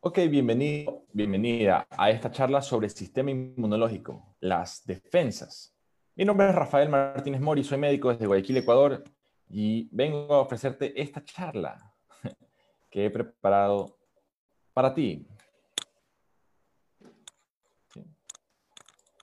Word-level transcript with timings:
Ok, 0.00 0.16
bienvenido, 0.30 1.06
bienvenida 1.12 1.84
a 1.90 2.10
esta 2.10 2.30
charla 2.30 2.62
sobre 2.62 2.86
el 2.86 2.92
sistema 2.92 3.32
inmunológico, 3.32 4.36
las 4.38 4.86
defensas. 4.86 5.74
Mi 6.14 6.24
nombre 6.24 6.48
es 6.48 6.54
Rafael 6.54 6.88
Martínez 6.88 7.40
Mori, 7.40 7.64
soy 7.64 7.78
médico 7.78 8.10
desde 8.10 8.28
Guayaquil, 8.28 8.58
Ecuador, 8.58 9.02
y 9.48 9.88
vengo 9.90 10.32
a 10.32 10.38
ofrecerte 10.38 11.02
esta 11.02 11.24
charla 11.24 11.92
que 12.90 13.06
he 13.06 13.10
preparado 13.10 13.98
para 14.72 14.94
ti. 14.94 15.26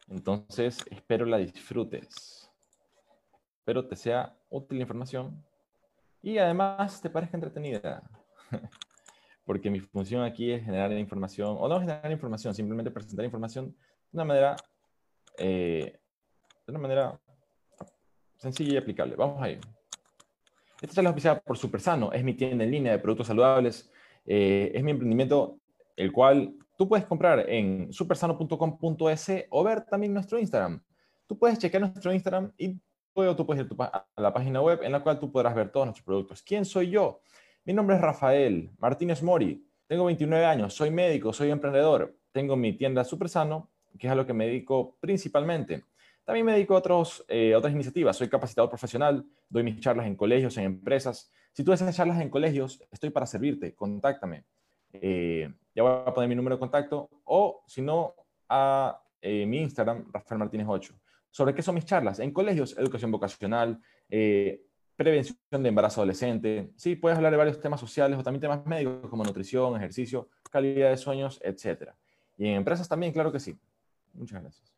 Entonces, 0.09 0.83
espero 0.91 1.25
la 1.25 1.37
disfrutes. 1.37 2.51
Espero 3.59 3.87
te 3.87 3.95
sea 3.95 4.37
útil 4.49 4.79
la 4.79 4.81
información 4.81 5.41
y 6.21 6.37
además 6.37 7.01
te 7.01 7.09
parezca 7.09 7.37
entretenida. 7.37 8.03
porque 9.45 9.69
mi 9.69 9.79
función 9.79 10.23
aquí 10.23 10.51
es 10.51 10.65
generar 10.65 10.91
información, 10.93 11.55
o 11.59 11.67
no 11.67 11.79
generar 11.79 12.11
información, 12.11 12.53
simplemente 12.53 12.91
presentar 12.91 13.23
información 13.23 13.67
de 13.67 14.17
una 14.17 14.25
manera, 14.25 14.55
eh, 15.37 15.99
de 16.65 16.71
una 16.71 16.79
manera 16.79 17.19
sencilla 18.37 18.73
y 18.73 18.77
aplicable. 18.77 19.15
Vamos 19.15 19.41
a 19.41 19.49
ir. 19.49 19.59
Esta 20.81 20.95
charla 20.95 21.11
es 21.11 21.13
oficial 21.13 21.41
por 21.45 21.57
Supersano, 21.57 22.11
es 22.11 22.23
mi 22.23 22.33
tienda 22.33 22.63
en 22.63 22.71
línea 22.71 22.91
de 22.91 22.99
productos 22.99 23.27
saludables, 23.27 23.89
eh, 24.25 24.71
es 24.73 24.83
mi 24.83 24.91
emprendimiento, 24.91 25.59
el 25.95 26.11
cual 26.11 26.55
tú 26.77 26.89
puedes 26.89 27.05
comprar 27.05 27.49
en 27.49 27.93
supersano.com.es 27.93 29.45
o 29.49 29.63
ver 29.63 29.85
también 29.85 30.13
nuestro 30.13 30.39
Instagram. 30.39 30.83
Tú 31.27 31.37
puedes 31.37 31.59
checar 31.59 31.81
nuestro 31.81 32.13
Instagram 32.13 32.51
y 32.57 32.79
luego 33.15 33.35
tú 33.35 33.45
puedes 33.45 33.65
ir 33.65 33.71
a 33.79 34.05
la 34.17 34.33
página 34.33 34.61
web 34.61 34.81
en 34.83 34.91
la 34.91 35.01
cual 35.01 35.19
tú 35.19 35.31
podrás 35.31 35.55
ver 35.55 35.71
todos 35.71 35.85
nuestros 35.85 36.05
productos. 36.05 36.41
¿Quién 36.41 36.65
soy 36.65 36.89
yo? 36.89 37.21
Mi 37.67 37.73
nombre 37.73 37.95
es 37.95 38.01
Rafael 38.03 38.69
Martínez 38.77 39.23
Mori, 39.23 39.67
tengo 39.87 40.05
29 40.05 40.45
años, 40.45 40.75
soy 40.75 40.91
médico, 40.91 41.33
soy 41.33 41.49
emprendedor, 41.49 42.15
tengo 42.31 42.55
mi 42.55 42.73
tienda 42.73 43.03
Super 43.03 43.27
Sano, 43.27 43.71
que 43.97 44.05
es 44.05 44.13
a 44.13 44.15
lo 44.15 44.23
que 44.23 44.33
me 44.33 44.45
dedico 44.45 44.97
principalmente. 44.99 45.83
También 46.23 46.45
me 46.45 46.51
dedico 46.51 46.75
a 46.75 46.77
otros, 46.77 47.25
eh, 47.27 47.55
otras 47.55 47.73
iniciativas, 47.73 48.17
soy 48.17 48.29
capacitador 48.29 48.69
profesional, 48.69 49.25
doy 49.49 49.63
mis 49.63 49.79
charlas 49.79 50.05
en 50.05 50.15
colegios, 50.15 50.55
en 50.57 50.65
empresas. 50.65 51.31
Si 51.53 51.63
tú 51.63 51.73
haces 51.73 51.95
charlas 51.95 52.21
en 52.21 52.29
colegios, 52.29 52.83
estoy 52.91 53.09
para 53.09 53.25
servirte, 53.25 53.73
contáctame. 53.73 54.43
Eh, 54.93 55.51
ya 55.73 55.81
voy 55.81 55.91
a 56.05 56.13
poner 56.13 56.29
mi 56.29 56.35
número 56.35 56.57
de 56.57 56.59
contacto 56.59 57.09
o 57.23 57.63
si 57.65 57.81
no, 57.81 58.13
a 58.47 59.01
eh, 59.19 59.43
mi 59.47 59.61
Instagram, 59.61 60.11
Rafael 60.13 60.37
Martínez 60.37 60.67
8. 60.69 60.93
¿Sobre 61.31 61.55
qué 61.55 61.63
son 61.63 61.73
mis 61.73 61.85
charlas? 61.85 62.19
En 62.19 62.31
colegios, 62.31 62.77
educación 62.77 63.11
vocacional, 63.11 63.81
prevención 64.95 65.37
de 65.51 65.69
embarazo 65.69 66.01
adolescente. 66.01 66.71
Sí, 66.75 66.95
puedes 66.95 67.17
hablar 67.17 67.31
de 67.31 67.37
varios 67.37 67.59
temas 67.59 67.79
sociales 67.79 68.17
o 68.17 68.23
también 68.23 68.41
temas 68.41 68.65
médicos 68.65 69.09
como 69.09 69.23
nutrición, 69.23 69.75
ejercicio, 69.75 70.29
calidad 70.51 70.89
de 70.89 70.97
sueños, 70.97 71.39
etc. 71.43 71.91
Y 72.37 72.47
en 72.47 72.55
empresas 72.55 72.87
también, 72.87 73.11
claro 73.11 73.31
que 73.31 73.39
sí. 73.39 73.57
Muchas 74.13 74.41
gracias. 74.41 74.73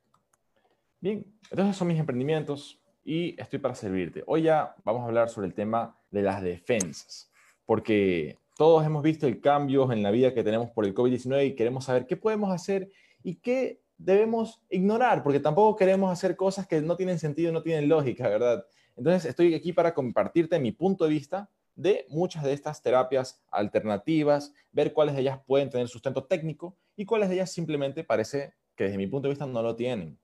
Bien, 0.99 1.25
entonces 1.51 1.75
son 1.75 1.87
mis 1.87 1.99
emprendimientos 1.99 2.81
y 3.03 3.39
estoy 3.39 3.59
para 3.59 3.75
servirte. 3.75 4.23
Hoy 4.25 4.43
ya 4.43 4.75
vamos 4.83 5.03
a 5.03 5.05
hablar 5.05 5.29
sobre 5.29 5.47
el 5.47 5.53
tema 5.53 5.95
de 6.09 6.23
las 6.23 6.41
defensas, 6.41 7.31
porque 7.65 8.39
todos 8.55 8.85
hemos 8.85 9.03
visto 9.03 9.27
el 9.27 9.39
cambio 9.39 9.91
en 9.91 10.01
la 10.01 10.09
vida 10.09 10.33
que 10.33 10.43
tenemos 10.43 10.71
por 10.71 10.85
el 10.85 10.95
COVID-19 10.95 11.47
y 11.47 11.55
queremos 11.55 11.85
saber 11.85 12.07
qué 12.07 12.17
podemos 12.17 12.51
hacer 12.51 12.89
y 13.23 13.35
qué 13.35 13.81
debemos 13.97 14.61
ignorar, 14.69 15.23
porque 15.23 15.39
tampoco 15.39 15.75
queremos 15.75 16.11
hacer 16.11 16.35
cosas 16.35 16.67
que 16.67 16.81
no 16.81 16.95
tienen 16.95 17.19
sentido, 17.19 17.51
no 17.51 17.61
tienen 17.61 17.87
lógica, 17.87 18.27
¿verdad? 18.27 18.65
Entonces, 18.97 19.25
estoy 19.25 19.53
aquí 19.53 19.73
para 19.73 19.93
compartirte 19.93 20.59
mi 20.59 20.71
punto 20.71 21.05
de 21.05 21.11
vista 21.11 21.49
de 21.75 22.05
muchas 22.09 22.43
de 22.43 22.53
estas 22.53 22.81
terapias 22.81 23.43
alternativas, 23.51 24.53
ver 24.71 24.93
cuáles 24.93 25.15
de 25.15 25.21
ellas 25.21 25.39
pueden 25.45 25.69
tener 25.69 25.87
sustento 25.87 26.25
técnico 26.25 26.75
y 26.95 27.05
cuáles 27.05 27.29
de 27.29 27.35
ellas 27.35 27.51
simplemente 27.51 28.03
parece 28.03 28.55
que 28.75 28.85
desde 28.85 28.97
mi 28.97 29.05
punto 29.07 29.27
de 29.27 29.33
vista 29.33 29.45
no 29.45 29.61
lo 29.61 29.75
tienen. 29.75 30.17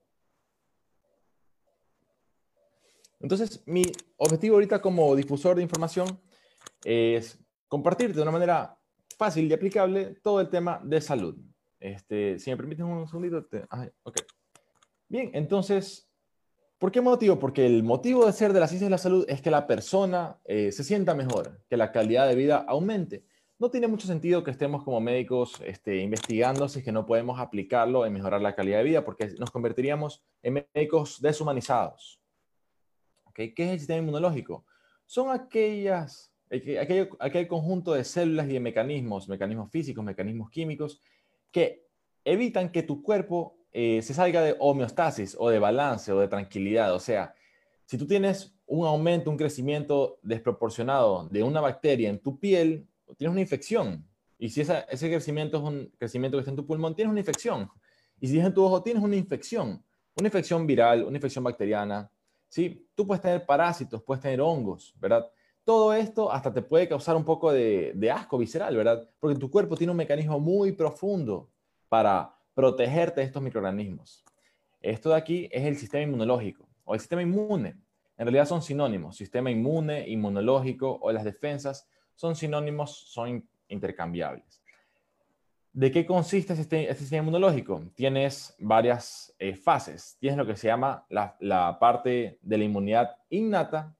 Entonces, 3.20 3.62
mi 3.66 3.84
objetivo 4.16 4.56
ahorita 4.56 4.82
como 4.82 5.14
difusor 5.14 5.56
de 5.56 5.62
información 5.62 6.20
es 6.84 7.38
compartirte 7.68 8.16
de 8.16 8.22
una 8.22 8.30
manera 8.32 8.76
fácil 9.16 9.48
y 9.48 9.52
aplicable 9.52 10.16
todo 10.22 10.40
el 10.40 10.50
tema 10.50 10.80
de 10.84 11.00
salud. 11.00 11.36
Este, 11.78 12.38
si 12.38 12.50
me 12.50 12.56
permiten 12.56 12.86
un 12.86 13.06
segundito. 13.06 13.44
Te... 13.46 13.64
Bien, 15.08 15.30
entonces, 15.32 16.10
¿Por 16.84 16.92
qué 16.92 17.00
motivo? 17.00 17.38
Porque 17.38 17.64
el 17.64 17.82
motivo 17.82 18.26
de 18.26 18.32
ser 18.34 18.52
de 18.52 18.60
la 18.60 18.68
ciencia 18.68 18.84
de 18.84 18.90
la 18.90 18.98
salud 18.98 19.24
es 19.26 19.40
que 19.40 19.50
la 19.50 19.66
persona 19.66 20.38
eh, 20.44 20.70
se 20.70 20.84
sienta 20.84 21.14
mejor, 21.14 21.62
que 21.66 21.78
la 21.78 21.90
calidad 21.92 22.28
de 22.28 22.34
vida 22.34 22.58
aumente. 22.68 23.24
No 23.58 23.70
tiene 23.70 23.86
mucho 23.86 24.06
sentido 24.06 24.44
que 24.44 24.50
estemos 24.50 24.84
como 24.84 25.00
médicos 25.00 25.62
este, 25.64 25.96
investigando 26.02 26.68
si 26.68 26.80
es 26.80 26.84
que 26.84 26.92
no 26.92 27.06
podemos 27.06 27.40
aplicarlo 27.40 28.04
en 28.04 28.12
mejorar 28.12 28.42
la 28.42 28.54
calidad 28.54 28.76
de 28.76 28.84
vida, 28.84 29.02
porque 29.02 29.32
nos 29.38 29.50
convertiríamos 29.50 30.22
en 30.42 30.66
médicos 30.74 31.22
deshumanizados. 31.22 32.20
¿Qué 33.32 33.54
es 33.56 33.70
el 33.70 33.78
sistema 33.78 34.00
inmunológico? 34.00 34.66
Son 35.06 35.30
aquellas, 35.30 36.34
aquel, 36.50 37.08
aquel 37.18 37.48
conjunto 37.48 37.94
de 37.94 38.04
células 38.04 38.46
y 38.46 38.52
de 38.52 38.60
mecanismos, 38.60 39.26
mecanismos 39.26 39.70
físicos, 39.70 40.04
mecanismos 40.04 40.50
químicos, 40.50 41.00
que 41.50 41.86
evitan 42.26 42.70
que 42.70 42.82
tu 42.82 43.02
cuerpo 43.02 43.56
eh, 43.76 44.00
se 44.02 44.14
salga 44.14 44.40
de 44.40 44.54
homeostasis 44.60 45.36
o 45.36 45.50
de 45.50 45.58
balance 45.58 46.12
o 46.12 46.20
de 46.20 46.28
tranquilidad. 46.28 46.94
O 46.94 47.00
sea, 47.00 47.34
si 47.86 47.98
tú 47.98 48.06
tienes 48.06 48.54
un 48.66 48.86
aumento, 48.86 49.30
un 49.30 49.36
crecimiento 49.36 50.20
desproporcionado 50.22 51.28
de 51.28 51.42
una 51.42 51.60
bacteria 51.60 52.08
en 52.08 52.20
tu 52.20 52.38
piel, 52.38 52.86
tienes 53.18 53.32
una 53.32 53.40
infección. 53.40 54.06
Y 54.38 54.50
si 54.50 54.60
ese 54.60 55.10
crecimiento 55.10 55.58
es 55.58 55.64
un 55.64 55.92
crecimiento 55.98 56.36
que 56.36 56.42
está 56.42 56.52
en 56.52 56.56
tu 56.56 56.64
pulmón, 56.64 56.94
tienes 56.94 57.10
una 57.10 57.18
infección. 57.18 57.68
Y 58.20 58.28
si 58.28 58.38
es 58.38 58.46
en 58.46 58.54
tu 58.54 58.62
ojo, 58.62 58.80
tienes 58.80 59.02
una 59.02 59.16
infección. 59.16 59.82
Una 60.16 60.28
infección 60.28 60.68
viral, 60.68 61.02
una 61.02 61.16
infección 61.16 61.42
bacteriana. 61.42 62.08
¿sí? 62.48 62.88
Tú 62.94 63.04
puedes 63.04 63.22
tener 63.22 63.44
parásitos, 63.44 64.04
puedes 64.04 64.22
tener 64.22 64.40
hongos, 64.40 64.94
¿verdad? 65.00 65.28
Todo 65.64 65.92
esto 65.92 66.30
hasta 66.30 66.54
te 66.54 66.62
puede 66.62 66.88
causar 66.88 67.16
un 67.16 67.24
poco 67.24 67.50
de, 67.50 67.90
de 67.96 68.10
asco 68.12 68.38
visceral, 68.38 68.76
¿verdad? 68.76 69.10
Porque 69.18 69.36
tu 69.36 69.50
cuerpo 69.50 69.76
tiene 69.76 69.90
un 69.90 69.96
mecanismo 69.96 70.38
muy 70.38 70.70
profundo 70.70 71.50
para 71.88 72.33
protegerte 72.54 73.20
de 73.20 73.26
estos 73.26 73.42
microorganismos. 73.42 74.24
Esto 74.80 75.10
de 75.10 75.16
aquí 75.16 75.48
es 75.50 75.64
el 75.64 75.76
sistema 75.76 76.02
inmunológico 76.02 76.68
o 76.84 76.94
el 76.94 77.00
sistema 77.00 77.22
inmune. 77.22 77.76
En 78.16 78.26
realidad 78.26 78.46
son 78.46 78.62
sinónimos. 78.62 79.16
Sistema 79.16 79.50
inmune, 79.50 80.08
inmunológico 80.08 80.98
o 81.00 81.10
las 81.10 81.24
defensas 81.24 81.88
son 82.14 82.36
sinónimos, 82.36 82.94
son 82.94 83.48
intercambiables. 83.68 84.62
¿De 85.72 85.90
qué 85.90 86.06
consiste 86.06 86.52
este, 86.52 86.82
este 86.82 87.00
sistema 87.00 87.22
inmunológico? 87.22 87.82
Tienes 87.96 88.54
varias 88.60 89.34
eh, 89.40 89.56
fases. 89.56 90.16
Tienes 90.20 90.38
lo 90.38 90.46
que 90.46 90.54
se 90.54 90.68
llama 90.68 91.04
la, 91.08 91.78
parte 91.80 92.38
de 92.40 92.58
la 92.58 92.64
inmunidad 92.64 93.16
innata, 93.28 93.92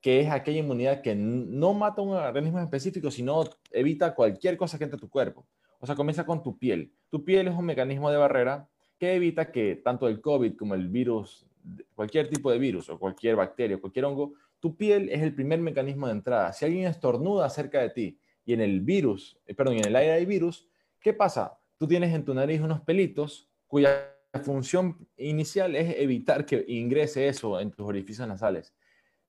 que 0.00 0.20
es 0.20 0.30
aquella 0.30 0.58
inmunidad 0.58 1.02
que 1.02 1.14
no 1.14 1.74
mata 1.74 2.02
un 2.02 2.16
organismo 2.16 2.58
específico, 2.58 3.12
sino 3.12 3.44
evita 3.70 4.16
cualquier 4.16 4.56
cosa 4.56 4.78
que 4.78 4.84
entre 4.84 4.96
a 4.96 5.00
tu 5.00 5.08
cuerpo. 5.08 5.46
O 5.80 5.86
sea, 5.86 5.94
comienza 5.94 6.24
con 6.24 6.42
tu 6.42 6.58
piel. 6.58 6.92
Tu 7.10 7.24
piel 7.24 7.48
es 7.48 7.54
un 7.54 7.64
mecanismo 7.64 8.10
de 8.10 8.16
barrera 8.16 8.68
que 8.98 9.14
evita 9.14 9.52
que 9.52 9.76
tanto 9.76 10.08
el 10.08 10.20
COVID 10.20 10.56
como 10.56 10.74
el 10.74 10.88
virus, 10.88 11.46
cualquier 11.94 12.28
tipo 12.28 12.50
de 12.50 12.58
virus 12.58 12.88
o 12.88 12.98
cualquier 12.98 13.36
bacteria 13.36 13.78
cualquier 13.78 14.04
hongo, 14.06 14.34
tu 14.60 14.76
piel 14.76 15.08
es 15.10 15.22
el 15.22 15.34
primer 15.34 15.60
mecanismo 15.60 16.06
de 16.06 16.12
entrada. 16.12 16.52
Si 16.52 16.64
alguien 16.64 16.86
estornuda 16.86 17.48
cerca 17.50 17.80
de 17.80 17.90
ti 17.90 18.18
y 18.44 18.52
en 18.52 18.60
el 18.60 18.80
virus, 18.80 19.38
eh, 19.46 19.54
perdón, 19.54 19.74
en 19.74 19.86
el 19.86 19.96
aire 19.96 20.12
hay 20.12 20.26
virus, 20.26 20.68
¿qué 21.00 21.12
pasa? 21.12 21.58
Tú 21.78 21.86
tienes 21.86 22.14
en 22.14 22.24
tu 22.24 22.32
nariz 22.32 22.60
unos 22.60 22.80
pelitos 22.80 23.48
cuya 23.66 24.12
función 24.42 25.06
inicial 25.16 25.76
es 25.76 25.96
evitar 25.98 26.44
que 26.46 26.64
ingrese 26.68 27.28
eso 27.28 27.60
en 27.60 27.70
tus 27.70 27.86
orificios 27.86 28.26
nasales. 28.26 28.74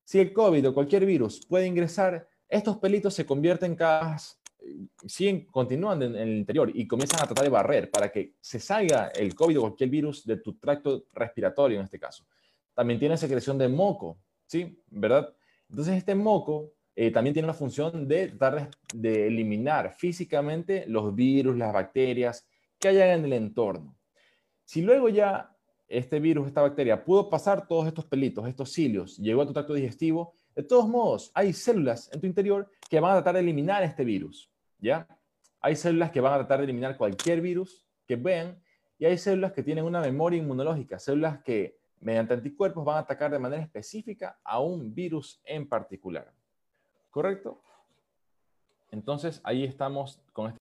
Si 0.03 0.19
el 0.19 0.31
COVID 0.31 0.69
o 0.69 0.73
cualquier 0.73 1.05
virus 1.05 1.45
puede 1.45 1.67
ingresar, 1.67 2.27
estos 2.47 2.77
pelitos 2.77 3.13
se 3.13 3.25
convierten 3.25 3.75
cada 3.75 4.15
siguen, 5.06 5.45
continúan 5.45 6.01
en, 6.04 6.15
el 6.15 6.38
interior 6.38 6.71
y 6.74 6.88
comienzan 6.88 7.21
a 7.21 7.25
tratar 7.25 7.44
de 7.44 7.50
barrer 7.50 7.92
para 7.92 8.12
que 8.12 8.33
se 8.39 8.59
salga 8.59 9.07
el 9.07 9.36
COVID 9.36 9.59
o 9.59 9.62
cualquier 9.62 9.89
virus 9.89 10.25
de 10.25 10.38
tu 10.38 10.57
tracto 10.57 11.06
respiratorio 11.13 11.80
en 11.80 11.86
este 11.86 12.00
caso. 12.00 12.25
También 12.74 13.00
tiene 13.00 13.18
secreción 13.18 13.57
de 13.57 13.68
moco, 13.68 14.19
¿sí? 14.45 14.81
¿Verdad? 14.89 15.33
Entonces 15.69 15.95
este 15.95 16.15
moco 16.15 16.74
eh, 16.95 17.12
también 17.12 17.33
tiene 17.33 17.48
la 17.48 17.54
función 17.54 18.07
de 18.07 18.30
tratar 18.30 18.69
de 18.94 19.27
eliminar 19.27 19.94
físicamente 19.94 20.86
los 20.88 21.13
virus, 21.13 21.57
las 21.57 21.74
bacterias 21.74 22.48
que 22.80 22.88
hayan 22.88 23.19
en 23.19 23.25
el 23.25 23.33
entorno. 23.33 23.95
Si 24.63 24.81
luego 24.81 25.10
ya 25.10 25.56
este 25.88 26.19
virus, 26.19 26.48
esta 26.48 26.62
bacteria, 26.62 27.03
pudo 27.03 27.30
pasar 27.30 27.68
todos 27.68 27.88
estos 27.88 28.06
pelitos, 28.06 28.48
estos 28.48 28.71
cilios, 28.71 29.18
llegó 29.18 29.42
a 29.42 29.48
tu 29.48 29.53
tracto 29.53 29.74
digestivo, 29.74 30.33
de 30.57 30.63
todos 30.63 30.89
modos, 30.89 31.30
hay 31.36 31.54
células 31.54 32.12
en 32.12 32.19
tu 32.19 32.25
interior 32.25 32.68
que 32.89 33.00
van 33.00 33.12
a 33.12 33.15
tratar 33.18 33.36
de 33.36 33.42
eliminar 33.42 33.83
este 33.83 34.04
virus, 34.04 34.50
¿ya? 34.80 35.07
Hay 35.62 35.75
células 35.75 36.09
que 36.09 36.19
van 36.19 36.33
a 36.33 36.38
tratar 36.38 36.57
de 36.57 36.63
eliminar 36.63 36.98
cualquier 36.98 37.42
virus 37.42 37.86
que 38.07 38.15
vean 38.15 38.59
y 38.98 39.06
hay 39.06 39.19
células 39.19 39.51
que 39.51 39.62
tienen 39.62 39.86
una 39.86 40.01
memoria 40.01 40.39
inmunológica, 40.39 40.98
células 40.98 41.44
que 41.44 41.77
mediante 42.00 42.33
anticuerpos 42.33 42.83
van 42.83 42.95
a 42.95 43.00
atacar 43.01 43.30
de 43.30 43.38
manera 43.38 43.62
específica 43.62 44.39
a 44.44 44.59
un 44.59 44.95
virus 44.95 45.39
en 45.45 45.69
particular. 45.69 46.33
¿Correcto? 47.12 47.62
Entonces, 48.89 49.39
ahí 49.44 49.63
estamos 49.63 50.19
con 50.33 50.48
este 50.48 50.57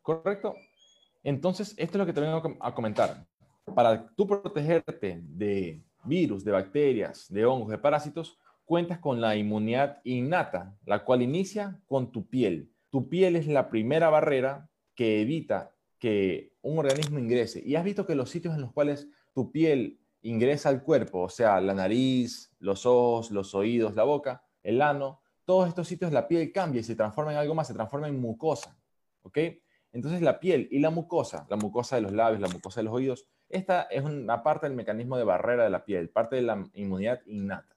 ¿Correcto? 0.00 0.54
Entonces, 1.22 1.74
esto 1.76 1.98
es 1.98 1.98
lo 1.98 2.06
que 2.06 2.14
te 2.14 2.22
vengo 2.22 2.56
a 2.58 2.74
comentar. 2.74 3.26
Para 3.78 4.08
tú 4.16 4.26
protegerte 4.26 5.22
de 5.22 5.80
virus, 6.02 6.42
de 6.44 6.50
bacterias, 6.50 7.32
de 7.32 7.46
hongos, 7.46 7.68
de 7.68 7.78
parásitos, 7.78 8.36
cuentas 8.64 8.98
con 8.98 9.20
la 9.20 9.36
inmunidad 9.36 10.00
innata, 10.02 10.76
la 10.84 11.04
cual 11.04 11.22
inicia 11.22 11.80
con 11.86 12.10
tu 12.10 12.26
piel. 12.26 12.72
Tu 12.90 13.08
piel 13.08 13.36
es 13.36 13.46
la 13.46 13.70
primera 13.70 14.10
barrera 14.10 14.68
que 14.96 15.20
evita 15.20 15.76
que 16.00 16.54
un 16.60 16.76
organismo 16.80 17.20
ingrese. 17.20 17.62
Y 17.64 17.76
has 17.76 17.84
visto 17.84 18.04
que 18.04 18.16
los 18.16 18.30
sitios 18.30 18.56
en 18.56 18.62
los 18.62 18.72
cuales 18.72 19.06
tu 19.32 19.52
piel 19.52 20.00
ingresa 20.22 20.70
al 20.70 20.82
cuerpo, 20.82 21.20
o 21.20 21.28
sea, 21.28 21.60
la 21.60 21.72
nariz, 21.72 22.50
los 22.58 22.84
ojos, 22.84 23.30
los 23.30 23.54
oídos, 23.54 23.94
la 23.94 24.02
boca, 24.02 24.42
el 24.64 24.82
ano, 24.82 25.20
todos 25.44 25.68
estos 25.68 25.86
sitios 25.86 26.10
la 26.10 26.26
piel 26.26 26.50
cambia 26.50 26.80
y 26.80 26.82
se 26.82 26.96
transforma 26.96 27.30
en 27.30 27.38
algo 27.38 27.54
más, 27.54 27.68
se 27.68 27.74
transforma 27.74 28.08
en 28.08 28.20
mucosa. 28.20 28.76
¿Ok? 29.22 29.38
Entonces 29.92 30.20
la 30.20 30.40
piel 30.40 30.66
y 30.72 30.80
la 30.80 30.90
mucosa, 30.90 31.46
la 31.48 31.56
mucosa 31.56 31.94
de 31.94 32.02
los 32.02 32.10
labios, 32.10 32.40
la 32.40 32.48
mucosa 32.48 32.80
de 32.80 32.84
los 32.84 32.92
oídos, 32.92 33.28
esta 33.48 33.82
es 33.82 34.02
una 34.02 34.42
parte 34.42 34.66
del 34.66 34.76
mecanismo 34.76 35.16
de 35.16 35.24
barrera 35.24 35.64
de 35.64 35.70
la 35.70 35.84
piel, 35.84 36.10
parte 36.10 36.36
de 36.36 36.42
la 36.42 36.68
inmunidad 36.74 37.20
innata. 37.26 37.76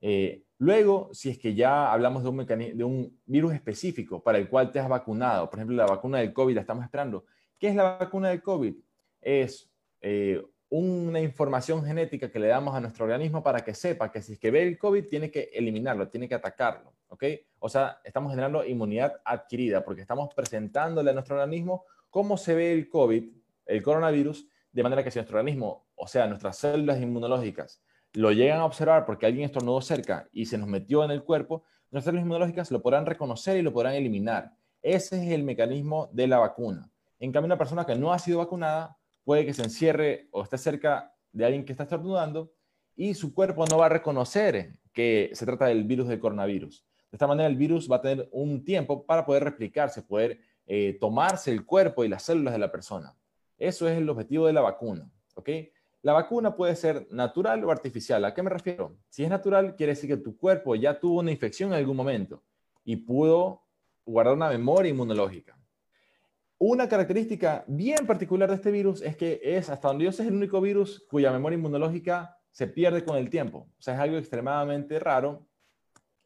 Eh, 0.00 0.44
luego, 0.58 1.08
si 1.12 1.30
es 1.30 1.38
que 1.38 1.54
ya 1.54 1.92
hablamos 1.92 2.22
de 2.22 2.28
un, 2.28 2.46
de 2.46 2.84
un 2.84 3.20
virus 3.24 3.54
específico 3.54 4.22
para 4.22 4.38
el 4.38 4.48
cual 4.48 4.70
te 4.70 4.78
has 4.78 4.88
vacunado, 4.88 5.48
por 5.48 5.58
ejemplo, 5.58 5.76
la 5.76 5.86
vacuna 5.86 6.18
del 6.18 6.32
COVID 6.32 6.54
la 6.54 6.60
estamos 6.60 6.84
esperando. 6.84 7.24
¿Qué 7.58 7.68
es 7.68 7.74
la 7.74 7.96
vacuna 7.98 8.28
del 8.28 8.42
COVID? 8.42 8.74
Es 9.22 9.70
eh, 10.00 10.42
una 10.68 11.20
información 11.20 11.84
genética 11.84 12.30
que 12.30 12.38
le 12.38 12.48
damos 12.48 12.74
a 12.74 12.80
nuestro 12.80 13.04
organismo 13.04 13.42
para 13.42 13.60
que 13.60 13.74
sepa 13.74 14.10
que 14.10 14.20
si 14.20 14.34
es 14.34 14.38
que 14.38 14.50
ve 14.50 14.62
el 14.62 14.76
COVID, 14.76 15.08
tiene 15.08 15.30
que 15.30 15.50
eliminarlo, 15.54 16.08
tiene 16.08 16.28
que 16.28 16.34
atacarlo. 16.34 16.94
¿ok? 17.08 17.24
O 17.60 17.68
sea, 17.68 18.00
estamos 18.04 18.30
generando 18.30 18.64
inmunidad 18.64 19.20
adquirida 19.24 19.84
porque 19.84 20.02
estamos 20.02 20.34
presentándole 20.34 21.10
a 21.10 21.14
nuestro 21.14 21.36
organismo 21.36 21.84
cómo 22.10 22.36
se 22.36 22.54
ve 22.54 22.72
el 22.72 22.88
COVID, 22.88 23.24
el 23.66 23.82
coronavirus, 23.82 24.48
de 24.74 24.82
manera 24.82 25.04
que 25.04 25.10
si 25.12 25.18
nuestro 25.18 25.38
organismo, 25.38 25.86
o 25.94 26.08
sea, 26.08 26.26
nuestras 26.26 26.58
células 26.58 27.00
inmunológicas, 27.00 27.80
lo 28.12 28.32
llegan 28.32 28.58
a 28.58 28.64
observar 28.64 29.06
porque 29.06 29.24
alguien 29.24 29.44
estornudó 29.44 29.80
cerca 29.80 30.28
y 30.32 30.46
se 30.46 30.58
nos 30.58 30.68
metió 30.68 31.04
en 31.04 31.12
el 31.12 31.22
cuerpo, 31.22 31.62
nuestras 31.92 32.06
células 32.06 32.24
inmunológicas 32.24 32.72
lo 32.72 32.82
podrán 32.82 33.06
reconocer 33.06 33.56
y 33.56 33.62
lo 33.62 33.72
podrán 33.72 33.94
eliminar. 33.94 34.52
Ese 34.82 35.24
es 35.24 35.32
el 35.32 35.44
mecanismo 35.44 36.10
de 36.12 36.26
la 36.26 36.38
vacuna. 36.38 36.90
En 37.20 37.30
cambio, 37.30 37.46
una 37.46 37.56
persona 37.56 37.86
que 37.86 37.94
no 37.94 38.12
ha 38.12 38.18
sido 38.18 38.38
vacunada 38.38 38.98
puede 39.22 39.46
que 39.46 39.54
se 39.54 39.62
encierre 39.62 40.26
o 40.32 40.42
esté 40.42 40.58
cerca 40.58 41.14
de 41.30 41.44
alguien 41.44 41.64
que 41.64 41.72
está 41.72 41.84
estornudando 41.84 42.52
y 42.96 43.14
su 43.14 43.32
cuerpo 43.32 43.64
no 43.66 43.78
va 43.78 43.86
a 43.86 43.90
reconocer 43.90 44.72
que 44.92 45.30
se 45.34 45.46
trata 45.46 45.66
del 45.66 45.84
virus 45.84 46.08
del 46.08 46.18
coronavirus. 46.18 46.84
De 47.12 47.16
esta 47.16 47.28
manera, 47.28 47.48
el 47.48 47.56
virus 47.56 47.88
va 47.90 47.96
a 47.96 48.02
tener 48.02 48.28
un 48.32 48.64
tiempo 48.64 49.06
para 49.06 49.24
poder 49.24 49.44
replicarse, 49.44 50.02
poder 50.02 50.40
eh, 50.66 50.98
tomarse 51.00 51.52
el 51.52 51.64
cuerpo 51.64 52.04
y 52.04 52.08
las 52.08 52.24
células 52.24 52.52
de 52.52 52.58
la 52.58 52.72
persona. 52.72 53.14
Eso 53.58 53.88
es 53.88 53.96
el 53.96 54.08
objetivo 54.08 54.46
de 54.46 54.52
la 54.52 54.60
vacuna. 54.60 55.10
¿ok? 55.34 55.48
La 56.02 56.12
vacuna 56.12 56.54
puede 56.54 56.76
ser 56.76 57.06
natural 57.10 57.64
o 57.64 57.70
artificial. 57.70 58.24
¿A 58.24 58.34
qué 58.34 58.42
me 58.42 58.50
refiero? 58.50 58.98
Si 59.08 59.24
es 59.24 59.30
natural, 59.30 59.74
quiere 59.76 59.94
decir 59.94 60.10
que 60.10 60.16
tu 60.16 60.36
cuerpo 60.36 60.74
ya 60.74 61.00
tuvo 61.00 61.20
una 61.20 61.30
infección 61.30 61.70
en 61.72 61.78
algún 61.78 61.96
momento 61.96 62.42
y 62.84 62.96
pudo 62.96 63.62
guardar 64.04 64.34
una 64.34 64.50
memoria 64.50 64.90
inmunológica. 64.90 65.58
Una 66.58 66.88
característica 66.88 67.64
bien 67.66 68.06
particular 68.06 68.48
de 68.48 68.56
este 68.56 68.70
virus 68.70 69.02
es 69.02 69.16
que 69.16 69.40
es, 69.42 69.70
hasta 69.70 69.88
donde 69.88 70.04
yo 70.04 70.12
sé, 70.12 70.26
el 70.26 70.34
único 70.34 70.60
virus 70.60 71.04
cuya 71.10 71.32
memoria 71.32 71.58
inmunológica 71.58 72.38
se 72.50 72.66
pierde 72.66 73.04
con 73.04 73.16
el 73.16 73.28
tiempo. 73.28 73.68
O 73.78 73.82
sea, 73.82 73.94
es 73.94 74.00
algo 74.00 74.16
extremadamente 74.16 74.98
raro 74.98 75.46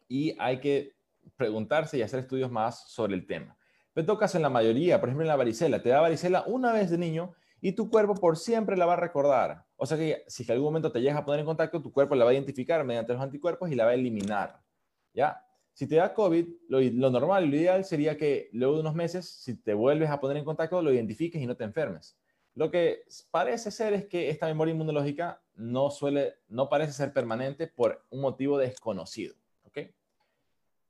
y 0.06 0.34
hay 0.38 0.60
que 0.60 0.96
preguntarse 1.36 1.98
y 1.98 2.02
hacer 2.02 2.20
estudios 2.20 2.50
más 2.50 2.90
sobre 2.90 3.14
el 3.14 3.26
tema. 3.26 3.57
Pero 3.98 4.06
tocas 4.06 4.32
en 4.36 4.42
la 4.42 4.48
mayoría, 4.48 5.00
por 5.00 5.08
ejemplo 5.08 5.24
en 5.24 5.28
la 5.28 5.34
varicela, 5.34 5.82
te 5.82 5.88
da 5.88 6.00
varicela 6.00 6.44
una 6.46 6.72
vez 6.72 6.88
de 6.88 6.96
niño 6.96 7.34
y 7.60 7.72
tu 7.72 7.90
cuerpo 7.90 8.14
por 8.14 8.36
siempre 8.36 8.76
la 8.76 8.86
va 8.86 8.92
a 8.92 8.96
recordar. 8.96 9.64
O 9.74 9.86
sea 9.86 9.98
que 9.98 10.22
si 10.28 10.44
en 10.44 10.52
algún 10.52 10.66
momento 10.66 10.92
te 10.92 11.00
llegas 11.00 11.18
a 11.18 11.24
poner 11.24 11.40
en 11.40 11.46
contacto, 11.46 11.82
tu 11.82 11.90
cuerpo 11.90 12.14
la 12.14 12.24
va 12.24 12.30
a 12.30 12.34
identificar 12.34 12.84
mediante 12.84 13.12
los 13.12 13.20
anticuerpos 13.20 13.72
y 13.72 13.74
la 13.74 13.86
va 13.86 13.90
a 13.90 13.94
eliminar. 13.94 14.60
¿Ya? 15.12 15.44
Si 15.72 15.88
te 15.88 15.96
da 15.96 16.14
COVID, 16.14 16.46
lo, 16.68 17.10
normal 17.10 17.46
y 17.46 17.50
lo 17.50 17.56
ideal 17.56 17.84
sería 17.84 18.16
que 18.16 18.50
luego 18.52 18.74
de 18.74 18.80
unos 18.82 18.94
meses, 18.94 19.28
si 19.28 19.56
te 19.56 19.74
vuelves 19.74 20.10
a 20.10 20.20
poner 20.20 20.36
en 20.36 20.44
contacto, 20.44 20.80
lo 20.80 20.92
identifiques 20.92 21.42
y 21.42 21.46
no 21.46 21.56
te 21.56 21.64
enfermes. 21.64 22.16
Lo 22.54 22.70
que 22.70 23.00
parece 23.32 23.72
ser 23.72 23.94
es 23.94 24.06
que 24.06 24.30
esta 24.30 24.46
memoria 24.46 24.74
inmunológica 24.74 25.42
no, 25.56 25.90
suele, 25.90 26.34
no 26.46 26.68
parece 26.68 26.92
ser 26.92 27.12
permanente 27.12 27.66
por 27.66 28.06
un 28.10 28.20
motivo 28.20 28.58
desconocido. 28.58 29.34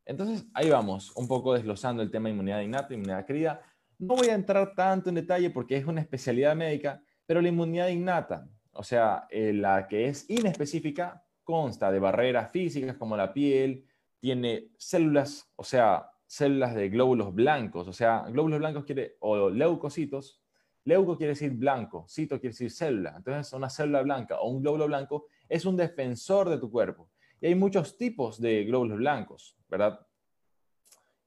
Entonces, 0.08 0.46
ahí 0.54 0.70
vamos, 0.70 1.14
un 1.16 1.28
poco 1.28 1.52
desglosando 1.52 2.02
el 2.02 2.10
tema 2.10 2.28
de 2.28 2.32
inmunidad 2.32 2.62
innata, 2.62 2.94
inmunidad 2.94 3.18
adquirida. 3.18 3.60
No 3.98 4.16
voy 4.16 4.28
a 4.28 4.34
entrar 4.34 4.74
tanto 4.74 5.10
en 5.10 5.16
detalle 5.16 5.50
porque 5.50 5.76
es 5.76 5.84
una 5.84 6.00
especialidad 6.00 6.56
médica, 6.56 7.02
pero 7.26 7.42
la 7.42 7.48
inmunidad 7.48 7.88
innata, 7.88 8.48
o 8.72 8.82
sea, 8.82 9.26
eh, 9.28 9.52
la 9.52 9.86
que 9.86 10.08
es 10.08 10.24
inespecífica, 10.30 11.22
consta 11.44 11.92
de 11.92 11.98
barreras 11.98 12.50
físicas 12.50 12.96
como 12.96 13.18
la 13.18 13.34
piel, 13.34 13.84
tiene 14.18 14.70
células, 14.78 15.52
o 15.56 15.62
sea, 15.62 16.08
células 16.26 16.74
de 16.74 16.88
glóbulos 16.88 17.34
blancos, 17.34 17.86
o 17.86 17.92
sea, 17.92 18.24
glóbulos 18.30 18.60
blancos 18.60 18.86
quiere, 18.86 19.18
o 19.20 19.50
leucocitos, 19.50 20.40
leuco 20.84 21.18
quiere 21.18 21.32
decir 21.34 21.50
blanco, 21.50 22.06
cito 22.08 22.40
quiere 22.40 22.54
decir 22.54 22.70
célula, 22.70 23.12
entonces 23.14 23.52
una 23.52 23.68
célula 23.68 24.00
blanca 24.00 24.40
o 24.40 24.48
un 24.48 24.62
glóbulo 24.62 24.86
blanco 24.86 25.26
es 25.50 25.66
un 25.66 25.76
defensor 25.76 26.48
de 26.48 26.56
tu 26.56 26.70
cuerpo. 26.70 27.10
Y 27.42 27.48
hay 27.48 27.54
muchos 27.54 27.98
tipos 27.98 28.40
de 28.40 28.64
glóbulos 28.64 28.96
blancos, 28.96 29.57
¿verdad? 29.68 30.06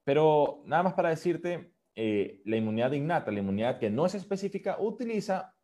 Pero 0.04 0.62
nada 0.66 0.84
más 0.84 0.94
para 0.94 1.10
decirte, 1.10 1.74
eh, 1.96 2.42
la 2.46 2.58
inmunidad 2.58 2.92
innata, 2.92 3.32
la 3.32 3.40
inmunidad 3.40 3.80
que 3.80 3.90
no 3.90 4.06
es 4.06 4.16
específica, 4.16 4.78
utiliza 4.80 5.56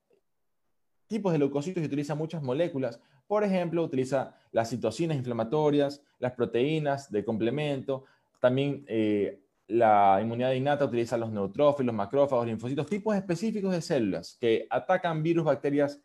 tipos 1.08 1.32
de 1.32 1.40
leucocitos 1.40 1.82
y 1.82 1.86
utiliza 1.86 2.16
muchas 2.16 2.44
moléculas 2.44 3.00
por 3.28 3.44
ejemplo, 3.44 3.84
utiliza 3.84 4.36
las 4.52 4.70
citocinas 4.70 5.18
inflamatorias, 5.18 6.02
las 6.18 6.31
proteínas 6.31 7.12
de 7.12 7.26
complemento, 7.26 8.06
también 8.40 8.86
eh, 8.88 9.42
la 9.68 10.19
inmunidad 10.22 10.54
innata 10.54 10.86
utiliza 10.86 11.18
los 11.18 11.30
neutrófilos, 11.30 11.94
macrófagos, 11.94 12.48
linfocitos, 12.48 12.88
tipos 12.88 13.16
específicos 13.16 13.74
de 13.74 13.81
células 13.81 14.38
que 14.40 14.66
atacan 14.69 15.22
virus, 15.22 15.44
bacterias, 15.44 16.02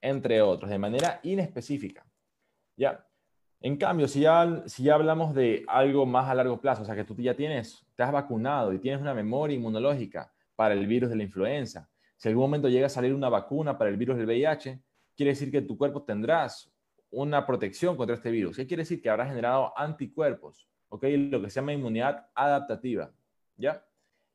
entre 0.00 0.42
otros, 0.42 0.68
de 0.68 0.78
manera 0.78 1.20
inespecífica. 1.22 2.04
¿Ya? 2.76 3.06
En 3.64 3.78
cambio, 3.78 4.06
si 4.08 4.20
ya, 4.20 4.62
si 4.66 4.82
ya 4.82 4.94
hablamos 4.94 5.34
de 5.34 5.64
algo 5.68 6.04
más 6.04 6.28
a 6.28 6.34
largo 6.34 6.60
plazo, 6.60 6.82
o 6.82 6.84
sea, 6.84 6.94
que 6.94 7.02
tú 7.02 7.16
ya 7.16 7.34
tienes, 7.34 7.82
te 7.96 8.02
has 8.02 8.12
vacunado 8.12 8.74
y 8.74 8.78
tienes 8.78 9.00
una 9.00 9.14
memoria 9.14 9.56
inmunológica 9.56 10.30
para 10.54 10.74
el 10.74 10.86
virus 10.86 11.08
de 11.08 11.16
la 11.16 11.22
influenza, 11.22 11.88
si 12.18 12.28
algún 12.28 12.42
momento 12.42 12.68
llega 12.68 12.88
a 12.88 12.90
salir 12.90 13.14
una 13.14 13.30
vacuna 13.30 13.78
para 13.78 13.88
el 13.88 13.96
virus 13.96 14.18
del 14.18 14.26
VIH, 14.26 14.82
quiere 15.16 15.30
decir 15.32 15.50
que 15.50 15.62
tu 15.62 15.78
cuerpo 15.78 16.02
tendrás 16.02 16.70
una 17.08 17.46
protección 17.46 17.96
contra 17.96 18.16
este 18.16 18.30
virus. 18.30 18.54
¿Qué 18.56 18.66
quiere 18.66 18.82
decir? 18.82 19.00
Que 19.00 19.08
habrá 19.08 19.24
generado 19.24 19.72
anticuerpos, 19.78 20.68
¿ok? 20.90 21.04
Lo 21.30 21.40
que 21.40 21.48
se 21.48 21.54
llama 21.54 21.72
inmunidad 21.72 22.28
adaptativa, 22.34 23.14
¿ya? 23.56 23.82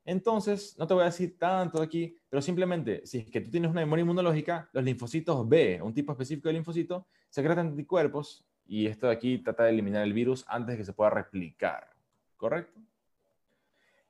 Entonces, 0.05 0.75
no 0.79 0.87
te 0.87 0.95
voy 0.95 1.03
a 1.03 1.05
decir 1.05 1.37
tanto 1.37 1.83
aquí, 1.83 2.17
pero 2.27 2.41
simplemente, 2.41 3.05
si 3.05 3.19
es 3.19 3.29
que 3.29 3.41
tú 3.41 3.51
tienes 3.51 3.69
una 3.69 3.81
memoria 3.81 4.01
inmunológica, 4.01 4.67
los 4.73 4.83
linfocitos 4.83 5.47
B, 5.47 5.79
un 5.83 5.93
tipo 5.93 6.13
específico 6.13 6.49
de 6.49 6.53
linfocito, 6.53 7.05
secretan 7.29 7.67
anticuerpos 7.67 8.48
y 8.69 8.85
esto 8.85 9.07
de 9.07 9.13
aquí 9.13 9.39
trata 9.39 9.63
de 9.63 9.71
eliminar 9.71 10.03
el 10.03 10.13
virus 10.13 10.45
antes 10.47 10.77
que 10.77 10.85
se 10.85 10.93
pueda 10.93 11.09
replicar, 11.09 11.89
¿correcto? 12.37 12.79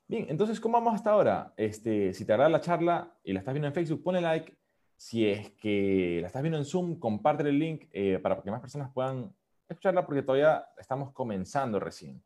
Bien, 0.06 0.26
entonces, 0.28 0.60
¿cómo 0.60 0.74
vamos 0.74 0.96
hasta 0.96 1.12
ahora? 1.12 1.54
Este, 1.56 2.14
si 2.14 2.26
te 2.26 2.34
agrada 2.34 2.50
la 2.50 2.60
charla 2.60 3.16
y 3.24 3.32
la 3.32 3.40
estás 3.40 3.54
viendo 3.54 3.68
en 3.68 3.74
Facebook, 3.74 4.04
ponle 4.04 4.20
like 4.20 4.58
si 4.98 5.26
es 5.26 5.52
que 5.52 6.18
la 6.20 6.28
estás 6.28 6.42
viendo 6.42 6.58
en 6.58 6.66
Zoom, 6.66 7.00
comparte 7.00 7.48
el 7.48 7.58
link 7.58 7.86
eh, 7.94 8.20
para 8.22 8.42
que 8.42 8.52
más 8.52 8.60
personas 8.60 8.92
puedan 8.92 9.34
escucharla 9.70 10.06
porque 10.06 10.24
todavía 10.24 10.66
estamos 10.78 11.14
comenzando 11.14 11.80
recién. 11.80 12.22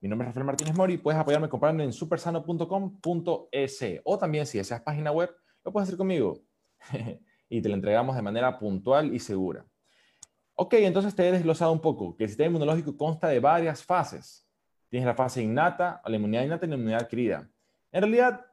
Mi 0.00 0.10
nombre 0.10 0.26
es 0.26 0.34
Rafael 0.34 0.44
Martínez 0.44 0.76
Mori. 0.76 0.98
Puedes 0.98 1.18
apoyarme 1.18 1.48
comprando 1.48 1.82
en 1.82 1.92
supersano.com.es 1.92 3.84
o 4.04 4.18
también 4.18 4.44
si 4.44 4.58
deseas 4.58 4.82
página 4.82 5.10
web, 5.10 5.34
lo 5.64 5.72
puedes 5.72 5.88
hacer 5.88 5.96
conmigo 5.96 6.42
y 7.48 7.62
te 7.62 7.68
la 7.70 7.76
entregamos 7.76 8.14
de 8.14 8.20
manera 8.20 8.58
puntual 8.58 9.14
y 9.14 9.20
segura. 9.20 9.64
Ok, 10.60 10.74
entonces 10.74 11.14
te 11.14 11.28
he 11.28 11.30
desglosado 11.30 11.70
un 11.70 11.80
poco 11.80 12.16
que 12.16 12.24
el 12.24 12.30
sistema 12.30 12.48
inmunológico 12.48 12.96
consta 12.96 13.28
de 13.28 13.38
varias 13.38 13.84
fases. 13.84 14.44
Tienes 14.88 15.06
la 15.06 15.14
fase 15.14 15.40
innata, 15.40 16.02
la 16.04 16.16
inmunidad 16.16 16.42
innata 16.42 16.66
y 16.66 16.68
la 16.68 16.74
inmunidad 16.74 17.02
adquirida. 17.02 17.48
En 17.92 18.02
realidad, 18.02 18.44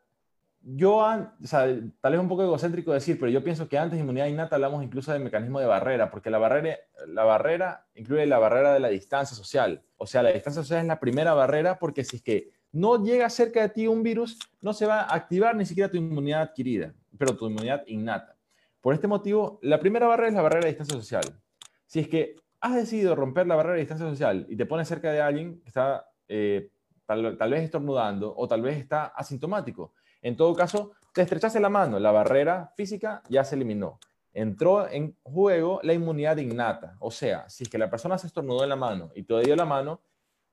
yo, 0.61 0.97
o 0.97 1.47
sea, 1.47 1.65
tal 2.01 2.11
vez 2.11 2.21
un 2.21 2.27
poco 2.27 2.43
egocéntrico 2.43 2.93
decir, 2.93 3.19
pero 3.19 3.31
yo 3.31 3.43
pienso 3.43 3.67
que 3.67 3.79
antes 3.79 3.97
de 3.97 4.01
inmunidad 4.01 4.27
innata 4.27 4.55
hablamos 4.55 4.83
incluso 4.83 5.11
del 5.11 5.23
mecanismo 5.23 5.59
de 5.59 5.65
barrera, 5.65 6.11
porque 6.11 6.29
la 6.29 6.37
barrera, 6.37 6.77
la 7.07 7.23
barrera 7.23 7.87
incluye 7.95 8.27
la 8.27 8.37
barrera 8.37 8.71
de 8.75 8.81
la 8.81 8.89
distancia 8.89 9.35
social. 9.35 9.81
O 9.97 10.05
sea, 10.05 10.21
la 10.21 10.29
distancia 10.29 10.61
social 10.61 10.81
es 10.81 10.87
la 10.87 10.99
primera 10.99 11.33
barrera 11.33 11.79
porque 11.79 12.03
si 12.03 12.17
es 12.17 12.21
que 12.21 12.51
no 12.71 13.03
llega 13.03 13.27
cerca 13.31 13.61
de 13.61 13.69
ti 13.69 13.87
un 13.87 14.03
virus, 14.03 14.37
no 14.61 14.73
se 14.73 14.85
va 14.85 15.01
a 15.01 15.15
activar 15.15 15.55
ni 15.55 15.65
siquiera 15.65 15.89
tu 15.89 15.97
inmunidad 15.97 16.43
adquirida, 16.43 16.93
pero 17.17 17.35
tu 17.35 17.47
inmunidad 17.47 17.81
innata. 17.87 18.37
Por 18.79 18.93
este 18.93 19.07
motivo, 19.07 19.57
la 19.63 19.79
primera 19.79 20.05
barrera 20.05 20.27
es 20.27 20.35
la 20.35 20.43
barrera 20.43 20.65
de 20.65 20.73
distancia 20.73 20.95
social. 20.95 21.41
Si 21.85 21.99
es 21.99 22.07
que 22.07 22.35
has 22.61 22.75
decidido 22.75 23.15
romper 23.15 23.47
la 23.47 23.55
barrera 23.55 23.75
de 23.75 23.81
distancia 23.81 24.07
social 24.07 24.45
y 24.49 24.55
te 24.55 24.65
pones 24.65 24.87
cerca 24.87 25.11
de 25.11 25.21
alguien 25.21 25.61
que 25.61 25.67
está 25.67 26.09
eh, 26.27 26.71
tal, 27.05 27.37
vez 27.51 27.63
estornudando 27.63 28.33
o 28.35 28.47
tal 28.47 28.61
vez 28.61 28.77
está 28.77 29.05
asintomático, 29.05 29.93
en 30.21 30.35
todo 30.35 30.55
caso, 30.55 30.93
te 31.13 31.21
estrechaste 31.21 31.59
la 31.59 31.69
mano, 31.69 31.99
la 31.99 32.11
barrera 32.11 32.71
física 32.75 33.21
ya 33.29 33.43
se 33.43 33.55
eliminó. 33.55 33.99
Entró 34.33 34.89
en 34.89 35.15
juego 35.21 35.79
la 35.83 35.93
inmunidad 35.93 36.37
innata. 36.37 36.97
O 36.99 37.11
sea, 37.11 37.47
si 37.47 37.63
es 37.63 37.69
que 37.69 37.77
la 37.77 37.89
persona 37.89 38.17
se 38.17 38.27
estornudó 38.27 38.63
en 38.63 38.69
la 38.69 38.75
mano 38.75 39.11
y 39.15 39.23
te 39.23 39.39
dio 39.41 39.55
la 39.55 39.65
mano, 39.65 40.01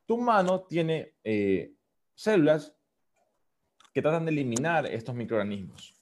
tu 0.05 0.19
mano 0.19 0.61
tiene 0.61 1.15
eh, 1.25 1.73
células 2.15 2.75
que 3.93 4.03
tratan 4.03 4.27
de 4.27 4.33
eliminar 4.33 4.87
estos 4.87 5.15
microorganismos. 5.15 5.95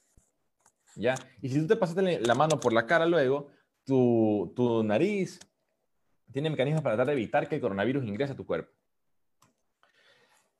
¿Ya? 0.95 1.15
Y 1.41 1.49
si 1.49 1.61
tú 1.61 1.67
te 1.67 1.75
pasaste 1.77 2.19
la 2.19 2.35
mano 2.35 2.59
por 2.59 2.73
la 2.73 2.85
cara 2.85 3.05
luego, 3.05 3.47
tu, 3.85 4.53
tu 4.55 4.83
nariz 4.83 5.39
tiene 6.31 6.49
mecanismos 6.49 6.83
para 6.83 6.95
tratar 6.95 7.13
de 7.13 7.21
evitar 7.21 7.47
que 7.47 7.55
el 7.55 7.61
coronavirus 7.61 8.05
ingrese 8.05 8.33
a 8.33 8.35
tu 8.35 8.45
cuerpo. 8.45 8.71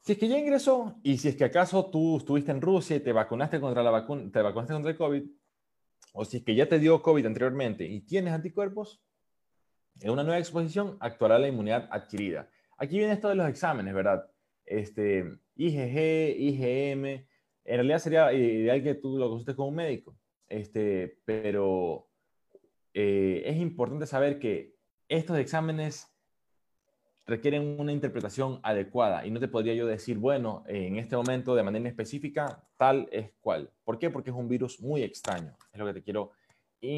Si 0.02 0.14
es 0.14 0.18
que 0.18 0.28
ya 0.28 0.38
ingresó 0.38 1.00
y 1.04 1.18
si 1.18 1.28
es 1.30 1.36
que 1.36 1.44
acaso 1.44 1.86
tú 1.92 2.18
estuviste 2.18 2.52
en 2.52 2.62
Rusia 2.62 2.96
y 2.96 3.02
te 3.02 3.12
vacunaste 3.12 3.60
contra 3.60 3.84
la 3.84 3.92
vacuna, 3.92 4.32
te 4.32 4.42
vacunaste 4.42 4.74
contra 4.74 4.92
el 4.92 4.98
COVID, 4.98 5.24
o 6.14 6.26
si 6.26 6.38
es 6.38 6.44
que 6.44 6.56
ya 6.56 6.68
te 6.68 6.80
dio 6.80 7.02
COVID 7.02 7.26
anteriormente 7.26 7.86
y 7.86 8.02
tienes 8.02 8.34
anticuerpos, 8.34 9.02
en 10.00 10.10
una 10.10 10.24
nueva 10.24 10.40
exposición 10.40 10.98
actuará 11.00 11.38
la 11.38 11.48
inmunidad 11.48 11.88
adquirida. 11.92 12.50
Aquí 12.78 12.98
viene 12.98 13.14
esto 13.14 13.30
de 13.30 13.36
los 13.36 13.48
exámenes, 13.48 13.94
¿verdad? 13.94 14.28
Este, 14.66 15.24
IgG, 15.56 16.36
IgM, 16.40 17.06
en 17.06 17.28
realidad 17.66 18.00
sería 18.00 18.34
ideal 18.34 18.82
que 18.82 18.96
tú 18.96 19.18
lo 19.20 19.30
consultes 19.30 19.56
con 19.56 19.68
un 19.68 19.76
médico, 19.76 20.18
este, 20.50 21.20
pero 21.26 22.11
eh, 22.94 23.44
es 23.46 23.58
importante 23.58 24.06
saber 24.06 24.40
que 24.40 24.76
estos 25.08 25.38
exámenes 25.38 26.08
requieren 27.26 27.80
una 27.80 27.92
interpretación 27.92 28.60
adecuada 28.64 29.26
y 29.26 29.32
no 29.32 29.40
te 29.40 29.48
podría 29.48 29.74
yo 29.74 29.88
decir, 29.88 30.18
bueno, 30.18 30.64
en 30.68 30.98
este 30.98 31.16
momento 31.16 31.56
de 31.56 31.64
manera 31.64 31.88
específica, 31.88 32.64
tal 32.78 33.08
es 33.12 33.32
cual. 33.40 33.72
¿Por 33.84 34.00
qué? 34.00 34.10
Porque 34.10 34.32
es 34.32 34.36
un 34.36 34.50
virus 34.50 34.82
muy 34.82 35.04
extraño. 35.04 35.56
Es 35.72 35.80
lo 35.80 35.86
que 35.86 35.94
te 35.94 36.04
quiero 36.04 36.32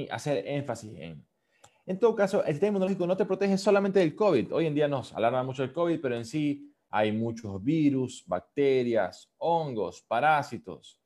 hacer 0.10 0.48
énfasis 0.48 0.94
en. 0.98 1.26
En 1.86 2.00
todo 2.00 2.16
caso, 2.16 2.44
el 2.46 2.54
sistema 2.54 2.70
inmunológico 2.70 3.06
no 3.06 3.18
te 3.18 3.26
protege 3.26 3.58
solamente 3.58 4.00
del 4.00 4.16
COVID. 4.16 4.54
Hoy 4.54 4.68
en 4.68 4.76
día 4.76 4.88
nos 4.88 5.14
alarma 5.14 5.44
mucho 5.44 5.64
el 5.64 5.74
COVID, 5.74 6.00
pero 6.00 6.16
en 6.16 6.24
sí 6.24 6.74
hay 6.90 7.12
muchos 7.12 7.62
virus, 7.62 8.24
bacterias, 8.26 9.30
hongos, 9.38 10.02
parásitos, 10.04 10.98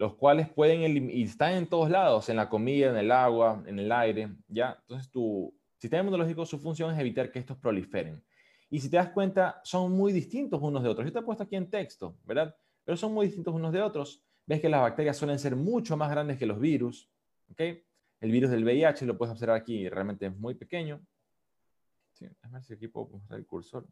los 0.00 0.14
cuales 0.14 0.48
pueden 0.48 1.10
y 1.10 1.22
están 1.24 1.52
en 1.52 1.66
todos 1.66 1.90
lados, 1.90 2.30
en 2.30 2.36
la 2.36 2.48
comida, 2.48 2.88
en 2.88 2.96
el 2.96 3.12
agua, 3.12 3.62
en 3.66 3.78
el 3.78 3.92
aire, 3.92 4.34
¿ya? 4.48 4.78
Entonces 4.80 5.10
tu 5.10 5.54
sistema 5.76 6.00
inmunológico, 6.00 6.46
su 6.46 6.58
función 6.58 6.90
es 6.90 6.98
evitar 6.98 7.30
que 7.30 7.38
estos 7.38 7.58
proliferen. 7.58 8.24
Y 8.70 8.80
si 8.80 8.88
te 8.88 8.96
das 8.96 9.10
cuenta, 9.10 9.60
son 9.62 9.92
muy 9.92 10.14
distintos 10.14 10.58
unos 10.62 10.82
de 10.82 10.88
otros. 10.88 11.06
Yo 11.06 11.12
te 11.12 11.18
he 11.18 11.22
puesto 11.22 11.42
aquí 11.42 11.54
en 11.54 11.68
texto, 11.68 12.16
¿verdad? 12.24 12.56
Pero 12.82 12.96
son 12.96 13.12
muy 13.12 13.26
distintos 13.26 13.52
unos 13.52 13.72
de 13.74 13.82
otros. 13.82 14.24
Ves 14.46 14.62
que 14.62 14.70
las 14.70 14.80
bacterias 14.80 15.18
suelen 15.18 15.38
ser 15.38 15.54
mucho 15.54 15.98
más 15.98 16.10
grandes 16.10 16.38
que 16.38 16.46
los 16.46 16.58
virus, 16.58 17.06
¿ok? 17.50 17.60
El 18.20 18.32
virus 18.32 18.50
del 18.50 18.64
VIH 18.64 19.04
lo 19.04 19.18
puedes 19.18 19.32
observar 19.32 19.58
aquí, 19.58 19.86
realmente 19.86 20.24
es 20.24 20.34
muy 20.34 20.54
pequeño. 20.54 20.98
Sí, 22.14 22.24
a 22.40 22.48
ver 22.48 22.64
si 22.64 22.72
aquí 22.72 22.88
puedo 22.88 23.08
mostrar 23.08 23.38
el 23.38 23.44
cursor. 23.44 23.86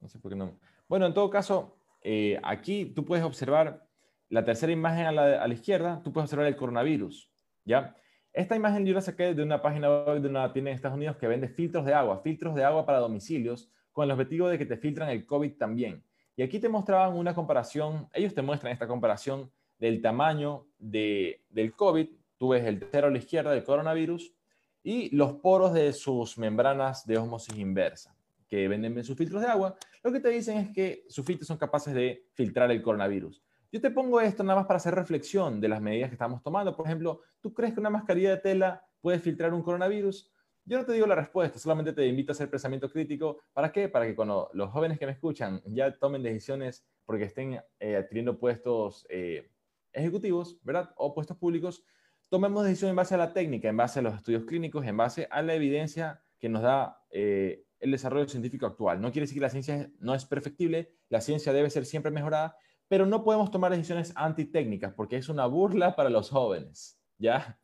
No 0.00 0.08
sé 0.08 0.18
por 0.18 0.32
qué 0.32 0.36
no. 0.36 0.58
Bueno, 0.88 1.06
en 1.06 1.14
todo 1.14 1.30
caso, 1.30 1.76
eh, 2.02 2.38
aquí 2.42 2.86
tú 2.86 3.04
puedes 3.04 3.24
observar 3.24 3.86
la 4.28 4.44
tercera 4.44 4.72
imagen 4.72 5.06
a 5.06 5.12
la, 5.12 5.54
izquierda, 5.54 6.02
tú 6.02 6.12
puedes 6.12 6.26
observar 6.26 6.46
el 6.46 6.56
coronavirus, 6.56 7.30
¿ya? 7.64 7.94
Esta 8.32 8.56
imagen 8.56 8.84
yo 8.84 8.94
la 8.94 9.00
saqué 9.00 9.32
de 9.32 9.42
una 9.42 9.62
página 9.62 9.88
web 9.88 10.20
de 10.20 10.28
una 10.28 10.52
tienda 10.52 10.70
en 10.70 10.74
Estados 10.74 10.96
Unidos 10.96 11.16
que 11.16 11.28
vende 11.28 11.48
filtros 11.48 11.84
de 11.84 11.94
agua, 11.94 12.20
filtros 12.20 12.54
de 12.54 12.64
agua 12.64 12.84
para 12.84 12.98
domicilios, 12.98 13.70
con 13.92 14.04
el 14.04 14.10
objetivo 14.10 14.48
de 14.48 14.58
que 14.58 14.66
te 14.66 14.76
filtran 14.76 15.08
el 15.08 15.24
COVID 15.24 15.52
también. 15.56 16.02
Y 16.36 16.42
aquí 16.42 16.58
te 16.58 16.68
mostraban 16.68 17.16
una 17.16 17.34
comparación, 17.34 18.08
ellos 18.12 18.34
te 18.34 18.42
muestran 18.42 18.72
esta 18.72 18.88
comparación 18.88 19.50
del 19.78 20.02
tamaño 20.02 20.66
de, 20.78 21.44
del 21.48 21.74
COVID, 21.74 22.08
tú 22.36 22.48
ves 22.48 22.64
el 22.64 22.84
cero 22.90 23.06
a 23.06 23.10
la 23.10 23.18
izquierda 23.18 23.52
del 23.52 23.62
coronavirus, 23.62 24.34
y 24.82 25.14
los 25.16 25.34
poros 25.34 25.72
de 25.72 25.92
sus 25.92 26.36
membranas 26.36 27.06
de 27.06 27.18
osmosis 27.18 27.56
inversa, 27.56 28.13
que 28.54 28.68
venden 28.68 29.02
sus 29.02 29.16
filtros 29.16 29.42
de 29.42 29.48
agua, 29.48 29.76
lo 30.02 30.12
que 30.12 30.20
te 30.20 30.28
dicen 30.28 30.58
es 30.58 30.70
que 30.70 31.04
sus 31.08 31.24
filtros 31.24 31.48
son 31.48 31.58
capaces 31.58 31.92
de 31.92 32.28
filtrar 32.34 32.70
el 32.70 32.82
coronavirus. 32.82 33.42
Yo 33.72 33.80
te 33.80 33.90
pongo 33.90 34.20
esto 34.20 34.44
nada 34.44 34.60
más 34.60 34.66
para 34.66 34.76
hacer 34.76 34.94
reflexión 34.94 35.60
de 35.60 35.68
las 35.68 35.80
medidas 35.80 36.08
que 36.08 36.14
estamos 36.14 36.40
tomando. 36.42 36.76
Por 36.76 36.86
ejemplo, 36.86 37.22
¿tú 37.40 37.52
crees 37.52 37.74
que 37.74 37.80
una 37.80 37.90
mascarilla 37.90 38.30
de 38.30 38.36
tela 38.36 38.86
puede 39.00 39.18
filtrar 39.18 39.52
un 39.52 39.62
coronavirus? 39.62 40.32
Yo 40.64 40.78
no 40.78 40.84
te 40.84 40.92
digo 40.92 41.06
la 41.06 41.16
respuesta, 41.16 41.58
solamente 41.58 41.92
te 41.92 42.06
invito 42.06 42.30
a 42.30 42.34
hacer 42.34 42.48
pensamiento 42.48 42.88
crítico. 42.88 43.40
¿Para 43.52 43.72
qué? 43.72 43.88
Para 43.88 44.06
que 44.06 44.14
cuando 44.14 44.48
los 44.54 44.70
jóvenes 44.70 44.98
que 44.98 45.06
me 45.06 45.12
escuchan 45.12 45.60
ya 45.66 45.98
tomen 45.98 46.22
decisiones 46.22 46.86
porque 47.04 47.24
estén 47.24 47.60
eh, 47.80 47.96
adquiriendo 47.96 48.38
puestos 48.38 49.04
eh, 49.10 49.50
ejecutivos, 49.92 50.60
¿verdad? 50.62 50.94
O 50.96 51.12
puestos 51.12 51.36
públicos, 51.36 51.84
tomemos 52.28 52.64
decisión 52.64 52.90
en 52.90 52.96
base 52.96 53.16
a 53.16 53.18
la 53.18 53.32
técnica, 53.32 53.68
en 53.68 53.76
base 53.76 53.98
a 53.98 54.02
los 54.02 54.14
estudios 54.14 54.44
clínicos, 54.44 54.86
en 54.86 54.96
base 54.96 55.26
a 55.30 55.42
la 55.42 55.54
evidencia 55.54 56.22
que 56.38 56.48
nos 56.48 56.62
da 56.62 57.02
eh, 57.10 57.64
el 57.84 57.90
desarrollo 57.90 58.26
científico 58.26 58.64
actual. 58.64 58.98
No 58.98 59.12
quiere 59.12 59.24
decir 59.24 59.36
que 59.36 59.42
la 59.42 59.50
ciencia 59.50 59.90
no 60.00 60.14
es 60.14 60.24
perfectible, 60.24 60.94
la 61.10 61.20
ciencia 61.20 61.52
debe 61.52 61.68
ser 61.68 61.84
siempre 61.84 62.10
mejorada, 62.10 62.56
pero 62.88 63.04
no 63.04 63.22
podemos 63.22 63.50
tomar 63.50 63.72
decisiones 63.72 64.14
antitécnicas 64.16 64.94
porque 64.94 65.18
es 65.18 65.28
una 65.28 65.44
burla 65.44 65.94
para 65.94 66.08
los 66.08 66.30
jóvenes, 66.30 66.98
¿ya? 67.18 67.58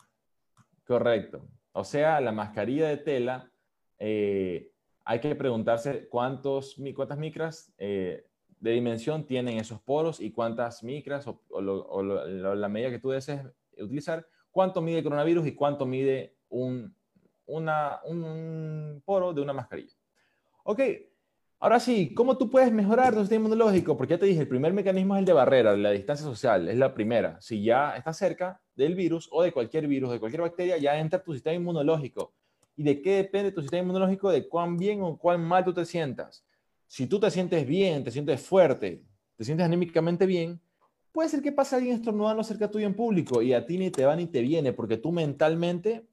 Correcto. 0.86 1.48
O 1.72 1.84
sea, 1.84 2.20
la 2.20 2.32
mascarilla 2.32 2.88
de 2.88 2.98
tela, 2.98 3.50
eh, 3.98 4.70
hay 5.06 5.20
que 5.20 5.34
preguntarse 5.34 6.06
cuántos, 6.08 6.76
cuántas 6.94 7.16
micras 7.16 7.72
eh, 7.78 8.26
de 8.58 8.70
dimensión 8.72 9.24
tienen 9.24 9.56
esos 9.56 9.80
poros 9.80 10.20
y 10.20 10.32
cuántas 10.32 10.82
micras 10.82 11.26
o, 11.26 12.02
la 12.02 12.68
medida 12.68 12.90
que 12.90 12.98
tú 12.98 13.08
desees 13.08 13.40
utilizar, 13.78 14.26
cuánto 14.50 14.82
mide 14.82 14.98
el 14.98 15.04
coronavirus 15.04 15.46
y 15.46 15.54
cuánto 15.54 15.86
mide 15.86 16.36
un, 16.50 16.94
un 17.46 19.02
poro 19.06 19.32
de 19.32 19.40
una 19.40 19.54
mascarilla. 19.54 19.99
Ok, 20.64 20.80
Ahora 21.62 21.78
sí, 21.78 22.14
¿cómo 22.14 22.38
tú 22.38 22.48
puedes 22.48 22.72
mejorar 22.72 23.12
tu 23.12 23.20
sistema 23.20 23.44
inmunológico? 23.44 23.94
Porque 23.94 24.14
ya 24.14 24.18
te 24.18 24.24
dije, 24.24 24.40
el 24.40 24.48
primer 24.48 24.72
mecanismo 24.72 25.14
es 25.14 25.18
el 25.18 25.26
de 25.26 25.34
barrera, 25.34 25.76
la 25.76 25.90
distancia 25.90 26.24
social, 26.24 26.70
es 26.70 26.78
la 26.78 26.94
primera. 26.94 27.38
Si 27.42 27.62
ya 27.62 27.94
estás 27.96 28.16
cerca 28.16 28.62
del 28.74 28.94
virus 28.94 29.28
o 29.30 29.42
de 29.42 29.52
cualquier 29.52 29.86
virus, 29.86 30.10
de 30.10 30.18
cualquier 30.18 30.40
bacteria, 30.40 30.78
ya 30.78 30.98
entra 30.98 31.22
tu 31.22 31.34
sistema 31.34 31.54
inmunológico. 31.54 32.32
¿Y 32.76 32.82
de 32.82 33.02
qué 33.02 33.16
depende 33.16 33.52
tu 33.52 33.60
sistema 33.60 33.82
inmunológico? 33.82 34.30
De 34.30 34.48
cuán 34.48 34.78
bien 34.78 35.02
o 35.02 35.18
cuán 35.18 35.44
mal 35.44 35.62
tú 35.62 35.74
te 35.74 35.84
sientas. 35.84 36.46
Si 36.86 37.06
tú 37.06 37.20
te 37.20 37.30
sientes 37.30 37.66
bien, 37.66 38.04
te 38.04 38.10
sientes 38.10 38.40
fuerte, 38.40 39.02
te 39.36 39.44
sientes 39.44 39.66
anímicamente 39.66 40.24
bien, 40.24 40.58
puede 41.12 41.28
ser 41.28 41.42
que 41.42 41.52
pase 41.52 41.76
alguien 41.76 41.96
estornudando 41.96 42.42
cerca 42.42 42.70
tuyo 42.70 42.86
en 42.86 42.94
público 42.94 43.42
y 43.42 43.52
a 43.52 43.66
ti 43.66 43.76
ni 43.76 43.90
te 43.90 44.06
va 44.06 44.16
ni 44.16 44.26
te 44.26 44.40
viene 44.40 44.72
porque 44.72 44.96
tú 44.96 45.12
mentalmente 45.12 46.06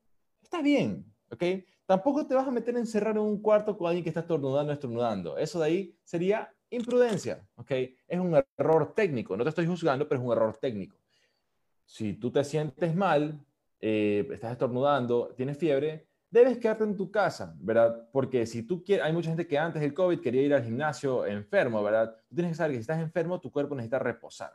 estás 0.43 0.61
bien, 0.61 1.05
¿ok? 1.31 1.43
Tampoco 1.87 2.27
te 2.27 2.35
vas 2.35 2.45
a 2.45 2.51
meter 2.51 2.75
a 2.75 2.79
encerrar 2.79 3.15
en 3.15 3.21
un 3.21 3.41
cuarto 3.41 3.77
con 3.77 3.87
alguien 3.87 4.03
que 4.03 4.09
está 4.09 4.19
estornudando, 4.19 4.73
estornudando. 4.73 5.37
Eso 5.37 5.57
de 5.59 5.65
ahí 5.65 5.97
sería 6.03 6.53
imprudencia, 6.69 7.47
¿ok? 7.55 7.71
Es 8.05 8.19
un 8.19 8.35
error 8.57 8.93
técnico. 8.93 9.37
No 9.37 9.45
te 9.45 9.49
estoy 9.51 9.65
juzgando, 9.65 10.05
pero 10.05 10.19
es 10.19 10.27
un 10.27 10.33
error 10.33 10.57
técnico. 10.57 10.97
Si 11.85 12.13
tú 12.15 12.29
te 12.29 12.43
sientes 12.43 12.93
mal, 12.93 13.39
eh, 13.79 14.27
estás 14.29 14.51
estornudando, 14.51 15.33
tienes 15.37 15.57
fiebre, 15.57 16.07
debes 16.29 16.57
quedarte 16.57 16.83
en 16.83 16.97
tu 16.97 17.09
casa, 17.09 17.55
¿verdad? 17.57 18.09
Porque 18.11 18.45
si 18.45 18.63
tú 18.63 18.83
quieres, 18.83 19.05
hay 19.05 19.13
mucha 19.13 19.29
gente 19.29 19.47
que 19.47 19.57
antes 19.57 19.81
del 19.81 19.93
COVID 19.93 20.19
quería 20.19 20.41
ir 20.41 20.53
al 20.53 20.65
gimnasio 20.65 21.25
enfermo, 21.25 21.81
¿verdad? 21.81 22.17
Tú 22.27 22.35
tienes 22.35 22.51
que 22.51 22.57
saber 22.57 22.71
que 22.71 22.79
si 22.79 22.81
estás 22.81 22.99
enfermo, 22.99 23.39
tu 23.39 23.49
cuerpo 23.49 23.75
necesita 23.75 23.99
reposar. 23.99 24.53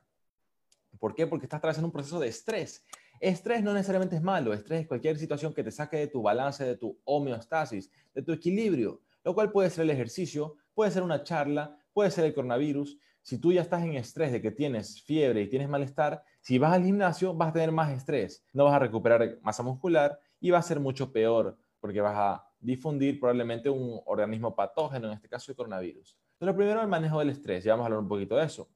¿Por 0.99 1.15
qué? 1.15 1.27
Porque 1.27 1.47
estás 1.47 1.57
atravesando 1.57 1.87
un 1.87 1.93
proceso 1.93 2.21
de 2.21 2.29
estrés. 2.29 2.85
Estrés 3.23 3.63
no 3.63 3.73
necesariamente 3.73 4.17
es 4.17 4.23
malo, 4.23 4.53
estrés 4.53 4.81
es 4.81 4.89
cualquier 4.89 5.17
situación 5.17 5.55
que 5.55 5.63
te 5.63 5.71
saque 5.71 5.97
de 5.97 6.09
tu 6.09 6.23
balance, 6.23 6.65
de 6.65 6.77
tu 6.77 6.99
homeostasis, 7.05 7.89
de 8.13 8.21
tu 8.21 8.33
equilibrio, 8.33 9.01
lo 9.23 9.33
cual 9.33 9.53
puede 9.53 9.71
ser 9.71 9.85
el 9.85 9.91
ejercicio, 9.91 10.57
puede 10.75 10.91
ser 10.91 11.05
una 11.05 11.23
charla, 11.23 11.79
puede 11.93 12.11
ser 12.11 12.25
el 12.25 12.35
coronavirus. 12.35 12.99
Si 13.23 13.39
tú 13.39 13.53
ya 13.53 13.63
estás 13.63 13.85
en 13.85 13.95
estrés 13.95 14.33
de 14.33 14.43
que 14.43 14.51
tienes 14.51 15.01
fiebre 15.03 15.41
y 15.41 15.49
tienes 15.49 15.69
malestar, 15.69 16.25
si 16.41 16.59
vas 16.59 16.73
al 16.73 16.83
gimnasio 16.83 17.33
vas 17.33 17.51
a 17.51 17.53
tener 17.53 17.71
más 17.71 17.93
estrés, 17.93 18.45
no 18.53 18.65
vas 18.65 18.75
a 18.75 18.81
recuperar 18.81 19.39
masa 19.41 19.63
muscular 19.63 20.19
y 20.41 20.51
va 20.51 20.59
a 20.59 20.63
ser 20.63 20.81
mucho 20.81 21.13
peor 21.13 21.57
porque 21.79 22.01
vas 22.01 22.17
a 22.17 22.45
difundir 22.59 23.21
probablemente 23.21 23.71
un 23.71 24.01
organismo 24.07 24.53
patógeno, 24.53 25.07
en 25.07 25.13
este 25.13 25.29
caso 25.29 25.53
el 25.53 25.57
coronavirus. 25.57 26.19
Entonces, 26.33 26.55
lo 26.55 26.57
primero, 26.57 26.83
el 26.83 26.89
manejo 26.89 27.21
del 27.21 27.31
estrés. 27.31 27.63
Ya 27.63 27.75
vamos 27.75 27.85
a 27.85 27.87
hablar 27.87 28.01
un 28.01 28.09
poquito 28.09 28.35
de 28.35 28.47
eso. 28.47 28.69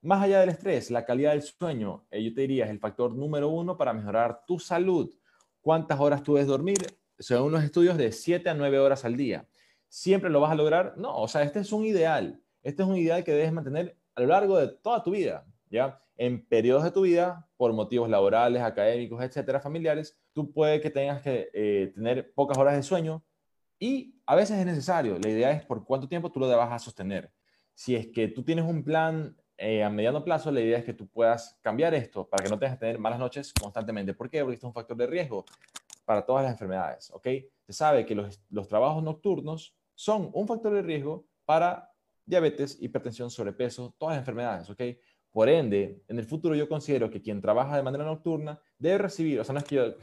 Más 0.00 0.22
allá 0.22 0.40
del 0.40 0.50
estrés, 0.50 0.90
la 0.92 1.04
calidad 1.04 1.32
del 1.32 1.42
sueño, 1.42 2.06
eh, 2.10 2.22
yo 2.22 2.32
te 2.32 2.42
diría, 2.42 2.64
es 2.64 2.70
el 2.70 2.78
factor 2.78 3.12
número 3.14 3.48
uno 3.48 3.76
para 3.76 3.92
mejorar 3.92 4.44
tu 4.46 4.58
salud. 4.60 5.12
¿Cuántas 5.60 5.98
horas 5.98 6.22
tú 6.22 6.34
debes 6.34 6.46
dormir? 6.46 6.78
Según 7.18 7.50
los 7.50 7.64
estudios, 7.64 7.96
de 7.96 8.12
7 8.12 8.48
a 8.48 8.54
9 8.54 8.78
horas 8.78 9.04
al 9.04 9.16
día. 9.16 9.48
¿Siempre 9.88 10.30
lo 10.30 10.40
vas 10.40 10.52
a 10.52 10.54
lograr? 10.54 10.94
No, 10.96 11.16
o 11.16 11.26
sea, 11.26 11.42
este 11.42 11.60
es 11.60 11.72
un 11.72 11.84
ideal. 11.84 12.40
Este 12.62 12.82
es 12.82 12.88
un 12.88 12.96
ideal 12.96 13.24
que 13.24 13.32
debes 13.32 13.52
mantener 13.52 13.96
a 14.14 14.20
lo 14.20 14.28
largo 14.28 14.56
de 14.58 14.68
toda 14.68 15.02
tu 15.02 15.10
vida, 15.10 15.44
¿ya? 15.68 16.00
En 16.16 16.46
periodos 16.46 16.84
de 16.84 16.92
tu 16.92 17.02
vida, 17.02 17.48
por 17.56 17.72
motivos 17.72 18.08
laborales, 18.08 18.62
académicos, 18.62 19.22
etcétera, 19.22 19.60
familiares, 19.60 20.16
tú 20.32 20.52
puede 20.52 20.80
que 20.80 20.90
tengas 20.90 21.22
que 21.22 21.50
eh, 21.52 21.92
tener 21.94 22.32
pocas 22.34 22.56
horas 22.56 22.76
de 22.76 22.82
sueño 22.84 23.24
y 23.80 24.14
a 24.26 24.36
veces 24.36 24.58
es 24.58 24.66
necesario. 24.66 25.18
La 25.18 25.28
idea 25.28 25.50
es 25.50 25.64
por 25.64 25.84
cuánto 25.84 26.08
tiempo 26.08 26.30
tú 26.30 26.38
lo 26.38 26.48
vas 26.48 26.72
a 26.72 26.78
sostener. 26.78 27.32
si 27.74 27.96
es 27.96 28.08
que 28.08 28.28
tú 28.28 28.42
tienes 28.44 28.64
un 28.64 28.84
plan 28.84 29.36
eh, 29.58 29.82
a 29.82 29.90
mediano 29.90 30.24
plazo, 30.24 30.50
la 30.52 30.60
idea 30.60 30.78
es 30.78 30.84
que 30.84 30.94
tú 30.94 31.08
puedas 31.08 31.58
cambiar 31.62 31.92
esto 31.92 32.28
para 32.28 32.44
que 32.44 32.50
no 32.50 32.58
tengas 32.58 32.76
que 32.76 32.80
tener 32.80 32.98
malas 32.98 33.18
noches 33.18 33.52
constantemente. 33.52 34.14
¿Por 34.14 34.30
qué? 34.30 34.40
Porque 34.40 34.54
esto 34.54 34.66
es 34.66 34.70
un 34.70 34.74
factor 34.74 34.96
de 34.96 35.06
riesgo 35.06 35.44
para 36.04 36.24
todas 36.24 36.44
las 36.44 36.52
enfermedades, 36.52 37.10
¿ok? 37.10 37.26
Se 37.66 37.72
sabe 37.72 38.06
que 38.06 38.14
los, 38.14 38.40
los 38.50 38.68
trabajos 38.68 39.02
nocturnos 39.02 39.76
son 39.94 40.30
un 40.32 40.46
factor 40.46 40.72
de 40.72 40.82
riesgo 40.82 41.26
para 41.44 41.92
diabetes, 42.24 42.80
hipertensión, 42.80 43.30
sobrepeso, 43.30 43.94
todas 43.98 44.14
las 44.14 44.22
enfermedades, 44.22 44.70
¿ok? 44.70 44.80
Por 45.32 45.48
ende, 45.48 46.02
en 46.08 46.18
el 46.18 46.24
futuro 46.24 46.54
yo 46.54 46.68
considero 46.68 47.10
que 47.10 47.20
quien 47.20 47.40
trabaja 47.40 47.76
de 47.76 47.82
manera 47.82 48.04
nocturna 48.04 48.60
debe 48.78 48.98
recibir, 48.98 49.40
o 49.40 49.44
sea, 49.44 49.52
no 49.52 49.58
es 49.58 49.64
que 49.64 49.96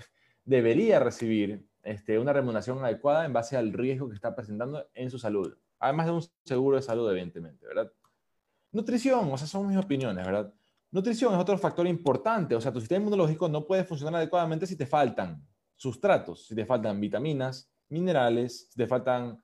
debería 0.44 1.00
recibir 1.00 1.66
este, 1.82 2.20
una 2.20 2.34
remuneración 2.34 2.84
adecuada 2.84 3.26
en 3.26 3.34
base 3.34 3.58
al 3.58 3.74
riesgo 3.74 4.10
que 4.10 4.16
está 4.16 4.36
presentando 4.36 4.88
en 4.94 5.10
su 5.10 5.18
salud. 5.18 5.58
Además 5.80 6.06
de 6.08 6.12
un 6.12 6.24
seguro 6.44 6.78
de 6.78 6.84
salud, 6.84 7.10
evidentemente, 7.10 7.66
¿verdad? 7.66 7.92
Nutrición, 8.76 9.32
o 9.32 9.38
sea, 9.38 9.48
son 9.48 9.70
mis 9.70 9.78
opiniones, 9.78 10.26
¿verdad? 10.26 10.54
Nutrición 10.92 11.34
es 11.34 11.40
otro 11.40 11.58
factor 11.58 11.88
importante, 11.88 12.56
o 12.56 12.60
sea, 12.60 12.74
tu 12.74 12.82
sistema 12.82 13.04
inmunológico 13.04 13.48
no 13.48 13.66
puede 13.66 13.86
funcionar 13.86 14.16
adecuadamente 14.16 14.68
si 14.68 14.76
te 14.76 14.86
faltan 14.86 15.48
sustratos, 15.78 16.48
si 16.48 16.56
te 16.56 16.66
faltan 16.66 17.00
vitaminas, 17.00 17.72
minerales, 17.88 18.68
si 18.70 18.76
te 18.76 18.86
faltan 18.86 19.42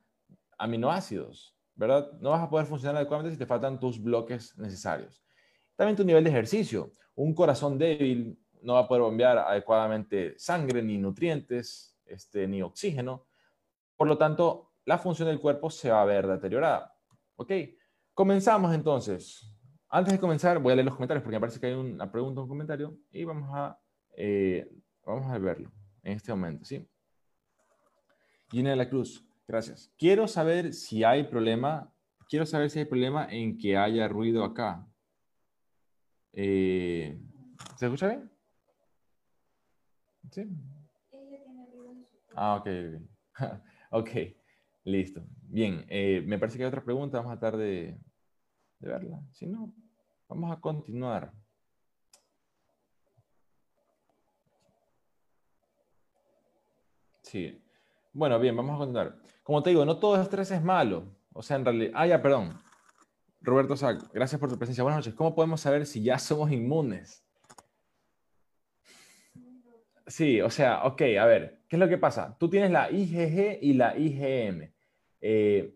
aminoácidos, 0.58 1.56
¿verdad? 1.76 2.12
No 2.20 2.32
vas 2.32 2.42
a 2.42 2.50
poder 2.50 2.66
funcionar 2.66 2.98
adecuadamente 2.98 3.34
si 3.34 3.40
te 3.40 3.46
faltan 3.46 3.80
tus 3.80 4.04
bloques 4.04 4.58
necesarios. 4.58 5.24
También 5.78 5.96
tu 5.96 6.04
nivel 6.04 6.26
de 6.26 6.30
ejercicio. 6.30 6.92
Un 7.16 7.34
corazón 7.34 7.78
débil 7.78 8.38
no 8.62 8.74
va 8.74 8.82
a 8.82 8.88
poder 8.90 9.04
bombear 9.04 9.38
adecuadamente 9.38 10.38
sangre, 10.38 10.84
ni 10.84 10.98
nutrientes, 10.98 11.98
este, 12.06 12.50
ni 12.50 12.62
oxígeno. 12.62 13.28
Por 13.96 14.10
lo 14.10 14.18
tanto, 14.18 14.74
la 14.84 14.98
función 14.98 15.30
del 15.30 15.40
cuerpo 15.40 15.70
se 15.70 15.90
va 15.90 16.02
a 16.02 16.06
ver 16.06 16.28
deteriorada. 16.28 16.98
¿Ok? 17.38 17.52
Comenzamos 18.14 18.74
entonces. 18.74 19.52
Antes 19.90 20.14
de 20.14 20.20
comenzar, 20.20 20.60
voy 20.60 20.74
a 20.74 20.76
leer 20.76 20.86
los 20.86 20.96
comentarios 20.96 21.24
porque 21.24 21.36
me 21.36 21.42
parece 21.42 21.60
que 21.60 21.68
hay 21.68 21.74
una 21.74 22.12
pregunta, 22.12 22.42
un 22.42 22.48
comentario, 22.48 22.98
y 23.12 23.24
vamos 23.24 23.50
a, 23.54 23.78
eh, 24.16 24.70
vamos 25.06 25.30
a 25.30 25.38
verlo 25.38 25.72
en 26.04 26.14
este 26.14 26.32
momento, 26.32 26.66
¿sí? 26.66 26.88
Gina 28.50 28.72
de 28.72 28.76
la 28.76 28.90
Cruz, 28.90 29.26
gracias. 29.48 29.92
Quiero 29.98 30.28
saber 30.28 30.74
si 30.74 31.04
hay 31.04 31.24
problema, 31.24 31.92
quiero 32.30 32.46
saber 32.46 32.70
si 32.70 32.80
hay 32.80 32.86
problema 32.86 33.28
en 33.30 33.58
que 33.58 33.78
haya 33.78 34.08
ruido 34.08 34.44
acá. 34.44 34.86
Eh, 36.34 37.20
¿Se 37.78 37.86
escucha 37.86 38.08
bien? 38.08 38.32
¿Sí? 40.32 40.48
Ah, 42.36 42.56
ok. 42.56 42.68
ok, 43.92 44.10
listo. 44.84 45.22
Bien, 45.44 45.86
eh, 45.90 46.24
me 46.26 46.40
parece 46.40 46.58
que 46.58 46.64
hay 46.64 46.68
otra 46.68 46.84
pregunta, 46.84 47.18
vamos 47.18 47.34
a 47.34 47.40
tratar 47.40 47.60
de, 47.60 47.98
verla. 48.80 49.22
Si 49.32 49.48
no, 49.48 49.74
vamos 50.28 50.52
a 50.52 50.60
continuar. 50.60 51.32
Sí. 57.22 57.62
Bueno, 58.14 58.40
bien, 58.40 58.56
vamos 58.56 58.76
a 58.76 58.78
continuar. 58.80 59.18
Como 59.44 59.64
te 59.64 59.70
digo, 59.70 59.86
no 59.86 59.98
todo 59.98 60.22
estrés 60.22 60.52
es 60.52 60.62
malo. 60.62 61.06
O 61.34 61.42
sea, 61.42 61.58
en 61.58 61.66
realidad... 61.66 61.92
Ah, 61.96 62.08
ya, 62.08 62.22
perdón. 62.22 62.60
Roberto 63.42 63.76
Sac, 63.76 64.12
gracias 64.14 64.40
por 64.40 64.50
tu 64.50 64.58
presencia. 64.58 64.84
Buenas 64.84 65.00
noches. 65.00 65.16
¿Cómo 65.16 65.34
podemos 65.34 65.62
saber 65.62 65.86
si 65.86 66.04
ya 66.04 66.20
somos 66.20 66.52
inmunes? 66.52 67.26
Sí, 70.12 70.42
o 70.42 70.50
sea, 70.50 70.84
ok, 70.84 71.02
a 71.22 71.26
ver, 71.26 71.62
¿qué 71.70 71.78
es 71.78 71.80
lo 71.80 71.88
que 71.88 71.98
pasa? 71.98 72.36
Tú 72.38 72.50
tienes 72.50 72.70
la 72.70 72.92
IgG 72.92 73.60
y 73.62 73.74
la 73.74 73.98
IgM. 73.98 74.70
Eh, 75.22 75.74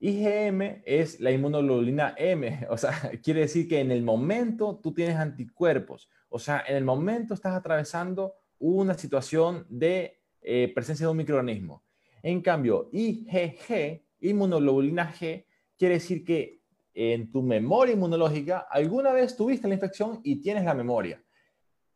IgM 0.00 0.82
es 0.86 1.20
la 1.20 1.30
inmunoglobulina 1.32 2.14
M, 2.16 2.66
o 2.70 2.78
sea, 2.78 2.92
quiere 3.22 3.40
decir 3.40 3.68
que 3.68 3.80
en 3.80 3.90
el 3.90 4.02
momento 4.02 4.80
tú 4.82 4.94
tienes 4.94 5.16
anticuerpos, 5.16 6.08
o 6.30 6.38
sea, 6.38 6.64
en 6.66 6.76
el 6.76 6.84
momento 6.84 7.34
estás 7.34 7.54
atravesando 7.54 8.36
una 8.58 8.94
situación 8.94 9.66
de 9.68 10.18
eh, 10.40 10.72
presencia 10.74 11.04
de 11.04 11.10
un 11.10 11.18
microorganismo. 11.18 11.84
En 12.22 12.40
cambio, 12.40 12.88
IgG, 12.90 14.02
inmunoglobulina 14.20 15.12
G, 15.12 15.44
quiere 15.76 15.94
decir 15.94 16.24
que 16.24 16.62
en 16.94 17.30
tu 17.30 17.42
memoria 17.42 17.92
inmunológica 17.92 18.66
alguna 18.70 19.12
vez 19.12 19.36
tuviste 19.36 19.68
la 19.68 19.74
infección 19.74 20.20
y 20.24 20.40
tienes 20.40 20.64
la 20.64 20.74
memoria. 20.74 21.22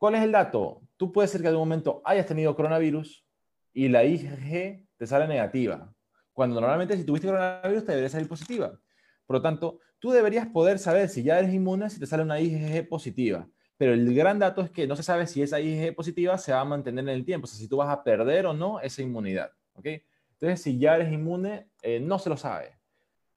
¿Cuál 0.03 0.17
es 0.17 0.23
el 0.25 0.33
dato? 0.33 0.83
Tú 0.97 1.13
puedes 1.13 1.31
ser 1.31 1.43
que 1.43 1.47
de 1.47 1.55
un 1.55 1.61
momento 1.61 2.03
hayas 2.05 2.27
tenido 2.27 2.57
coronavirus 2.57 3.25
y 3.73 3.87
la 3.87 4.03
IgG 4.03 4.85
te 4.97 5.07
sale 5.07 5.29
negativa, 5.29 5.95
cuando 6.33 6.61
normalmente 6.61 6.97
si 6.97 7.05
tuviste 7.05 7.29
coronavirus 7.29 7.85
te 7.85 7.93
debería 7.93 8.09
salir 8.09 8.27
positiva. 8.27 8.77
Por 9.25 9.37
lo 9.37 9.43
tanto, 9.43 9.79
tú 10.01 10.11
deberías 10.11 10.49
poder 10.49 10.81
saber 10.81 11.09
si 11.09 11.23
ya 11.23 11.39
eres 11.39 11.55
inmune 11.55 11.89
si 11.89 12.01
te 12.01 12.07
sale 12.07 12.25
una 12.25 12.41
IgG 12.41 12.89
positiva. 12.89 13.49
Pero 13.77 13.93
el 13.93 14.13
gran 14.13 14.41
dato 14.41 14.63
es 14.63 14.73
que 14.73 14.89
no 14.89 14.97
se 14.97 15.05
sabe 15.05 15.29
si 15.29 15.41
esa 15.41 15.61
IgG 15.61 15.95
positiva 15.95 16.37
se 16.37 16.51
va 16.51 16.63
a 16.63 16.65
mantener 16.65 17.05
en 17.05 17.11
el 17.11 17.25
tiempo, 17.25 17.45
o 17.45 17.47
sea, 17.47 17.61
si 17.61 17.69
tú 17.69 17.77
vas 17.77 17.89
a 17.89 18.03
perder 18.03 18.47
o 18.47 18.53
no 18.53 18.81
esa 18.81 19.03
inmunidad. 19.03 19.53
¿ok? 19.75 19.87
Entonces, 20.33 20.63
si 20.63 20.81
ya 20.81 20.97
eres 20.97 21.13
inmune, 21.13 21.69
eh, 21.81 22.01
no 22.01 22.19
se 22.19 22.29
lo 22.29 22.37
sabe. 22.37 22.77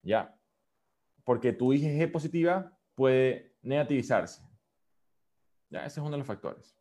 ¿Ya? 0.01 0.35
Porque 1.23 1.53
tu 1.53 1.73
IgG 1.73 2.11
positiva 2.11 2.75
puede 2.95 3.53
negativizarse. 3.61 4.41
Ese 5.79 5.99
es 5.99 6.03
uno 6.05 6.11
de 6.11 6.17
los 6.17 6.27
factores. 6.27 6.77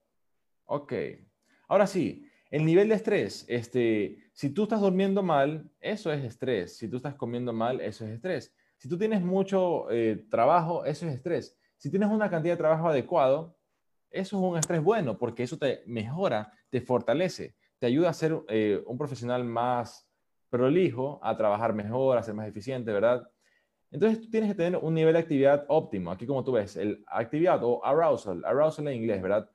Ok. 0.66 0.92
Ahora 1.68 1.87
sí, 1.87 2.28
el 2.50 2.64
nivel 2.64 2.88
de 2.88 2.94
estrés. 2.94 3.44
Este, 3.48 4.18
si 4.33 4.50
tú 4.50 4.64
estás 4.64 4.80
durmiendo 4.80 5.22
mal, 5.22 5.70
eso 5.80 6.12
es 6.12 6.22
estrés. 6.22 6.76
Si 6.76 6.88
tú 6.88 6.98
estás 6.98 7.14
comiendo 7.14 7.52
mal, 7.52 7.80
eso 7.80 8.04
es 8.04 8.12
estrés. 8.12 8.54
Si 8.76 8.88
tú 8.88 8.98
tienes 8.98 9.22
mucho 9.22 9.90
eh, 9.90 10.26
trabajo, 10.30 10.85
eso 10.85 11.07
es 11.09 11.14
estrés. 11.14 11.59
Si 11.76 11.90
tienes 11.90 12.09
una 12.11 12.30
cantidad 12.30 12.54
de 12.54 12.59
trabajo 12.59 12.88
adecuado, 12.88 13.57
eso 14.11 14.37
es 14.37 14.42
un 14.52 14.57
estrés 14.57 14.83
bueno 14.83 15.18
porque 15.18 15.42
eso 15.42 15.59
te 15.59 15.83
mejora, 15.87 16.52
te 16.70 16.80
fortalece, 16.80 17.57
te 17.78 17.87
ayuda 17.87 18.11
a 18.11 18.14
ser 18.14 18.40
eh, 18.48 18.83
un 18.87 18.96
profesional 18.96 19.44
más 19.44 20.09
prolijo, 20.48 21.18
a 21.22 21.37
trabajar 21.37 21.74
mejor, 21.74 22.16
a 22.16 22.22
ser 22.22 22.35
más 22.35 22.46
eficiente, 22.46 22.92
¿verdad? 22.92 23.28
Entonces 23.94 24.20
tú 24.20 24.28
tienes 24.28 24.50
que 24.50 24.57
tener 24.57 24.76
un 24.83 24.92
nivel 24.92 25.12
de 25.12 25.20
actividad 25.20 25.64
óptimo. 25.68 26.11
Aquí 26.11 26.26
como 26.26 26.42
tú 26.42 26.50
ves, 26.50 26.76
el 26.76 27.04
actividad 27.07 27.62
o 27.62 27.85
arousal, 27.85 28.44
arousal 28.44 28.88
en 28.88 28.94
inglés, 28.94 29.22
¿verdad? 29.22 29.48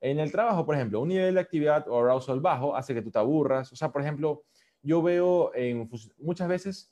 En 0.00 0.18
el 0.18 0.32
trabajo, 0.32 0.64
por 0.64 0.74
ejemplo, 0.74 1.02
un 1.02 1.08
nivel 1.08 1.34
de 1.34 1.40
actividad 1.40 1.86
o 1.86 1.98
arousal 2.00 2.40
bajo 2.40 2.74
hace 2.74 2.94
que 2.94 3.02
tú 3.02 3.10
te 3.10 3.18
aburras. 3.18 3.70
O 3.70 3.76
sea, 3.76 3.92
por 3.92 4.00
ejemplo, 4.00 4.44
yo 4.80 5.02
veo 5.02 5.54
en, 5.54 5.90
muchas 6.16 6.48
veces 6.48 6.90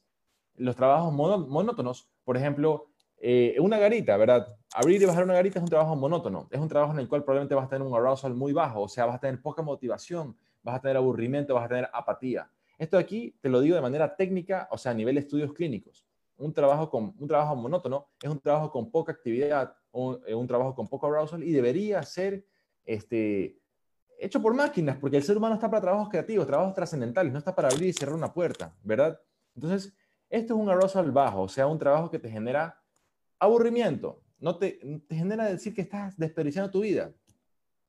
los 0.56 0.76
trabajos 0.76 1.10
monótonos, 1.10 2.10
por 2.22 2.36
ejemplo, 2.36 2.88
eh, 3.16 3.56
una 3.60 3.78
garita, 3.78 4.18
¿verdad? 4.18 4.54
Abrir 4.74 5.00
y 5.00 5.06
bajar 5.06 5.24
una 5.24 5.32
garita 5.32 5.58
es 5.58 5.62
un 5.62 5.70
trabajo 5.70 5.96
monótono. 5.96 6.48
Es 6.50 6.60
un 6.60 6.68
trabajo 6.68 6.92
en 6.92 6.98
el 6.98 7.08
cual 7.08 7.24
probablemente 7.24 7.54
vas 7.54 7.64
a 7.64 7.70
tener 7.70 7.88
un 7.88 7.94
arousal 7.94 8.34
muy 8.34 8.52
bajo, 8.52 8.82
o 8.82 8.88
sea, 8.88 9.06
vas 9.06 9.16
a 9.16 9.20
tener 9.20 9.40
poca 9.40 9.62
motivación, 9.62 10.36
vas 10.62 10.76
a 10.76 10.80
tener 10.82 10.98
aburrimiento, 10.98 11.54
vas 11.54 11.64
a 11.64 11.68
tener 11.68 11.88
apatía. 11.94 12.50
Esto 12.76 12.98
aquí 12.98 13.34
te 13.40 13.48
lo 13.48 13.62
digo 13.62 13.74
de 13.74 13.80
manera 13.80 14.14
técnica, 14.16 14.68
o 14.70 14.76
sea, 14.76 14.92
a 14.92 14.94
nivel 14.94 15.14
de 15.14 15.22
estudios 15.22 15.54
clínicos 15.54 16.09
un 16.40 16.52
trabajo, 16.52 16.90
con, 16.90 17.14
un 17.18 17.28
trabajo 17.28 17.54
monótono 17.54 18.08
es 18.20 18.30
un 18.30 18.40
trabajo 18.40 18.70
con 18.70 18.90
poca 18.90 19.12
actividad, 19.12 19.74
un, 19.92 20.20
eh, 20.26 20.34
un 20.34 20.46
trabajo 20.46 20.74
con 20.74 20.88
poco 20.88 21.06
arousal 21.06 21.44
y 21.44 21.52
debería 21.52 22.02
ser 22.02 22.46
este, 22.84 23.60
hecho 24.18 24.40
por 24.40 24.54
máquinas, 24.54 24.96
porque 24.98 25.18
el 25.18 25.22
ser 25.22 25.36
humano 25.36 25.54
está 25.54 25.70
para 25.70 25.82
trabajos 25.82 26.08
creativos, 26.08 26.46
trabajos 26.46 26.74
trascendentales, 26.74 27.32
no 27.32 27.38
está 27.38 27.54
para 27.54 27.68
abrir 27.68 27.88
y 27.88 27.92
cerrar 27.92 28.14
una 28.14 28.32
puerta, 28.32 28.74
¿verdad? 28.82 29.20
Entonces, 29.54 29.94
esto 30.28 30.54
es 30.54 30.60
un 30.60 30.68
arousal 30.68 31.10
bajo, 31.12 31.42
o 31.42 31.48
sea, 31.48 31.66
un 31.66 31.78
trabajo 31.78 32.10
que 32.10 32.18
te 32.18 32.30
genera 32.30 32.80
aburrimiento, 33.38 34.22
no 34.38 34.56
te, 34.56 34.80
te 35.06 35.14
genera 35.14 35.44
decir 35.44 35.74
que 35.74 35.82
estás 35.82 36.16
desperdiciando 36.16 36.70
tu 36.70 36.80
vida. 36.80 37.12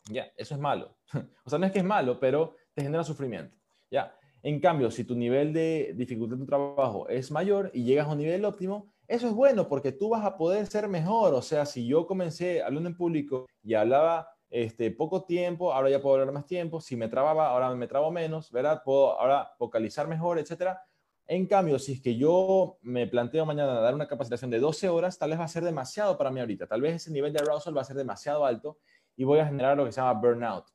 Ya, 0.10 0.26
eso 0.36 0.56
es 0.56 0.60
malo. 0.60 0.98
o 1.46 1.50
sea, 1.50 1.60
no 1.60 1.66
es 1.66 1.72
que 1.72 1.80
es 1.80 1.86
malo, 1.86 2.20
pero 2.20 2.56
te 2.74 2.82
genera 2.82 3.04
sufrimiento. 3.04 3.56
Ya, 3.90 4.14
en 4.44 4.60
cambio, 4.60 4.90
si 4.90 5.04
tu 5.04 5.16
nivel 5.16 5.54
de 5.54 5.94
dificultad 5.96 6.36
de 6.36 6.42
tu 6.42 6.48
trabajo 6.48 7.08
es 7.10 7.30
mayor 7.32 7.70
y 7.74 7.84
llegas 7.84 8.08
a 8.08 8.12
un 8.12 8.18
nivel 8.18 8.44
óptimo, 8.44 8.92
eso 9.08 9.28
es 9.28 9.34
bueno 9.34 9.68
porque 9.68 9.92
tú 9.92 10.10
vas 10.10 10.26
a 10.26 10.36
poder 10.38 10.66
ser 10.68 10.88
mejor. 10.88 11.34
O 11.34 11.42
sea, 11.42 11.66
si 11.66 11.86
yo 11.86 12.08
comencé 12.08 12.64
hablando 12.64 12.90
en 12.90 12.98
público 12.98 13.46
y 13.62 13.76
hablaba 13.76 14.30
este, 14.50 14.90
poco 14.90 15.26
tiempo, 15.26 15.74
ahora 15.74 15.90
ya 15.90 16.02
puedo 16.02 16.16
hablar 16.16 16.34
más 16.34 16.46
tiempo. 16.46 16.82
Si 16.82 16.96
me 16.96 17.08
trababa, 17.08 17.50
ahora 17.50 17.74
me 17.76 17.88
trabo 17.88 18.12
menos, 18.12 18.52
¿verdad? 18.52 18.82
Puedo 18.84 19.20
ahora 19.20 19.52
vocalizar 19.60 20.08
mejor, 20.08 20.40
etcétera. 20.40 20.82
En 21.28 21.46
cambio, 21.46 21.78
si 21.78 21.94
es 21.94 22.02
que 22.02 22.18
yo 22.18 22.78
me 22.82 23.06
planteo 23.06 23.46
mañana 23.46 23.80
dar 23.80 23.94
una 23.94 24.08
capacitación 24.08 24.50
de 24.50 24.60
12 24.60 24.90
horas, 24.90 25.20
tal 25.20 25.30
vez 25.30 25.40
va 25.40 25.46
a 25.46 25.50
ser 25.50 25.64
demasiado 25.64 26.18
para 26.18 26.32
mí 26.32 26.40
ahorita. 26.40 26.66
Tal 26.68 26.82
vez 26.82 26.96
ese 26.96 27.12
nivel 27.12 27.32
de 27.32 27.40
arousal 27.40 27.78
va 27.78 27.82
a 27.82 27.86
ser 27.86 27.96
demasiado 27.96 28.44
alto 28.44 28.80
y 29.16 29.24
voy 29.24 29.40
a 29.40 29.46
generar 29.46 29.78
lo 29.78 29.86
que 29.86 29.92
se 29.92 30.02
llama 30.02 30.20
burnout. 30.20 30.66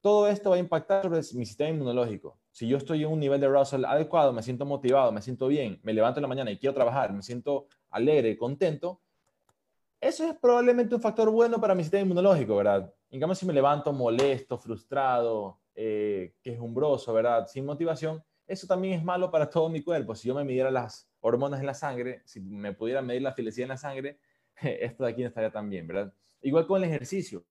Todo 0.00 0.28
esto 0.28 0.50
va 0.50 0.56
a 0.56 0.60
impactar 0.60 1.02
sobre 1.02 1.18
mi 1.34 1.44
sistema 1.44 1.70
inmunológico. 1.70 2.38
Si 2.56 2.66
yo 2.66 2.78
estoy 2.78 3.02
en 3.02 3.10
un 3.10 3.20
nivel 3.20 3.38
de 3.38 3.44
arousal 3.44 3.84
adecuado, 3.84 4.32
me 4.32 4.42
siento 4.42 4.64
motivado, 4.64 5.12
me 5.12 5.20
siento 5.20 5.46
bien, 5.46 5.78
me 5.82 5.92
levanto 5.92 6.20
en 6.20 6.22
la 6.22 6.28
mañana 6.28 6.50
y 6.50 6.56
quiero 6.56 6.72
trabajar, 6.72 7.12
me 7.12 7.20
siento 7.20 7.66
alegre, 7.90 8.34
contento, 8.38 9.02
eso 10.00 10.26
es 10.26 10.34
probablemente 10.38 10.94
un 10.94 11.02
factor 11.02 11.30
bueno 11.30 11.60
para 11.60 11.74
mi 11.74 11.82
sistema 11.82 12.04
inmunológico, 12.04 12.56
¿verdad? 12.56 12.90
En 13.10 13.20
cambio, 13.20 13.34
si 13.34 13.44
me 13.44 13.52
levanto 13.52 13.92
molesto, 13.92 14.56
frustrado, 14.56 15.60
eh, 15.74 16.32
quejumbroso, 16.40 17.12
¿verdad? 17.12 17.46
Sin 17.46 17.66
motivación, 17.66 18.24
eso 18.46 18.66
también 18.66 19.00
es 19.00 19.04
malo 19.04 19.30
para 19.30 19.50
todo 19.50 19.68
mi 19.68 19.82
cuerpo. 19.82 20.14
Si 20.14 20.26
yo 20.26 20.34
me 20.34 20.42
midiera 20.42 20.70
las 20.70 21.10
hormonas 21.20 21.60
en 21.60 21.66
la 21.66 21.74
sangre, 21.74 22.22
si 22.24 22.40
me 22.40 22.72
pudiera 22.72 23.02
medir 23.02 23.20
la 23.20 23.34
felicidad 23.34 23.64
en 23.64 23.68
la 23.68 23.76
sangre, 23.76 24.18
esto 24.62 25.04
de 25.04 25.10
aquí 25.10 25.20
no 25.20 25.28
estaría 25.28 25.52
tan 25.52 25.68
bien, 25.68 25.86
¿verdad? 25.86 26.10
Igual 26.40 26.66
con 26.66 26.82
el 26.82 26.88
ejercicio. 26.88 27.44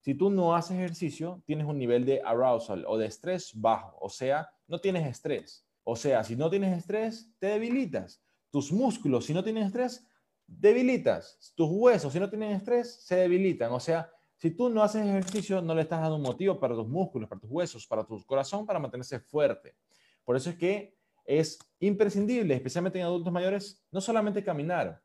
Si 0.00 0.14
tú 0.14 0.30
no 0.30 0.54
haces 0.54 0.78
ejercicio, 0.78 1.42
tienes 1.46 1.66
un 1.66 1.78
nivel 1.78 2.04
de 2.04 2.22
arousal 2.24 2.84
o 2.86 2.96
de 2.96 3.06
estrés 3.06 3.52
bajo, 3.54 3.98
o 4.00 4.08
sea, 4.08 4.50
no 4.66 4.80
tienes 4.80 5.06
estrés. 5.06 5.66
O 5.84 5.96
sea, 5.96 6.24
si 6.24 6.36
no 6.36 6.48
tienes 6.48 6.76
estrés, 6.76 7.30
te 7.38 7.48
debilitas. 7.48 8.22
Tus 8.50 8.72
músculos, 8.72 9.26
si 9.26 9.34
no 9.34 9.44
tienes 9.44 9.66
estrés, 9.66 10.06
debilitas. 10.46 11.52
Tus 11.54 11.68
huesos, 11.70 12.12
si 12.12 12.20
no 12.20 12.28
tienen 12.28 12.52
estrés, 12.52 13.02
se 13.02 13.16
debilitan. 13.16 13.72
O 13.72 13.80
sea, 13.80 14.10
si 14.36 14.50
tú 14.50 14.70
no 14.70 14.82
haces 14.82 15.06
ejercicio, 15.06 15.60
no 15.60 15.74
le 15.74 15.82
estás 15.82 16.00
dando 16.00 16.16
un 16.16 16.22
motivo 16.22 16.58
para 16.58 16.74
tus 16.74 16.88
músculos, 16.88 17.28
para 17.28 17.40
tus 17.40 17.50
huesos, 17.50 17.86
para 17.86 18.04
tu 18.04 18.24
corazón, 18.24 18.66
para 18.66 18.78
mantenerse 18.78 19.20
fuerte. 19.20 19.76
Por 20.24 20.36
eso 20.36 20.50
es 20.50 20.56
que 20.56 20.96
es 21.24 21.58
imprescindible, 21.78 22.54
especialmente 22.54 22.98
en 22.98 23.04
adultos 23.04 23.32
mayores, 23.32 23.84
no 23.90 24.00
solamente 24.00 24.42
caminar. 24.42 25.02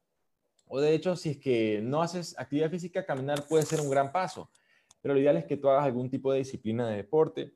O 0.67 0.79
de 0.79 0.93
hecho, 0.95 1.15
si 1.15 1.31
es 1.31 1.37
que 1.37 1.81
no 1.83 2.01
haces 2.01 2.33
actividad 2.39 2.71
física, 2.71 3.05
caminar 3.05 3.45
puede 3.47 3.65
ser 3.65 3.81
un 3.81 3.89
gran 3.89 4.11
paso. 4.11 4.49
Pero 5.05 5.13
lo 5.13 5.21
ideal 5.21 5.37
es 5.37 5.45
que 5.45 5.55
tú 5.55 5.69
hagas 5.69 5.85
algún 5.85 6.09
tipo 6.09 6.31
de 6.31 6.39
disciplina 6.39 6.89
de 6.89 6.95
deporte, 6.95 7.53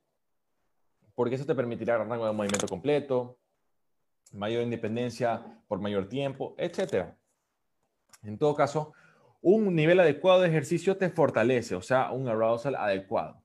porque 1.15 1.33
eso 1.33 1.47
te 1.47 1.55
permitirá 1.55 1.99
un 1.99 2.07
rango 2.07 2.27
de 2.27 2.31
movimiento 2.31 2.67
completo, 2.67 3.39
mayor 4.33 4.61
independencia 4.61 5.59
por 5.67 5.79
mayor 5.79 6.07
tiempo, 6.07 6.53
etc. 6.59 7.07
En 8.21 8.37
todo 8.37 8.53
caso, 8.53 8.93
un 9.41 9.73
nivel 9.73 9.99
adecuado 9.99 10.41
de 10.41 10.49
ejercicio 10.49 10.95
te 10.95 11.09
fortalece, 11.09 11.73
o 11.73 11.81
sea, 11.81 12.11
un 12.11 12.27
arousal 12.27 12.75
adecuado. 12.75 13.41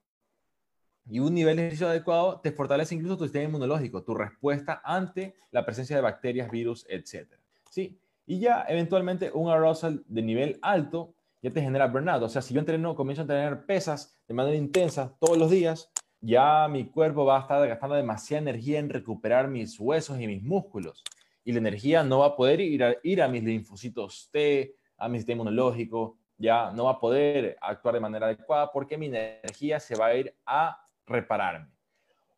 Y 1.08 1.20
un 1.20 1.32
nivel 1.32 1.56
de 1.56 1.62
ejercicio 1.62 1.88
adecuado 1.88 2.40
te 2.42 2.52
fortalece 2.52 2.94
incluso 2.94 3.16
tu 3.16 3.24
sistema 3.24 3.46
inmunológico, 3.46 4.04
tu 4.04 4.14
respuesta 4.14 4.82
ante 4.84 5.34
la 5.50 5.64
presencia 5.64 5.96
de 5.96 6.02
bacterias, 6.02 6.50
virus, 6.50 6.84
etc. 6.90 7.26
¿Sí? 7.70 7.98
Y 8.26 8.38
ya 8.38 8.66
eventualmente 8.68 9.30
un 9.32 9.48
arousal 9.48 10.04
de 10.06 10.20
nivel 10.20 10.58
alto 10.60 11.14
ya 11.44 11.50
te 11.50 11.60
genera 11.60 11.86
burnout. 11.86 12.22
O 12.22 12.28
sea, 12.30 12.40
si 12.40 12.54
yo 12.54 12.60
entreno, 12.60 12.94
comienzo 12.94 13.22
a 13.22 13.26
tener 13.26 13.66
pesas 13.66 14.18
de 14.26 14.32
manera 14.32 14.56
intensa 14.56 15.14
todos 15.20 15.36
los 15.36 15.50
días, 15.50 15.92
ya 16.22 16.66
mi 16.68 16.86
cuerpo 16.86 17.26
va 17.26 17.36
a 17.36 17.40
estar 17.42 17.68
gastando 17.68 17.96
demasiada 17.96 18.40
energía 18.40 18.78
en 18.78 18.88
recuperar 18.88 19.46
mis 19.46 19.78
huesos 19.78 20.18
y 20.18 20.26
mis 20.26 20.42
músculos. 20.42 21.04
Y 21.44 21.52
la 21.52 21.58
energía 21.58 22.02
no 22.02 22.20
va 22.20 22.28
a 22.28 22.36
poder 22.36 22.62
ir 22.62 22.82
a, 22.82 22.96
ir 23.02 23.20
a 23.20 23.28
mis 23.28 23.44
linfocitos 23.44 24.30
T, 24.32 24.74
a 24.96 25.06
mi 25.06 25.18
sistema 25.18 25.42
inmunológico, 25.42 26.16
ya 26.38 26.70
no 26.70 26.84
va 26.84 26.92
a 26.92 26.98
poder 26.98 27.58
actuar 27.60 27.96
de 27.96 28.00
manera 28.00 28.24
adecuada 28.24 28.72
porque 28.72 28.96
mi 28.96 29.06
energía 29.06 29.78
se 29.80 29.96
va 29.96 30.06
a 30.06 30.14
ir 30.14 30.34
a 30.46 30.80
repararme. 31.04 31.68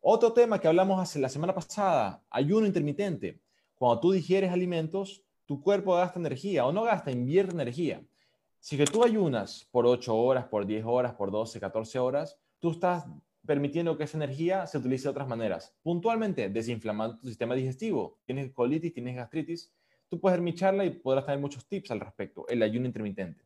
Otro 0.01 0.33
tema 0.33 0.59
que 0.59 0.67
hablamos 0.67 1.01
hace 1.01 1.21
la 1.21 1.29
semana 1.29 1.55
pasada, 1.55 2.25
ayuno 2.29 2.67
intermitente. 2.67 3.41
Cuando 3.77 4.01
tú 4.01 4.11
digieres 4.11 4.51
alimentos, 4.51 5.23
tu 5.45 5.63
cuerpo 5.63 5.95
gasta 5.95 6.19
energía 6.19 6.67
o 6.67 6.73
no 6.73 6.83
gasta, 6.83 7.13
invierte 7.13 7.55
energía. 7.55 8.03
Si 8.67 8.77
que 8.77 8.85
tú 8.85 9.05
ayunas 9.05 9.69
por 9.71 9.87
8 9.87 10.13
horas, 10.13 10.47
por 10.47 10.67
10 10.67 10.85
horas, 10.87 11.15
por 11.15 11.31
12, 11.31 11.61
14 11.61 12.01
horas, 12.01 12.37
tú 12.59 12.73
estás 12.73 13.07
permitiendo 13.47 13.97
que 13.97 14.03
esa 14.03 14.19
energía 14.19 14.67
se 14.67 14.79
utilice 14.79 15.05
de 15.05 15.11
otras 15.11 15.29
maneras. 15.29 15.73
Puntualmente, 15.85 16.49
desinflamando 16.49 17.17
tu 17.17 17.29
sistema 17.29 17.55
digestivo. 17.55 18.19
Tienes 18.25 18.51
colitis, 18.51 18.93
tienes 18.93 19.15
gastritis. 19.15 19.73
Tú 20.09 20.19
puedes 20.19 20.37
ver 20.37 20.43
mi 20.43 20.53
charla 20.53 20.85
y 20.85 20.91
podrás 20.91 21.25
tener 21.27 21.39
muchos 21.39 21.65
tips 21.69 21.93
al 21.93 22.01
respecto. 22.01 22.45
El 22.49 22.61
ayuno 22.61 22.87
intermitente. 22.87 23.45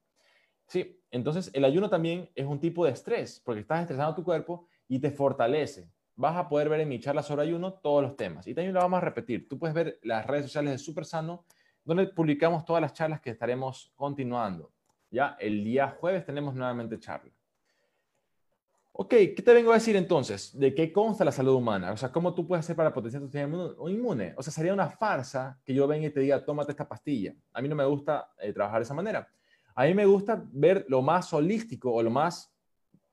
Sí, 0.66 0.98
entonces 1.10 1.50
el 1.52 1.66
ayuno 1.66 1.90
también 1.90 2.30
es 2.34 2.46
un 2.46 2.58
tipo 2.58 2.86
de 2.86 2.92
estrés, 2.92 3.42
porque 3.44 3.60
estás 3.60 3.82
estresando 3.82 4.14
tu 4.14 4.24
cuerpo 4.24 4.68
y 4.88 5.00
te 5.00 5.10
fortalece. 5.10 5.90
Vas 6.16 6.34
a 6.38 6.48
poder 6.48 6.70
ver 6.70 6.80
en 6.80 6.88
mi 6.88 6.98
charla 6.98 7.22
sobre 7.22 7.42
ayuno 7.42 7.74
todos 7.74 8.02
los 8.02 8.16
temas. 8.16 8.46
Y 8.46 8.54
también 8.54 8.72
lo 8.72 8.80
vamos 8.80 8.96
a 8.96 9.02
repetir. 9.02 9.50
Tú 9.50 9.58
puedes 9.58 9.74
ver 9.74 10.00
las 10.02 10.26
redes 10.26 10.46
sociales 10.46 10.72
de 10.72 10.78
Super 10.78 11.04
Sano, 11.04 11.44
donde 11.84 12.06
publicamos 12.06 12.64
todas 12.64 12.80
las 12.80 12.94
charlas 12.94 13.20
que 13.20 13.28
estaremos 13.28 13.92
continuando. 13.96 14.72
Ya 15.10 15.36
el 15.40 15.64
día 15.64 15.96
jueves 15.98 16.24
tenemos 16.24 16.54
nuevamente 16.54 16.98
charla. 16.98 17.32
Ok, 18.92 19.10
¿qué 19.10 19.42
te 19.42 19.54
vengo 19.54 19.70
a 19.70 19.76
decir 19.76 19.96
entonces? 19.96 20.58
¿De 20.58 20.74
qué 20.74 20.92
consta 20.92 21.24
la 21.24 21.32
salud 21.32 21.54
humana? 21.54 21.92
O 21.92 21.96
sea, 21.96 22.12
¿cómo 22.12 22.34
tú 22.34 22.46
puedes 22.46 22.66
hacer 22.66 22.76
para 22.76 22.92
potenciar 22.92 23.22
tu 23.22 23.28
sistema 23.28 23.72
inmune? 23.88 24.34
O 24.36 24.42
sea, 24.42 24.52
sería 24.52 24.74
una 24.74 24.90
farsa 24.90 25.58
que 25.64 25.72
yo 25.72 25.86
venga 25.86 26.08
y 26.08 26.10
te 26.10 26.20
diga, 26.20 26.44
tómate 26.44 26.72
esta 26.72 26.86
pastilla. 26.86 27.34
A 27.52 27.62
mí 27.62 27.68
no 27.68 27.74
me 27.74 27.84
gusta 27.84 28.30
eh, 28.38 28.52
trabajar 28.52 28.80
de 28.80 28.84
esa 28.84 28.94
manera. 28.94 29.28
A 29.74 29.86
mí 29.86 29.94
me 29.94 30.04
gusta 30.04 30.44
ver 30.52 30.84
lo 30.88 31.00
más 31.02 31.32
holístico 31.32 31.92
o 31.92 32.02
lo 32.02 32.10
más 32.10 32.52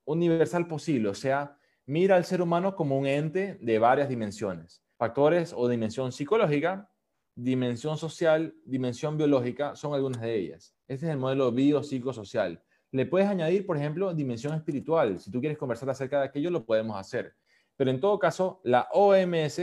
universal 0.03 0.67
posible. 0.67 1.09
O 1.09 1.13
sea, 1.13 1.57
mira 1.85 2.15
al 2.15 2.25
ser 2.25 2.41
humano 2.41 2.75
como 2.75 2.97
un 2.97 3.05
ente 3.07 3.57
de 3.61 3.79
varias 3.79 4.09
dimensiones. 4.09 4.83
Factores 4.97 5.53
o 5.55 5.69
dimensión 5.69 6.11
psicológica, 6.11 6.91
dimensión 7.35 7.97
social, 7.97 8.53
dimensión 8.65 9.15
biológica, 9.15 9.75
son 9.75 9.93
algunas 9.93 10.21
de 10.21 10.35
ellas. 10.35 10.76
Este 10.87 11.05
es 11.05 11.11
el 11.11 11.17
modelo 11.17 11.51
biopsicosocial. 11.51 12.61
Le 12.91 13.05
puedes 13.05 13.27
añadir, 13.27 13.65
por 13.65 13.75
ejemplo, 13.75 14.13
dimensión 14.13 14.53
espiritual. 14.53 15.19
Si 15.19 15.29
tú 15.29 15.41
quieres 15.41 15.57
conversar 15.57 15.89
acerca 15.89 16.19
de 16.19 16.27
aquello, 16.27 16.49
lo 16.49 16.65
podemos 16.65 16.97
hacer. 16.97 17.35
Pero 17.75 17.91
en 17.91 17.99
todo 17.99 18.17
caso, 18.17 18.61
la 18.63 18.87
OMS 18.93 19.59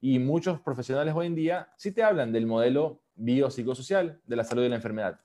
y 0.00 0.18
muchos 0.18 0.60
profesionales 0.60 1.14
hoy 1.16 1.28
en 1.28 1.36
día 1.36 1.68
sí 1.76 1.92
te 1.92 2.02
hablan 2.02 2.32
del 2.32 2.46
modelo 2.46 3.02
biopsicosocial 3.14 4.20
de 4.26 4.36
la 4.36 4.42
salud 4.42 4.64
y 4.64 4.68
la 4.68 4.76
enfermedad. 4.76 5.20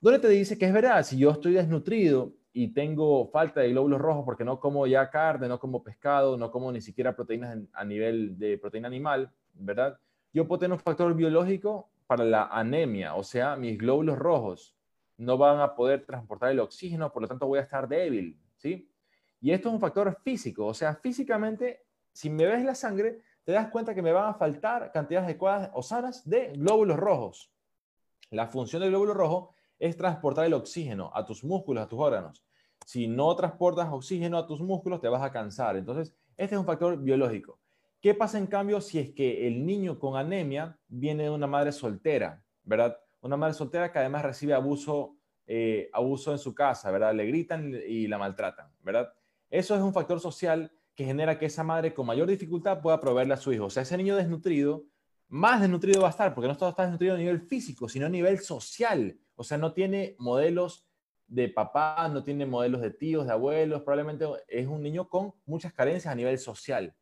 Donde 0.00 0.18
te 0.18 0.28
dice 0.28 0.58
que 0.58 0.66
es 0.66 0.72
verdad, 0.72 1.02
si 1.02 1.16
yo 1.16 1.30
estoy 1.30 1.54
desnutrido 1.54 2.34
y 2.52 2.68
tengo 2.68 3.28
falta 3.28 3.62
de 3.62 3.70
glóbulos 3.70 4.00
rojos 4.00 4.24
porque 4.24 4.44
no 4.44 4.60
como 4.60 4.86
ya 4.86 5.08
carne, 5.08 5.48
no 5.48 5.58
como 5.58 5.82
pescado, 5.82 6.36
no 6.36 6.50
como 6.50 6.70
ni 6.70 6.82
siquiera 6.82 7.16
proteínas 7.16 7.58
a 7.72 7.84
nivel 7.84 8.38
de 8.38 8.58
proteína 8.58 8.88
animal, 8.88 9.30
¿verdad? 9.54 9.98
Yo 10.34 10.46
puedo 10.46 10.60
tener 10.60 10.74
un 10.74 10.80
factor 10.80 11.14
biológico 11.14 11.88
para 12.06 12.24
la 12.24 12.44
anemia, 12.44 13.14
o 13.14 13.24
sea, 13.24 13.56
mis 13.56 13.76
glóbulos 13.78 14.18
rojos 14.18 14.76
no 15.18 15.38
van 15.38 15.60
a 15.60 15.74
poder 15.74 16.04
transportar 16.04 16.50
el 16.50 16.60
oxígeno, 16.60 17.12
por 17.12 17.22
lo 17.22 17.28
tanto 17.28 17.46
voy 17.46 17.58
a 17.58 17.62
estar 17.62 17.88
débil, 17.88 18.38
¿sí? 18.56 18.90
Y 19.40 19.52
esto 19.52 19.68
es 19.68 19.74
un 19.74 19.80
factor 19.80 20.18
físico, 20.22 20.66
o 20.66 20.74
sea, 20.74 20.94
físicamente, 20.94 21.84
si 22.12 22.30
me 22.30 22.46
ves 22.46 22.64
la 22.64 22.74
sangre, 22.74 23.22
te 23.44 23.52
das 23.52 23.68
cuenta 23.70 23.94
que 23.94 24.02
me 24.02 24.12
van 24.12 24.30
a 24.30 24.34
faltar 24.34 24.90
cantidades 24.92 25.26
adecuadas 25.26 25.70
o 25.74 25.82
sanas 25.82 26.28
de 26.28 26.52
glóbulos 26.56 26.96
rojos. 26.96 27.52
La 28.30 28.48
función 28.48 28.82
del 28.82 28.90
glóbulo 28.90 29.14
rojo 29.14 29.54
es 29.78 29.96
transportar 29.96 30.46
el 30.46 30.54
oxígeno 30.54 31.12
a 31.14 31.24
tus 31.24 31.44
músculos, 31.44 31.84
a 31.84 31.88
tus 31.88 32.00
órganos. 32.00 32.44
Si 32.84 33.06
no 33.06 33.34
transportas 33.36 33.88
oxígeno 33.90 34.38
a 34.38 34.46
tus 34.46 34.60
músculos, 34.60 35.00
te 35.00 35.08
vas 35.08 35.22
a 35.22 35.30
cansar. 35.30 35.76
Entonces, 35.76 36.14
este 36.36 36.54
es 36.54 36.60
un 36.60 36.66
factor 36.66 36.98
biológico. 36.98 37.58
¿Qué 38.06 38.14
pasa 38.14 38.38
en 38.38 38.46
cambio 38.46 38.80
si 38.80 39.00
es 39.00 39.10
que 39.10 39.48
el 39.48 39.66
niño 39.66 39.98
con 39.98 40.16
anemia 40.16 40.78
viene 40.86 41.24
de 41.24 41.30
una 41.30 41.48
madre 41.48 41.72
soltera, 41.72 42.40
¿verdad? 42.62 42.96
una 43.20 43.36
madre 43.36 43.54
soltera 43.54 43.90
que 43.90 43.98
además 43.98 44.22
recibe 44.22 44.54
abuso, 44.54 45.16
eh, 45.44 45.90
abuso 45.92 46.30
en 46.30 46.38
su 46.38 46.54
casa, 46.54 46.88
¿verdad? 46.92 47.12
Le 47.14 47.26
gritan 47.26 47.74
y 47.84 48.06
la 48.06 48.16
maltratan, 48.16 48.70
¿verdad? 48.80 49.12
Eso 49.50 49.74
es 49.74 49.82
un 49.82 49.92
factor 49.92 50.20
social 50.20 50.70
que 50.94 51.04
genera 51.04 51.36
que 51.36 51.46
esa 51.46 51.64
madre 51.64 51.94
con 51.94 52.06
mayor 52.06 52.28
dificultad 52.28 52.80
pueda 52.80 53.00
proveerle 53.00 53.34
a 53.34 53.38
su 53.38 53.52
hijo. 53.52 53.64
O 53.64 53.70
sea, 53.70 53.82
ese 53.82 53.96
niño 53.96 54.14
desnutrido, 54.14 54.84
más 55.26 55.60
desnutrido 55.60 56.02
va 56.02 56.06
a 56.06 56.10
estar, 56.12 56.32
porque 56.32 56.46
no 56.46 56.52
está 56.52 56.82
desnutrido 56.82 57.16
a 57.16 57.18
nivel 57.18 57.40
físico, 57.40 57.88
sino 57.88 58.06
a 58.06 58.08
nivel 58.08 58.38
social. 58.38 59.18
O 59.34 59.42
sea, 59.42 59.58
no 59.58 59.72
tiene 59.72 60.14
modelos 60.20 60.86
de 61.26 61.48
papá, 61.48 62.08
no 62.08 62.22
tiene 62.22 62.46
modelos 62.46 62.82
de 62.82 62.92
tíos, 62.92 63.26
de 63.26 63.32
abuelos, 63.32 63.82
probablemente 63.82 64.26
es 64.46 64.68
un 64.68 64.80
niño 64.80 65.08
con 65.08 65.34
muchas 65.44 65.72
carencias 65.72 66.12
a 66.12 66.14
nivel 66.14 66.38
social. 66.38 66.94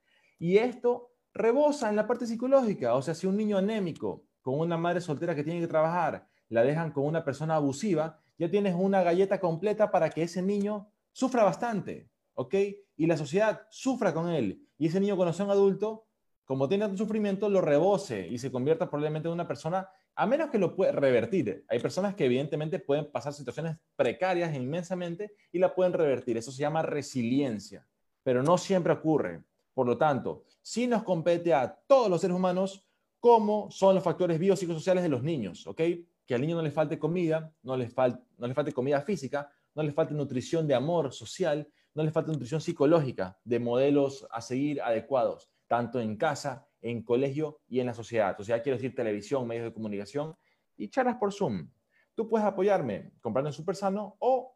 Y 0.45 0.59
esto 0.59 1.11
rebosa 1.33 1.89
en 1.89 1.97
la 1.97 2.07
parte 2.07 2.27
psicológica. 2.27 2.97
O 2.97 3.01
sea, 3.01 3.15
si 3.15 3.27
un 3.27 3.35
niño 3.35 3.57
anémico 3.57 4.27
con 4.43 4.61
una 4.61 4.77
madre 4.77 5.01
soltera 5.01 5.35
que 5.35 5.43
tiene 5.43 5.61
que 5.61 5.67
trabajar, 5.67 6.29
la 6.51 6.63
dejan 6.63 6.93
con 6.93 7.07
una 7.07 7.25
persona 7.25 7.55
abusiva, 7.55 8.21
ya 8.37 8.51
tienes 8.51 8.75
una 8.77 9.03
galleta 9.03 9.41
completa 9.41 9.91
para 9.91 10.11
que 10.11 10.25
ese 10.25 10.43
niño 10.43 10.91
sufra 11.13 11.45
bastante, 11.45 12.11
¿ok? 12.35 12.57
Y 12.99 13.07
la 13.07 13.17
sociedad 13.17 13.63
sufra 13.71 14.13
con 14.13 14.29
él. 14.29 14.69
Y 14.77 14.89
ese 14.89 15.01
niño 15.01 15.17
cuando 15.17 15.33
sea 15.33 15.47
un 15.47 15.51
adulto, 15.51 16.09
como 16.45 16.69
tiene 16.69 16.85
un 16.85 16.99
sufrimiento, 16.99 17.49
lo 17.49 17.63
rebose 17.63 18.29
y 18.29 18.37
se 18.37 18.53
convierta 18.53 18.91
probablemente 18.91 19.29
en 19.29 19.33
una 19.33 19.49
persona, 19.49 19.89
a 20.15 20.27
menos 20.27 20.51
que 20.51 20.59
lo 20.59 20.77
pueda 20.77 20.93
revertir. 20.93 21.65
Hay 21.69 21.79
personas 21.79 22.15
que 22.15 22.27
evidentemente 22.27 22.81
pueden 22.81 23.11
pasar 23.11 23.33
situaciones 23.33 23.79
precarias 23.97 24.55
inmensamente 24.55 25.33
y 25.51 25.59
la 25.59 25.75
pueden 25.75 25.95
revertir. 25.95 26.37
Eso 26.37 26.53
se 26.53 26.61
llama 26.61 26.83
resiliencia, 26.83 27.89
pero 28.23 28.43
no 28.43 28.59
siempre 28.59 28.93
ocurre. 28.93 29.43
Por 29.75 29.87
lo 29.87 29.99
tanto, 29.99 30.45
si 30.63 30.87
nos 30.87 31.03
compete 31.03 31.53
a 31.53 31.69
todos 31.87 32.09
los 32.09 32.21
seres 32.21 32.37
humanos 32.37 32.89
cómo 33.19 33.71
son 33.71 33.95
los 33.95 34.05
factores 34.05 34.39
biopsicosociales 34.39 35.03
de 35.03 35.09
los 35.09 35.23
niños, 35.23 35.67
¿ok? 35.67 35.81
Que 36.27 36.35
al 36.35 36.41
niño 36.41 36.57
no 36.57 36.63
le 36.63 36.71
falte 36.71 36.99
comida, 36.99 37.53
no 37.63 37.77
le, 37.77 37.89
falte 37.89 38.73
comida 38.73 39.01
física, 39.03 39.51
no 39.75 39.83
le 39.83 39.93
falte 39.93 40.15
nutrición 40.15 40.67
de 40.67 40.75
amor 40.75 41.13
social, 41.13 41.69
no 41.95 42.03
le 42.03 42.11
falte 42.11 42.31
nutrición 42.31 42.61
psicológica, 42.61 43.39
de 43.45 43.59
modelos 43.59 44.27
a 44.31 44.41
seguir 44.41 44.81
adecuados, 44.81 45.51
tanto 45.67 46.01
en 46.01 46.17
casa, 46.17 46.67
en 46.83 47.03
colegio 47.03 47.61
y 47.67 47.81
en 47.81 47.87
la 47.87 47.95
sociedad. 47.95 48.39
O 48.39 48.45
sea, 48.45 48.63
quiero 48.63 48.77
decir 48.77 48.95
televisión, 48.95 49.47
medios 49.47 49.65
de 49.65 49.73
comunicación 49.73 50.37
y 50.77 50.89
charlas 50.89 51.17
por 51.17 51.33
Zoom. 51.33 51.71
Tú 52.15 52.29
puedes 52.29 52.47
apoyarme 52.47 53.13
comprando 53.21 53.49
en 53.49 53.55
Supersano 53.55 54.17
o 54.21 54.55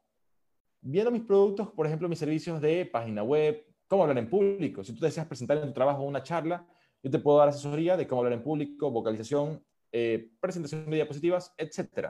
viendo 0.81 1.11
mis 1.11 1.23
productos, 1.23 1.69
por 1.69 1.87
ejemplo, 1.87 2.09
mis 2.09 2.19
servicios 2.19 2.61
de 2.61 2.87
página 2.87 3.23
web, 3.23 3.65
cómo 3.89 4.03
hablar 4.03 4.19
en 4.19 4.31
público. 4.31 4.85
Si 4.85 4.93
tú 4.93 5.01
deseas 5.01 5.27
presentar 5.27 5.59
en 5.59 5.67
tu 5.67 5.73
trabajo 5.73 6.03
una 6.03 6.23
charla, 6.23 6.67
Yo 7.01 7.13
te 7.13 7.21
puedo 7.21 7.39
dar 7.39 7.49
asesoría 7.49 7.97
de 7.97 8.09
cómo 8.09 8.23
hablar 8.23 8.33
en 8.33 8.43
público, 8.43 8.91
vocalización, 8.91 9.65
eh, 9.93 10.33
presentación 10.41 10.91
de 10.91 10.97
diapositivas, 10.97 11.55
etc. 11.57 12.09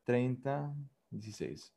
3016. 0.03 1.75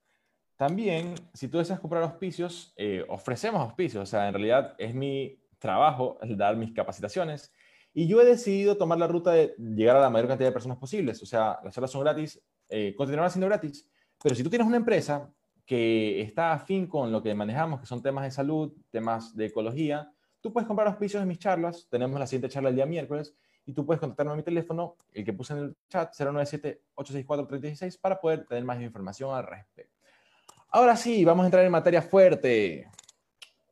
También, 0.57 1.15
si 1.35 1.49
tú 1.49 1.59
deseas 1.59 1.81
comprar 1.81 2.03
auspicios, 2.03 2.73
eh, 2.77 3.05
ofrecemos 3.09 3.61
auspicios. 3.61 4.03
O 4.03 4.07
sea, 4.07 4.27
en 4.29 4.35
realidad 4.35 4.75
es 4.79 4.95
mi 4.95 5.39
trabajo 5.59 6.19
el 6.23 6.37
dar 6.37 6.57
mis 6.57 6.73
capacitaciones. 6.73 7.53
Y 7.93 8.07
yo 8.07 8.21
he 8.21 8.25
decidido 8.25 8.77
tomar 8.77 8.99
la 8.99 9.07
ruta 9.07 9.33
de 9.33 9.55
llegar 9.59 9.97
a 9.97 10.01
la 10.01 10.11
mayor 10.11 10.29
cantidad 10.29 10.49
de 10.49 10.53
personas 10.53 10.79
posibles. 10.79 11.23
O 11.23 11.27
sea, 11.27 11.59
las 11.63 11.75
charlas 11.75 11.91
son 11.91 12.03
gratis, 12.03 12.43
eh, 12.69 12.95
continuarán 12.97 13.31
siendo 13.31 13.47
gratis. 13.47 13.89
Pero 14.23 14.35
si 14.35 14.43
tú 14.43 14.51
tienes 14.51 14.67
una 14.67 14.77
empresa 14.79 15.31
que 15.67 16.23
está 16.23 16.53
afín 16.53 16.87
con 16.87 17.13
lo 17.13 17.23
que 17.23 17.35
manejamos, 17.35 17.81
que 17.81 17.87
son 17.87 18.03
temas 18.03 18.25
de 18.25 18.31
salud, 18.31 18.73
temas 18.91 19.37
de 19.37 19.47
ecología, 19.47 20.11
tú 20.41 20.53
puedes 20.53 20.67
comprar 20.67 20.89
auspicios 20.89 21.23
de 21.23 21.27
mis 21.27 21.39
charlas. 21.39 21.87
Tenemos 21.91 22.19
la 22.19 22.27
siguiente 22.27 22.49
charla 22.49 22.71
el 22.71 22.77
día 22.77 22.87
miércoles 22.87 23.35
y 23.67 23.73
tú 23.73 23.85
puedes 23.85 24.01
contactarme 24.01 24.33
a 24.33 24.37
mi 24.37 24.43
teléfono, 24.43 24.97
el 25.13 25.25
que 25.25 25.33
puse 25.33 25.53
en 25.55 25.59
el 25.59 25.77
chat, 25.89 26.15
097-864-316, 26.15 28.01
para 28.01 28.21
poder 28.21 28.47
tener 28.47 28.65
más 28.65 28.81
información 28.81 29.35
al 29.35 29.45
respecto. 29.45 29.96
Ahora 30.77 30.95
sí, 30.95 31.25
vamos 31.25 31.45
a 31.45 31.47
entrar 31.47 31.65
en 31.65 31.73
materia 31.73 32.03
fuerte. 32.03 32.87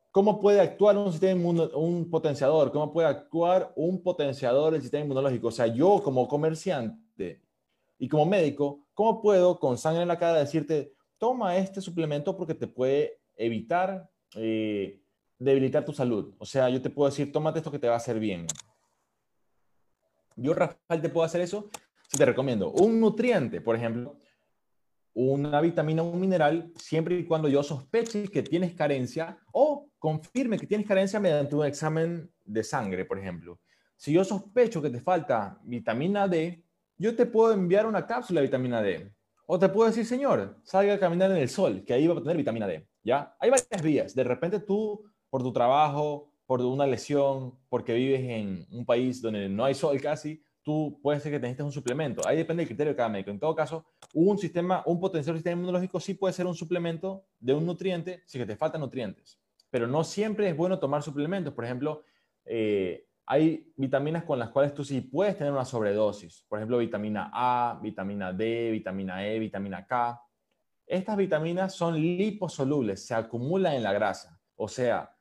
¿Cómo 0.09 0.39
puede 0.39 0.59
actuar 0.59 0.97
un 0.97 1.11
sistema 1.11 1.51
un 1.75 2.09
potenciador? 2.09 2.71
¿Cómo 2.71 2.91
puede 2.91 3.07
actuar 3.07 3.71
un 3.75 4.01
potenciador 4.01 4.73
del 4.73 4.81
sistema 4.81 5.03
inmunológico? 5.03 5.49
O 5.49 5.51
sea, 5.51 5.67
yo 5.67 6.01
como 6.01 6.27
comerciante 6.27 7.43
y 7.99 8.09
como 8.09 8.25
médico, 8.25 8.87
¿cómo 8.95 9.21
puedo 9.21 9.59
con 9.59 9.77
sangre 9.77 10.01
en 10.01 10.07
la 10.07 10.17
cara 10.17 10.39
decirte, 10.39 10.95
toma 11.19 11.55
este 11.57 11.79
suplemento 11.79 12.35
porque 12.35 12.55
te 12.55 12.65
puede 12.65 13.19
evitar 13.37 14.09
eh, 14.35 14.99
debilitar 15.37 15.85
tu 15.85 15.93
salud? 15.93 16.33
O 16.39 16.45
sea, 16.47 16.69
yo 16.69 16.81
te 16.81 16.89
puedo 16.89 17.07
decir, 17.07 17.31
tómate 17.31 17.59
esto 17.59 17.69
que 17.69 17.77
te 17.77 17.87
va 17.87 17.93
a 17.93 17.97
hacer 17.97 18.19
bien. 18.19 18.47
Yo, 20.35 20.55
Rafael, 20.55 21.03
te 21.03 21.09
puedo 21.09 21.23
hacer 21.23 21.41
eso 21.41 21.69
si 22.07 22.17
te 22.17 22.25
recomiendo 22.25 22.71
un 22.71 22.99
nutriente, 22.99 23.61
por 23.61 23.75
ejemplo, 23.75 24.17
una 25.15 25.61
vitamina 25.61 26.03
o 26.03 26.09
un 26.09 26.19
mineral, 26.19 26.71
siempre 26.75 27.17
y 27.17 27.25
cuando 27.25 27.47
yo 27.47 27.63
sospeche 27.63 28.27
que 28.27 28.43
tienes 28.43 28.75
carencia 28.75 29.37
o 29.53 29.87
confirme 29.97 30.59
que 30.59 30.67
tienes 30.67 30.85
carencia 30.85 31.19
mediante 31.19 31.55
un 31.55 31.65
examen 31.65 32.29
de 32.43 32.63
sangre, 32.63 33.05
por 33.05 33.17
ejemplo. 33.17 33.59
Si 33.95 34.11
yo 34.11 34.25
sospecho 34.25 34.81
que 34.81 34.89
te 34.89 34.99
falta 34.99 35.57
vitamina 35.63 36.27
D, 36.27 36.61
yo 36.97 37.15
te 37.15 37.25
puedo 37.25 37.53
enviar 37.53 37.85
una 37.85 38.05
cápsula 38.05 38.41
de 38.41 38.47
vitamina 38.47 38.81
D. 38.81 39.09
O 39.47 39.57
te 39.57 39.69
puedo 39.69 39.87
decir, 39.87 40.05
señor, 40.05 40.59
salga 40.63 40.95
a 40.95 40.99
caminar 40.99 41.31
en 41.31 41.37
el 41.37 41.49
sol, 41.49 41.83
que 41.85 41.93
ahí 41.93 42.07
va 42.07 42.15
a 42.15 42.21
tener 42.21 42.35
vitamina 42.35 42.67
D. 42.67 42.85
¿Ya? 43.03 43.35
Hay 43.39 43.49
varias 43.49 43.81
vías. 43.81 44.15
De 44.15 44.23
repente 44.23 44.59
tú, 44.59 45.03
por 45.29 45.41
tu 45.41 45.53
trabajo, 45.53 46.29
por 46.45 46.61
una 46.61 46.85
lesión, 46.85 47.57
porque 47.69 47.93
vives 47.93 48.21
en 48.21 48.67
un 48.71 48.85
país 48.85 49.21
donde 49.21 49.47
no 49.47 49.63
hay 49.63 49.75
sol 49.75 49.99
casi, 50.01 50.43
tú 50.65 50.99
puedes 51.01 51.21
ser 51.21 51.31
que 51.31 51.39
necesites 51.39 51.63
un 51.63 51.71
suplemento. 51.71 52.27
Ahí 52.27 52.37
depende 52.37 52.61
del 52.61 52.67
criterio 52.67 52.93
de 52.93 52.97
cada 52.97 53.07
médico. 53.07 53.29
En 53.29 53.39
todo 53.39 53.55
caso, 53.55 53.85
un 54.15 54.39
sistema, 54.39 54.81
un 54.87 54.99
potencial 54.99 55.35
sistema 55.35 55.53
inmunológico 55.53 55.99
sí 55.99 56.15
puede 56.15 56.33
ser 56.33 56.47
un 56.47 56.55
suplemento 56.55 57.27
de 57.39 57.53
un 57.53 57.67
nutriente 57.67 58.23
si 58.25 58.39
que 58.39 58.47
te 58.47 58.57
faltan 58.57 58.81
nutrientes. 58.81 59.39
Pero 59.69 59.85
no 59.85 60.03
siempre 60.03 60.49
es 60.49 60.57
bueno 60.57 60.79
tomar 60.79 61.03
suplementos. 61.03 61.53
Por 61.53 61.65
ejemplo, 61.65 62.03
eh, 62.45 63.07
hay 63.27 63.71
vitaminas 63.75 64.23
con 64.23 64.39
las 64.39 64.49
cuales 64.49 64.73
tú 64.73 64.83
sí 64.83 65.01
puedes 65.01 65.37
tener 65.37 65.53
una 65.53 65.65
sobredosis. 65.65 66.43
Por 66.49 66.57
ejemplo, 66.57 66.79
vitamina 66.79 67.29
A, 67.31 67.79
vitamina 67.79 68.33
D, 68.33 68.71
vitamina 68.71 69.23
E, 69.23 69.37
vitamina 69.37 69.85
K. 69.85 70.19
Estas 70.87 71.15
vitaminas 71.15 71.75
son 71.75 71.95
liposolubles, 71.95 73.05
se 73.05 73.13
acumulan 73.13 73.75
en 73.75 73.83
la 73.83 73.93
grasa. 73.93 74.41
O 74.55 74.67
sea, 74.67 75.15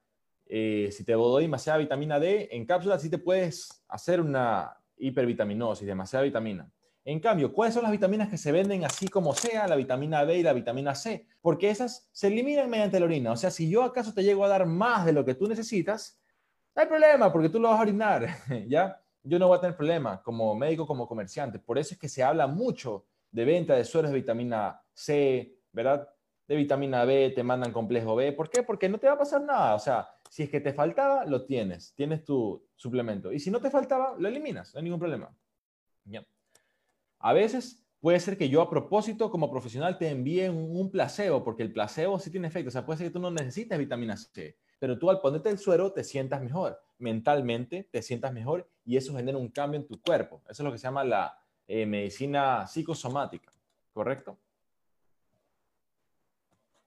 eh, 0.47 0.89
si 0.91 1.05
te 1.05 1.13
doy 1.13 1.45
demasiada 1.45 1.79
vitamina 1.79 2.19
D, 2.19 2.49
en 2.51 2.65
cápsulas 2.65 3.03
sí 3.03 3.11
te 3.11 3.19
puedes 3.19 3.85
hacer 3.89 4.23
una 4.23 4.75
hipervitaminosis, 4.97 5.87
demasiada 5.87 6.25
vitamina. 6.25 6.71
En 7.07 7.21
cambio, 7.21 7.53
¿cuáles 7.53 7.75
son 7.75 7.83
las 7.83 7.93
vitaminas 7.93 8.31
que 8.31 8.39
se 8.39 8.51
venden 8.51 8.85
así 8.85 9.09
como 9.09 9.35
sea, 9.35 9.69
la 9.69 9.77
vitamina 9.77 10.25
B 10.25 10.39
y 10.39 10.43
la 10.43 10.55
vitamina 10.55 10.95
C? 10.95 11.27
Porque 11.43 11.69
esas 11.69 12.09
se 12.13 12.29
eliminan 12.29 12.71
mediante 12.71 12.99
la 12.99 13.05
orina. 13.05 13.33
O 13.33 13.37
sea, 13.37 13.51
si 13.51 13.69
yo 13.69 13.83
acaso 13.83 14.15
te 14.15 14.23
llego 14.23 14.45
a 14.45 14.49
dar 14.49 14.65
más 14.65 15.05
de 15.05 15.13
lo 15.13 15.25
que 15.25 15.35
tú 15.35 15.47
necesitas, 15.47 16.19
no 16.75 16.83
hay 16.83 16.89
problema, 16.89 17.31
porque 17.31 17.51
tú 17.51 17.61
lo 17.61 17.69
vas 17.69 17.79
a 17.79 17.83
orinar, 17.83 18.27
¿ya? 18.69 19.01
Yo 19.23 19.39
no 19.39 19.49
voy 19.49 19.59
a 19.59 19.61
tener 19.61 19.77
problema 19.77 20.23
como 20.23 20.55
médico, 20.55 20.87
como 20.87 21.07
comerciante. 21.07 21.59
Por 21.59 21.79
eso 21.79 21.95
es 21.95 22.01
que 22.01 22.09
se 22.09 22.23
habla 22.23 22.47
mucho 22.47 23.05
de 23.31 23.45
venta 23.45 23.75
de 23.75 23.85
sueros 23.85 24.11
de 24.11 24.19
vitamina 24.19 24.83
C, 24.93 25.59
¿verdad? 25.73 26.09
De 26.47 26.57
vitamina 26.57 27.05
B, 27.05 27.33
te 27.35 27.43
mandan 27.43 27.73
complejo 27.73 28.15
B. 28.17 28.33
¿Por 28.33 28.49
qué? 28.49 28.63
Porque 28.63 28.89
no 28.89 28.99
te 28.99 29.07
va 29.07 29.15
a 29.15 29.19
pasar 29.19 29.43
nada. 29.43 29.75
O 29.75 29.79
sea, 29.79 30.09
si 30.35 30.43
es 30.43 30.51
que 30.51 30.61
te 30.61 30.73
faltaba, 30.73 31.25
lo 31.27 31.47
tienes, 31.47 31.95
tienes 31.95 32.25
tu 32.25 32.61
suplemento. 32.75 33.33
Y 33.33 33.39
si 33.39 33.53
no 33.53 33.61
te 33.61 33.71
faltaba, 33.71 34.17
lo 34.19 34.27
eliminas, 34.27 34.75
no 34.75 34.79
hay 34.79 34.83
ningún 34.83 34.99
problema. 34.99 35.33
A 37.21 37.33
veces 37.33 37.81
puede 38.01 38.19
ser 38.19 38.37
que 38.37 38.49
yo 38.49 38.61
a 38.61 38.69
propósito 38.69 39.31
como 39.31 39.49
profesional 39.49 39.97
te 39.97 40.09
envíe 40.09 40.49
un, 40.49 40.91
placebo, 40.91 41.45
porque 41.45 41.63
el 41.63 41.73
placebo 41.73 42.19
sí 42.19 42.33
tiene 42.33 42.49
efecto. 42.49 42.67
O 42.67 42.73
sea, 42.73 42.85
puede 42.85 42.99
ser 42.99 43.07
que 43.07 43.13
tú 43.13 43.21
no 43.21 43.31
necesites 43.31 43.79
vitamina 43.79 44.17
C, 44.17 44.57
pero 44.81 44.99
tú 44.99 45.09
al 45.09 45.21
ponerte 45.21 45.51
el 45.51 45.59
suero 45.59 45.93
te 45.93 46.03
sientas 46.03 46.43
mejor. 46.43 46.83
Mentalmente 46.99 47.89
te 47.93 48.03
sientas 48.03 48.33
mejor 48.33 48.69
y 48.85 48.97
eso 48.97 49.15
genera 49.15 49.39
un 49.39 49.51
cambio 49.51 49.79
en 49.79 49.87
tu 49.87 50.01
cuerpo. 50.01 50.43
Eso 50.49 50.65
es 50.65 50.65
lo 50.65 50.73
que 50.73 50.79
se 50.79 50.89
llama 50.89 51.05
la 51.05 51.39
eh, 51.69 51.87
medicina 51.87 52.67
psicosomática, 52.67 53.53
¿correcto? 53.93 54.37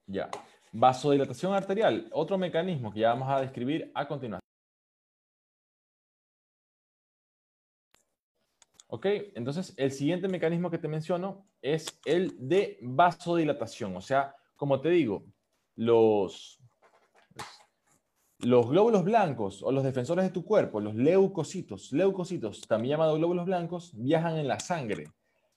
Ya. 0.06 0.30
Vasodilatación 0.72 1.54
arterial, 1.54 2.08
otro 2.12 2.38
mecanismo 2.38 2.92
que 2.92 3.02
ya 3.02 3.10
vamos 3.10 3.30
a 3.30 3.42
describir 3.42 3.92
a 3.96 4.08
continuación. 4.08 4.42
Ok, 8.90 9.06
entonces 9.36 9.74
el 9.76 9.92
siguiente 9.92 10.30
mecanismo 10.30 10.72
que 10.72 10.78
te 10.78 10.88
menciono 10.88 11.46
es 11.62 12.00
el 12.06 12.36
de 12.48 12.78
vasodilatación. 12.82 13.96
O 13.98 14.02
sea, 14.02 14.34
como 14.56 14.80
te 14.80 14.90
digo, 14.90 15.26
los, 15.76 16.58
los 18.40 18.70
glóbulos 18.70 19.04
blancos 19.04 19.62
o 19.62 19.74
los 19.74 19.84
defensores 19.84 20.24
de 20.24 20.32
tu 20.32 20.46
cuerpo, 20.46 20.80
los 20.80 20.96
leucocitos, 20.96 21.92
leucocitos, 21.92 22.62
también 22.62 22.92
llamados 22.92 23.18
glóbulos 23.18 23.46
blancos, 23.46 23.92
viajan 23.94 24.38
en 24.38 24.48
la 24.48 24.60
sangre. 24.60 25.12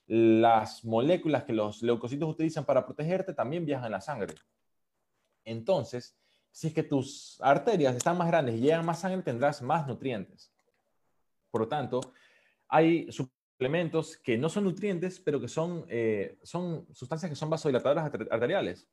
Las 0.09 0.85
moléculas 0.85 1.45
que 1.45 1.53
los 1.53 1.83
leucocitos 1.83 2.29
utilizan 2.29 2.65
para 2.65 2.85
protegerte 2.85 3.33
también 3.33 3.65
viajan 3.65 3.87
en 3.87 3.93
la 3.93 4.01
sangre. 4.01 4.35
Entonces, 5.45 6.17
si 6.53 6.69
es 6.69 6.75
que 6.75 6.83
tus 6.83 7.39
arterias 7.41 7.97
están 7.97 8.19
más 8.19 8.29
grandes 8.29 8.57
y 8.57 8.61
llegan 8.61 8.85
más 8.85 9.01
sangre, 9.01 9.23
tendrás 9.23 9.63
más 9.63 9.87
nutrientes. 9.87 10.53
Por 11.51 11.63
lo 11.63 11.69
tanto, 11.69 12.01
hay 12.69 13.11
suplementos 13.11 14.17
que 14.17 14.39
no 14.39 14.49
son 14.49 14.65
nutrientes, 14.65 15.21
pero 15.21 15.41
que 15.41 15.49
son, 15.49 15.85
eh, 15.89 16.39
sustancias 16.43 17.31
que 17.31 17.37
son 17.37 17.51
vasodilatadoras 17.51 18.11
arteriales. 18.31 18.89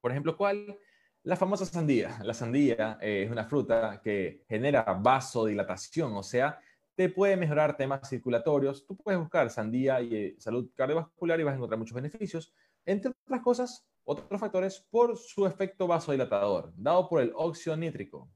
Por 0.00 0.10
ejemplo, 0.10 0.36
¿cuál? 0.36 0.78
La 1.22 1.36
famosa 1.36 1.64
sandía. 1.64 2.18
La 2.22 2.34
sandía 2.34 2.98
eh, 3.00 3.24
es 3.24 3.30
una 3.30 3.44
fruta 3.44 4.00
que 4.02 4.44
genera 4.48 4.82
vasodilatación, 4.82 6.14
o 6.14 6.22
sea, 6.22 6.60
te 6.94 7.08
puede 7.08 7.36
mejorar 7.36 7.76
temas 7.76 8.08
circulatorios. 8.08 8.86
Tú 8.86 8.96
puedes 8.96 9.18
buscar 9.18 9.50
sandía 9.50 10.00
y 10.00 10.14
eh, 10.14 10.36
salud 10.38 10.70
cardiovascular 10.74 11.40
y 11.40 11.42
vas 11.42 11.52
a 11.52 11.56
encontrar 11.56 11.78
muchos 11.78 11.94
beneficios. 11.94 12.52
Entre 12.84 13.10
otras 13.10 13.40
cosas, 13.40 13.86
otros 14.04 14.40
factores 14.40 14.80
por 14.90 15.16
su 15.16 15.46
efecto 15.46 15.86
vasodilatador, 15.86 16.72
dado 16.76 17.08
por 17.08 17.22
el 17.22 17.32
óxido 17.34 17.76
nítrico. 17.76 18.28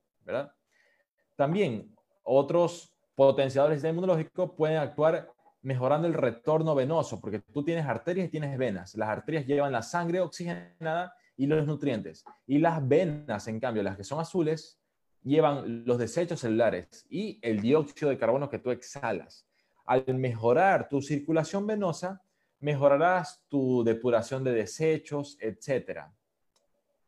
También 1.37 1.95
otros 2.23 2.95
potenciadores 3.15 3.83
del 3.83 3.93
inmunológico 3.93 4.55
pueden 4.55 4.79
actuar 4.79 5.33
mejorando 5.63 6.07
el 6.07 6.15
retorno 6.15 6.75
venoso, 6.75 7.21
porque 7.21 7.41
tú 7.41 7.65
tienes 7.65 7.87
arterias 7.87 8.29
y 8.29 8.31
tienes 8.31 8.57
venas. 8.57 8.95
Las 8.95 9.09
arterias 9.09 9.47
llevan 9.47 9.73
la 9.73 9.83
sangre 9.83 10.21
oxigenada 10.21 11.15
y 11.37 11.47
los 11.47 11.67
nutrientes. 11.67 12.25
Y 12.47 12.59
las 12.59 12.87
venas, 12.87 13.49
en 13.49 13.61
cambio, 13.61 13.83
las 13.83 13.97
que 13.97 14.05
son 14.05 14.21
azules, 14.21 14.81
llevan 15.23 15.85
los 15.85 15.99
desechos 15.99 16.41
celulares 16.41 17.07
y 17.11 17.39
el 17.43 17.61
dióxido 17.61 18.11
de 18.11 18.19
carbono 18.19 18.49
que 18.49 18.59
tú 18.59 18.71
exhalas. 18.71 19.47
Al 19.85 20.05
mejorar 20.15 20.89
tu 20.89 21.01
circulación 21.03 21.67
venosa, 21.67 22.23
mejorarás 22.61 23.45
tu 23.49 23.85
depuración 23.85 24.45
de 24.45 24.53
desechos, 24.53 25.37
etc. 25.41 26.03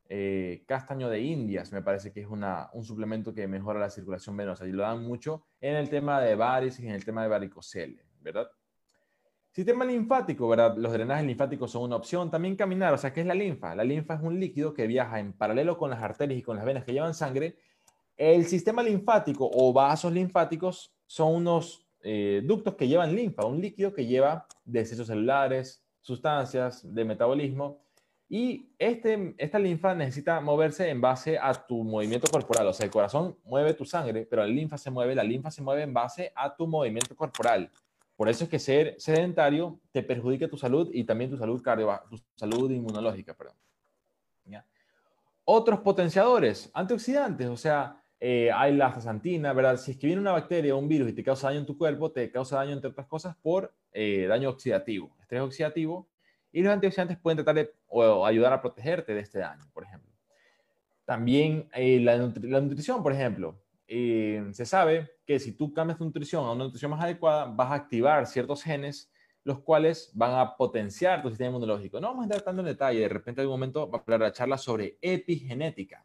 Eh, 0.08 0.64
castaño 0.66 1.08
de 1.08 1.20
indias 1.20 1.72
me 1.72 1.82
parece 1.82 2.12
que 2.12 2.20
es 2.20 2.26
un 2.26 2.84
suplemento 2.84 3.32
que 3.32 3.46
mejora 3.46 3.78
la 3.78 3.90
circulación 3.90 4.36
venosa 4.36 4.66
y 4.66 4.72
lo 4.72 4.82
dan 4.82 5.04
mucho 5.04 5.46
en 5.60 5.76
el 5.76 5.88
tema 5.88 6.20
de 6.20 6.34
varices 6.34 6.80
y 6.80 6.88
en 6.88 6.94
el 6.94 7.04
tema 7.04 7.22
de 7.22 7.28
varicocele, 7.28 8.04
¿verdad? 8.20 8.50
Sistema 9.52 9.84
linfático, 9.84 10.48
¿verdad? 10.48 10.76
Los 10.76 10.92
drenajes 10.92 11.26
linfáticos 11.26 11.72
son 11.72 11.82
una 11.82 11.96
opción. 11.96 12.30
También 12.30 12.54
caminar, 12.54 12.94
o 12.94 12.98
sea, 12.98 13.12
¿qué 13.12 13.20
es 13.20 13.26
la 13.26 13.34
linfa? 13.34 13.74
La 13.74 13.82
linfa 13.82 14.14
es 14.14 14.20
un 14.20 14.38
líquido 14.38 14.72
que 14.72 14.86
viaja 14.86 15.18
en 15.18 15.32
paralelo 15.32 15.76
con 15.76 15.90
las 15.90 16.00
arterias 16.00 16.38
y 16.38 16.42
con 16.42 16.56
las 16.56 16.64
venas 16.64 16.84
que 16.84 16.92
llevan 16.92 17.14
sangre 17.14 17.56
El 18.16 18.46
sistema 18.46 18.82
linfático 18.82 19.50
o 19.52 19.72
vasos 19.72 20.12
linfáticos 20.12 20.94
son 21.06 21.34
unos 21.34 21.89
eh, 22.02 22.42
ductos 22.44 22.74
que 22.74 22.88
llevan 22.88 23.14
linfa, 23.14 23.44
un 23.44 23.60
líquido 23.60 23.92
que 23.92 24.06
lleva 24.06 24.46
desechos 24.64 25.06
celulares, 25.06 25.82
sustancias 26.00 26.82
de 26.94 27.04
metabolismo. 27.04 27.82
Y 28.28 28.70
este, 28.78 29.34
esta 29.38 29.58
linfa 29.58 29.94
necesita 29.94 30.40
moverse 30.40 30.88
en 30.88 31.00
base 31.00 31.38
a 31.38 31.52
tu 31.52 31.82
movimiento 31.82 32.30
corporal. 32.30 32.68
O 32.68 32.72
sea, 32.72 32.86
el 32.86 32.92
corazón 32.92 33.36
mueve 33.44 33.74
tu 33.74 33.84
sangre, 33.84 34.24
pero 34.24 34.42
la 34.42 34.48
linfa 34.48 34.78
se 34.78 34.90
mueve, 34.90 35.14
la 35.14 35.24
linfa 35.24 35.50
se 35.50 35.62
mueve 35.62 35.82
en 35.82 35.92
base 35.92 36.32
a 36.36 36.54
tu 36.54 36.66
movimiento 36.66 37.16
corporal. 37.16 37.70
Por 38.16 38.28
eso 38.28 38.44
es 38.44 38.50
que 38.50 38.58
ser 38.58 38.94
sedentario 38.98 39.80
te 39.92 40.02
perjudica 40.02 40.46
tu 40.46 40.56
salud 40.56 40.90
y 40.92 41.04
también 41.04 41.30
tu 41.30 41.38
salud 41.38 41.60
cardiovascular, 41.62 42.08
tu 42.08 42.22
salud 42.36 42.70
inmunológica, 42.70 43.34
perdón. 43.34 43.56
Otros 45.52 45.80
potenciadores, 45.80 46.70
antioxidantes, 46.72 47.48
o 47.48 47.56
sea, 47.56 47.99
eh, 48.20 48.50
hay 48.52 48.76
la 48.76 48.88
astaxantina, 48.88 49.54
¿verdad? 49.54 49.78
Si 49.78 49.92
es 49.92 49.96
que 49.96 50.06
viene 50.06 50.20
una 50.20 50.33
bacteria 50.33 50.74
o 50.74 50.78
un 50.78 50.88
virus 50.88 51.09
y 51.09 51.14
te 51.14 51.22
causa 51.22 51.48
daño 51.48 51.61
en 51.61 51.66
tu 51.66 51.78
cuerpo, 51.78 52.12
te 52.12 52.30
causa 52.30 52.56
daño, 52.56 52.72
entre 52.72 52.90
otras 52.90 53.06
cosas, 53.06 53.35
por 53.37 53.72
eh, 53.92 54.26
daño 54.28 54.50
oxidativo, 54.50 55.11
estrés 55.20 55.40
oxidativo, 55.40 56.06
y 56.52 56.62
los 56.62 56.72
antioxidantes 56.72 57.16
pueden 57.16 57.38
tratar 57.38 57.54
de 57.54 57.72
o 57.88 58.26
ayudar 58.26 58.52
a 58.52 58.61
protegerte 58.61 59.14
de 59.14 59.20
este 59.20 59.38
daño, 59.38 59.64
por 59.72 59.85
ejemplo. 59.85 60.11
También 61.06 61.68
eh, 61.74 61.98
la, 62.00 62.16
la, 62.16 62.61
nutrición, 62.61 63.02
por 63.02 63.12
ejemplo. 63.12 63.59
se 63.88 64.66
sabe 64.66 65.11
que 65.24 65.38
si 65.38 65.52
tú 65.52 65.72
cambias 65.72 65.98
tu 65.98 66.04
nutrición 66.04 66.44
a 66.44 66.52
una 66.52 66.64
nutrición 66.64 66.90
más 66.90 67.02
adecuada, 67.02 67.46
vas 67.46 67.70
a 67.70 67.74
activar 67.74 68.26
ciertos 68.26 68.62
genes 68.62 69.11
los 69.44 69.61
cuales 69.61 70.11
van 70.14 70.38
a 70.38 70.56
potenciar 70.56 71.22
tu 71.22 71.28
sistema 71.28 71.48
inmunológico. 71.48 72.00
No 72.00 72.09
vamos 72.09 72.22
a 72.22 72.24
entrar 72.24 72.42
tanto 72.42 72.61
en 72.61 72.66
detalle, 72.66 73.00
de 73.00 73.09
repente 73.09 73.40
en 73.40 73.44
algún 73.44 73.54
momento 73.54 73.90
va 73.90 73.98
a 73.98 74.02
hablar 74.02 74.20
la 74.20 74.33
charla 74.33 74.59
sobre 74.59 74.98
epigenética. 75.00 76.04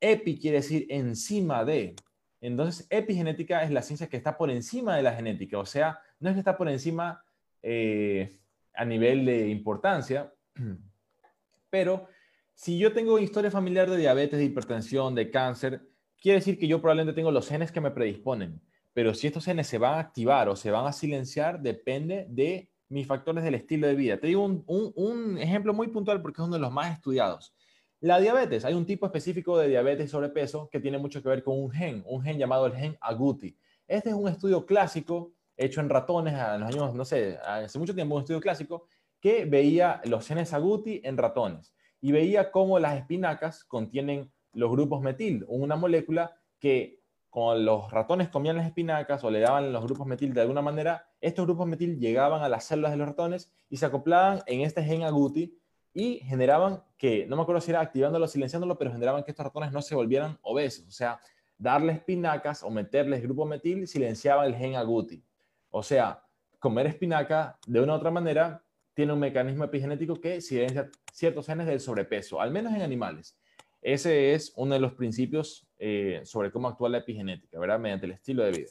Epi 0.00 0.38
quiere 0.38 0.58
decir 0.58 0.86
encima 0.88 1.64
de. 1.64 1.94
Entonces, 2.40 2.86
epigenética 2.90 3.62
es 3.62 3.70
la 3.70 3.82
ciencia 3.82 4.08
que 4.08 4.16
está 4.16 4.36
por 4.36 4.50
encima 4.50 4.96
de 4.96 5.02
la 5.02 5.12
genética, 5.12 5.58
o 5.58 5.66
sea, 5.66 6.00
no 6.20 6.30
es 6.30 6.34
que 6.34 6.40
está 6.40 6.56
por 6.56 6.68
encima 6.70 7.22
eh, 7.62 8.40
a 8.72 8.84
nivel 8.84 9.26
de 9.26 9.48
importancia, 9.48 10.32
pero 11.70 12.08
si 12.54 12.78
yo 12.78 12.92
tengo 12.92 13.18
historia 13.18 13.50
familiar 13.50 13.90
de 13.90 13.96
diabetes, 13.96 14.38
de 14.38 14.44
hipertensión, 14.46 15.14
de 15.14 15.30
cáncer, 15.30 15.82
quiere 16.20 16.38
decir 16.38 16.58
que 16.58 16.68
yo 16.68 16.80
probablemente 16.80 17.14
tengo 17.14 17.30
los 17.30 17.48
genes 17.48 17.72
que 17.72 17.80
me 17.80 17.90
predisponen. 17.90 18.60
Pero 18.92 19.14
si 19.14 19.26
estos 19.26 19.44
genes 19.44 19.66
se 19.66 19.78
van 19.78 19.94
a 19.94 20.00
activar 20.00 20.48
o 20.48 20.56
se 20.56 20.70
van 20.70 20.86
a 20.86 20.92
silenciar, 20.92 21.60
depende 21.60 22.26
de 22.28 22.70
mis 22.88 23.06
factores 23.06 23.44
del 23.44 23.54
estilo 23.54 23.86
de 23.86 23.94
vida. 23.94 24.18
Te 24.18 24.26
digo 24.26 24.44
un, 24.44 25.38
ejemplo 25.38 25.72
muy 25.72 25.88
puntual 25.88 26.20
porque 26.20 26.42
es 26.42 26.46
uno 26.46 26.56
de 26.56 26.60
los 26.60 26.72
más 26.72 26.92
estudiados. 26.92 27.54
La 28.02 28.18
diabetes, 28.18 28.64
hay 28.64 28.72
un 28.72 28.86
tipo 28.86 29.04
específico 29.04 29.58
de 29.58 29.68
diabetes 29.68 30.06
y 30.06 30.08
sobrepeso 30.08 30.70
que 30.70 30.80
tiene 30.80 30.96
mucho 30.96 31.22
que 31.22 31.28
ver 31.28 31.42
con 31.42 31.60
un 31.60 31.70
gen, 31.70 32.02
un 32.06 32.22
gen 32.22 32.38
llamado 32.38 32.64
el 32.64 32.74
gen 32.74 32.96
agouti. 32.98 33.58
Este 33.86 34.08
es 34.08 34.14
un 34.14 34.26
estudio 34.26 34.64
clásico 34.64 35.34
hecho 35.54 35.82
en 35.82 35.90
ratones 35.90 36.32
años, 36.32 36.94
no 36.94 37.04
sé, 37.04 37.36
hace 37.44 37.78
mucho 37.78 37.94
tiempo, 37.94 38.14
un 38.14 38.22
estudio 38.22 38.40
clásico 38.40 38.86
que 39.20 39.44
veía 39.44 40.00
los 40.04 40.26
genes 40.26 40.54
agouti 40.54 41.02
en 41.04 41.18
ratones 41.18 41.74
y 42.00 42.10
veía 42.12 42.50
cómo 42.50 42.78
las 42.78 42.96
espinacas 42.96 43.64
contienen 43.64 44.32
los 44.54 44.70
grupos 44.70 45.02
metil, 45.02 45.44
una 45.46 45.76
molécula 45.76 46.34
que 46.58 47.02
cuando 47.28 47.62
los 47.62 47.90
ratones 47.90 48.30
comían 48.30 48.56
las 48.56 48.66
espinacas 48.66 49.22
o 49.24 49.30
le 49.30 49.40
daban 49.40 49.74
los 49.74 49.84
grupos 49.84 50.06
metil 50.06 50.32
de 50.32 50.40
alguna 50.40 50.62
manera, 50.62 51.06
estos 51.20 51.44
grupos 51.44 51.66
metil 51.66 51.98
llegaban 51.98 52.42
a 52.42 52.48
las 52.48 52.64
células 52.64 52.92
de 52.92 52.96
los 52.96 53.08
ratones 53.08 53.52
y 53.68 53.76
se 53.76 53.84
acoplaban 53.84 54.40
en 54.46 54.62
este 54.62 54.82
gen 54.82 55.02
agouti 55.02 55.59
y 55.92 56.18
generaban 56.20 56.82
que, 56.96 57.26
no 57.26 57.36
me 57.36 57.42
acuerdo 57.42 57.60
si 57.60 57.70
era 57.70 57.80
activándolo 57.80 58.24
o 58.24 58.28
silenciándolo, 58.28 58.78
pero 58.78 58.92
generaban 58.92 59.24
que 59.24 59.30
estos 59.30 59.44
ratones 59.44 59.72
no 59.72 59.82
se 59.82 59.94
volvieran 59.94 60.38
obesos. 60.42 60.86
O 60.86 60.92
sea, 60.92 61.20
darle 61.58 61.92
espinacas 61.92 62.62
o 62.62 62.70
meterles 62.70 63.22
grupo 63.22 63.44
metil 63.44 63.86
silenciaba 63.88 64.46
el 64.46 64.54
gen 64.54 64.76
agouti. 64.76 65.22
O 65.70 65.82
sea, 65.82 66.22
comer 66.58 66.86
espinaca 66.86 67.58
de 67.66 67.80
una 67.80 67.94
u 67.94 67.96
otra 67.96 68.10
manera 68.10 68.62
tiene 68.94 69.12
un 69.12 69.18
mecanismo 69.18 69.64
epigenético 69.64 70.20
que 70.20 70.40
silencia 70.40 70.90
ciertos 71.12 71.46
genes 71.46 71.66
del 71.66 71.80
sobrepeso, 71.80 72.40
al 72.40 72.50
menos 72.50 72.72
en 72.74 72.82
animales. 72.82 73.36
Ese 73.82 74.34
es 74.34 74.52
uno 74.56 74.74
de 74.74 74.80
los 74.80 74.92
principios 74.92 75.66
eh, 75.78 76.20
sobre 76.24 76.50
cómo 76.50 76.68
actúa 76.68 76.88
la 76.88 76.98
epigenética, 76.98 77.58
¿verdad? 77.58 77.78
Mediante 77.78 78.06
el 78.06 78.12
estilo 78.12 78.44
de 78.44 78.52
vida. 78.52 78.68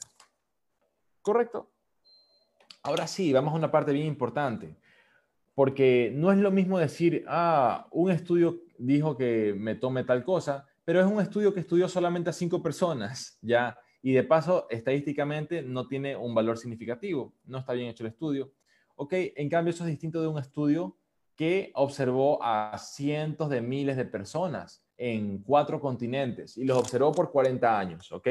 ¿Correcto? 1.20 1.70
Ahora 2.82 3.06
sí, 3.06 3.32
vamos 3.32 3.52
a 3.52 3.56
una 3.56 3.70
parte 3.70 3.92
bien 3.92 4.06
importante, 4.06 4.76
porque 5.54 6.12
no 6.14 6.32
es 6.32 6.38
lo 6.38 6.50
mismo 6.50 6.78
decir, 6.78 7.24
ah, 7.28 7.86
un 7.90 8.10
estudio 8.10 8.60
dijo 8.78 9.16
que 9.16 9.54
me 9.56 9.74
tome 9.74 10.04
tal 10.04 10.24
cosa, 10.24 10.66
pero 10.84 11.00
es 11.00 11.06
un 11.06 11.20
estudio 11.20 11.52
que 11.52 11.60
estudió 11.60 11.88
solamente 11.88 12.30
a 12.30 12.32
cinco 12.32 12.62
personas, 12.62 13.38
¿ya? 13.42 13.78
Y 14.02 14.12
de 14.12 14.24
paso, 14.24 14.66
estadísticamente 14.70 15.62
no 15.62 15.86
tiene 15.86 16.16
un 16.16 16.34
valor 16.34 16.56
significativo, 16.56 17.34
no 17.44 17.58
está 17.58 17.74
bien 17.74 17.88
hecho 17.88 18.04
el 18.04 18.10
estudio. 18.10 18.52
Ok, 18.96 19.12
en 19.14 19.48
cambio 19.48 19.72
eso 19.72 19.84
es 19.84 19.90
distinto 19.90 20.20
de 20.20 20.28
un 20.28 20.38
estudio 20.38 20.96
que 21.36 21.70
observó 21.74 22.42
a 22.42 22.76
cientos 22.78 23.48
de 23.48 23.60
miles 23.60 23.96
de 23.96 24.04
personas 24.04 24.84
en 24.96 25.42
cuatro 25.42 25.80
continentes 25.80 26.58
y 26.58 26.64
los 26.64 26.76
observó 26.76 27.12
por 27.12 27.30
40 27.30 27.78
años, 27.78 28.12
¿ok? 28.12 28.28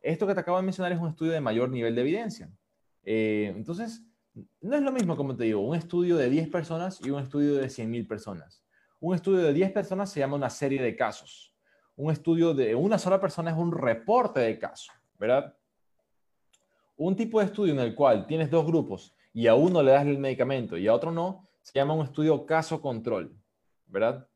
Esto 0.00 0.26
que 0.26 0.34
te 0.34 0.40
acabo 0.40 0.56
de 0.56 0.62
mencionar 0.62 0.92
es 0.92 0.98
un 0.98 1.08
estudio 1.08 1.32
de 1.32 1.40
mayor 1.40 1.68
nivel 1.68 1.94
de 1.94 2.00
evidencia. 2.00 2.50
Eh, 3.02 3.52
entonces, 3.54 4.02
no 4.60 4.76
es 4.76 4.82
lo 4.82 4.92
mismo, 4.92 5.16
como 5.16 5.36
te 5.36 5.44
digo, 5.44 5.60
un 5.60 5.74
estudio 5.74 6.16
de 6.16 6.28
10 6.28 6.48
personas 6.48 7.00
y 7.04 7.10
un 7.10 7.22
estudio 7.22 7.56
de 7.56 7.66
100.000 7.66 8.06
personas. 8.06 8.62
Un 9.00 9.14
estudio 9.14 9.38
de 9.44 9.52
10 9.52 9.72
personas 9.72 10.10
se 10.10 10.20
llama 10.20 10.36
una 10.36 10.50
serie 10.50 10.82
de 10.82 10.96
casos. 10.96 11.54
Un 11.96 12.12
estudio 12.12 12.54
de 12.54 12.74
una 12.74 12.98
sola 12.98 13.20
persona 13.20 13.50
es 13.50 13.56
un 13.56 13.72
reporte 13.72 14.40
de 14.40 14.58
casos, 14.58 14.90
¿verdad? 15.18 15.56
Un 16.96 17.16
tipo 17.16 17.40
de 17.40 17.46
estudio 17.46 17.72
en 17.72 17.80
el 17.80 17.94
cual 17.94 18.26
tienes 18.26 18.50
dos 18.50 18.66
grupos 18.66 19.14
y 19.32 19.46
a 19.46 19.54
uno 19.54 19.82
le 19.82 19.92
das 19.92 20.06
el 20.06 20.18
medicamento 20.18 20.76
y 20.76 20.86
a 20.86 20.94
otro 20.94 21.10
no, 21.10 21.48
se 21.62 21.72
llama 21.78 21.94
un 21.94 22.04
estudio 22.04 22.46
caso 22.46 22.80
control, 22.80 23.34
¿verdad? 23.86 24.28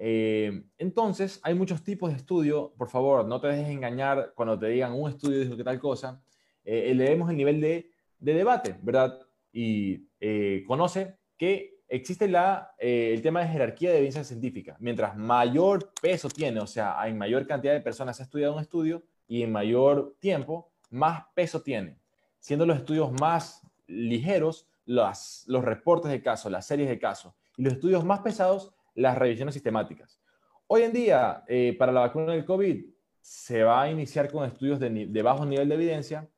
Eh, 0.00 0.62
entonces, 0.78 1.40
hay 1.42 1.54
muchos 1.54 1.82
tipos 1.82 2.10
de 2.10 2.16
estudio. 2.16 2.72
Por 2.78 2.88
favor, 2.88 3.26
no 3.26 3.40
te 3.40 3.48
dejes 3.48 3.68
engañar 3.68 4.32
cuando 4.34 4.58
te 4.58 4.68
digan 4.68 4.92
un 4.92 5.10
estudio 5.10 5.40
dijo 5.40 5.56
que 5.56 5.64
tal 5.64 5.80
cosa. 5.80 6.22
Eh, 6.64 6.94
leemos 6.94 7.28
el 7.30 7.36
nivel 7.36 7.60
de, 7.60 7.90
debate, 8.18 8.76
¿verdad? 8.82 9.18
Y 9.52 10.08
eh, 10.20 10.64
conoce 10.66 11.16
que 11.36 11.78
existe 11.88 12.28
la, 12.28 12.74
el 12.78 13.22
tema 13.22 13.40
de 13.40 13.48
jerarquía 13.48 13.90
de 13.90 13.96
evidencia 13.96 14.24
científica. 14.24 14.76
Mientras 14.78 15.16
mayor 15.16 15.92
peso 16.00 16.28
tiene, 16.28 16.60
o 16.60 16.66
sea, 16.66 17.00
hay 17.00 17.14
mayor 17.14 17.46
cantidad 17.46 17.72
de 17.72 17.80
personas 17.80 18.20
ha 18.20 18.24
estudiado 18.24 18.54
un 18.54 18.60
estudio 18.60 19.02
y 19.26 19.42
en 19.42 19.52
mayor 19.52 20.16
tiempo, 20.20 20.70
más 20.90 21.24
peso 21.34 21.62
tiene. 21.62 21.98
Siendo 22.40 22.66
los 22.66 22.78
estudios 22.78 23.12
más 23.20 23.62
ligeros, 23.86 24.68
los, 24.84 25.44
los 25.46 25.64
reportes 25.64 26.10
de 26.10 26.22
casos, 26.22 26.50
las 26.50 26.66
series 26.66 26.88
de 26.88 26.98
casos. 26.98 27.34
Y 27.56 27.62
los 27.62 27.74
estudios 27.74 28.04
más 28.04 28.20
pesados, 28.20 28.72
las 28.94 29.18
revisiones 29.18 29.54
sistemáticas. 29.54 30.20
Hoy 30.66 30.82
en 30.82 30.92
día, 30.92 31.44
eh, 31.46 31.74
para 31.78 31.92
la 31.92 32.00
vacuna 32.00 32.32
del 32.32 32.44
COVID, 32.44 32.84
se 33.20 33.62
va 33.62 33.82
a 33.82 33.90
iniciar 33.90 34.30
con 34.30 34.46
estudios 34.46 34.78
de, 34.80 35.22
bajo 35.22 35.44
nivel 35.44 35.68
de 35.68 35.74
evidencia 35.74 36.28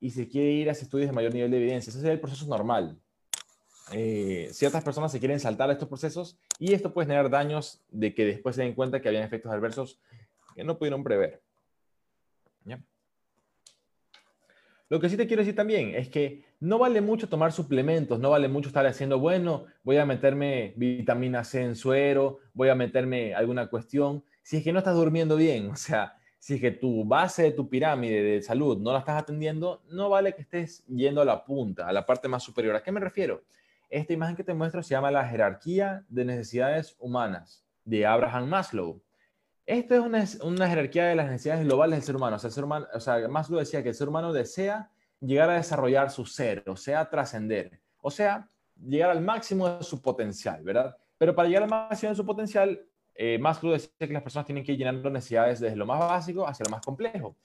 y 0.00 0.10
se 0.10 0.28
quiere 0.28 0.50
ir 0.50 0.68
a 0.68 0.72
estudios 0.72 1.08
de 1.08 1.14
mayor 1.14 1.32
nivel 1.34 1.50
de 1.50 1.56
evidencia. 1.56 1.90
Ese 1.90 1.98
es 1.98 2.04
el 2.04 2.20
proceso 2.20 2.46
normal. 2.46 2.96
Eh, 3.92 4.50
ciertas 4.52 4.84
personas 4.84 5.10
se 5.10 5.18
quieren 5.18 5.40
saltar 5.40 5.70
a 5.70 5.72
estos 5.72 5.88
procesos 5.88 6.38
y 6.58 6.74
esto 6.74 6.92
puede 6.92 7.06
generar 7.06 7.30
daños 7.30 7.80
de 7.88 8.14
que 8.14 8.24
después 8.24 8.56
se 8.56 8.62
den 8.62 8.74
cuenta 8.74 9.00
que 9.00 9.08
habían 9.08 9.24
efectos 9.24 9.50
adversos 9.50 9.98
que 10.54 10.64
no 10.64 10.78
pudieron 10.78 11.02
prever. 11.02 11.40
¿Ya? 12.64 12.80
Lo 14.90 15.00
que 15.00 15.08
sí 15.08 15.16
te 15.16 15.26
quiero 15.26 15.42
decir 15.42 15.54
también 15.54 15.94
es 15.94 16.08
que 16.08 16.44
no 16.60 16.78
vale 16.78 17.00
mucho 17.00 17.28
tomar 17.28 17.52
suplementos, 17.52 18.18
no 18.18 18.30
vale 18.30 18.48
mucho 18.48 18.68
estar 18.68 18.86
haciendo, 18.86 19.18
bueno, 19.18 19.66
voy 19.84 19.98
a 19.98 20.06
meterme 20.06 20.72
vitamina 20.76 21.44
C 21.44 21.62
en 21.62 21.76
suero, 21.76 22.38
voy 22.54 22.70
a 22.70 22.74
meterme 22.74 23.34
alguna 23.34 23.68
cuestión, 23.68 24.24
si 24.42 24.56
es 24.56 24.64
que 24.64 24.72
no 24.72 24.78
estás 24.78 24.96
durmiendo 24.96 25.36
bien, 25.36 25.70
o 25.70 25.76
sea, 25.76 26.17
si 26.38 26.54
es 26.54 26.60
que 26.60 26.70
tu 26.70 27.04
base 27.04 27.42
de 27.42 27.50
tu 27.52 27.68
pirámide 27.68 28.22
de 28.22 28.42
salud 28.42 28.78
no 28.78 28.92
la 28.92 29.00
estás 29.00 29.20
atendiendo, 29.20 29.82
no 29.90 30.08
vale 30.08 30.34
que 30.34 30.42
estés 30.42 30.84
yendo 30.86 31.20
a 31.20 31.24
la 31.24 31.44
punta, 31.44 31.88
a 31.88 31.92
la 31.92 32.06
parte 32.06 32.28
más 32.28 32.42
superior. 32.42 32.76
¿A 32.76 32.82
qué 32.82 32.92
me 32.92 33.00
refiero? 33.00 33.42
Esta 33.90 34.12
imagen 34.12 34.36
que 34.36 34.44
te 34.44 34.54
muestro 34.54 34.82
se 34.82 34.90
llama 34.90 35.10
la 35.10 35.26
jerarquía 35.26 36.04
de 36.08 36.24
necesidades 36.24 36.94
humanas 36.98 37.64
de 37.84 38.06
Abraham 38.06 38.48
Maslow. 38.48 39.00
Esto 39.66 39.94
es 39.94 40.38
una, 40.40 40.68
jerarquía 40.68 41.06
de 41.06 41.14
las 41.14 41.26
necesidades 41.26 41.64
globales 41.64 41.98
del 41.98 42.04
ser 42.04 42.16
humano. 42.16 42.38
Ser 42.38 42.64
humano, 42.64 42.86
o 42.94 43.00
sea, 43.00 43.28
Maslow 43.28 43.58
decía 43.58 43.82
que 43.82 43.90
el 43.90 43.94
ser 43.94 44.08
humano 44.08 44.32
desea 44.32 44.90
llegar 45.20 45.50
a 45.50 45.54
desarrollar 45.54 46.10
su 46.10 46.24
ser, 46.24 46.62
o 46.66 46.76
sea, 46.76 47.08
trascender, 47.10 47.80
o 48.00 48.10
sea, 48.10 48.48
llegar 48.80 49.10
al 49.10 49.20
máximo 49.20 49.68
de 49.68 49.82
su 49.82 50.00
potencial, 50.00 50.62
¿verdad? 50.62 50.96
Pero 51.18 51.34
para 51.34 51.48
llegar 51.48 51.64
al 51.64 51.70
máximo 51.70 52.10
de 52.10 52.16
su 52.16 52.24
potencial, 52.24 52.80
eh, 53.20 53.36
Maslow 53.36 53.72
decía 53.72 53.90
que 53.98 54.12
las 54.12 54.22
personas 54.22 54.46
tienen 54.46 54.62
que 54.62 54.70
ir 54.70 54.78
llenando 54.78 55.10
necesidades 55.10 55.58
desde 55.58 55.74
lo 55.74 55.84
más 55.84 55.98
básico 55.98 56.46
hacia 56.46 56.62
lo 56.62 56.70
más 56.70 56.82
complejo. 56.82 57.36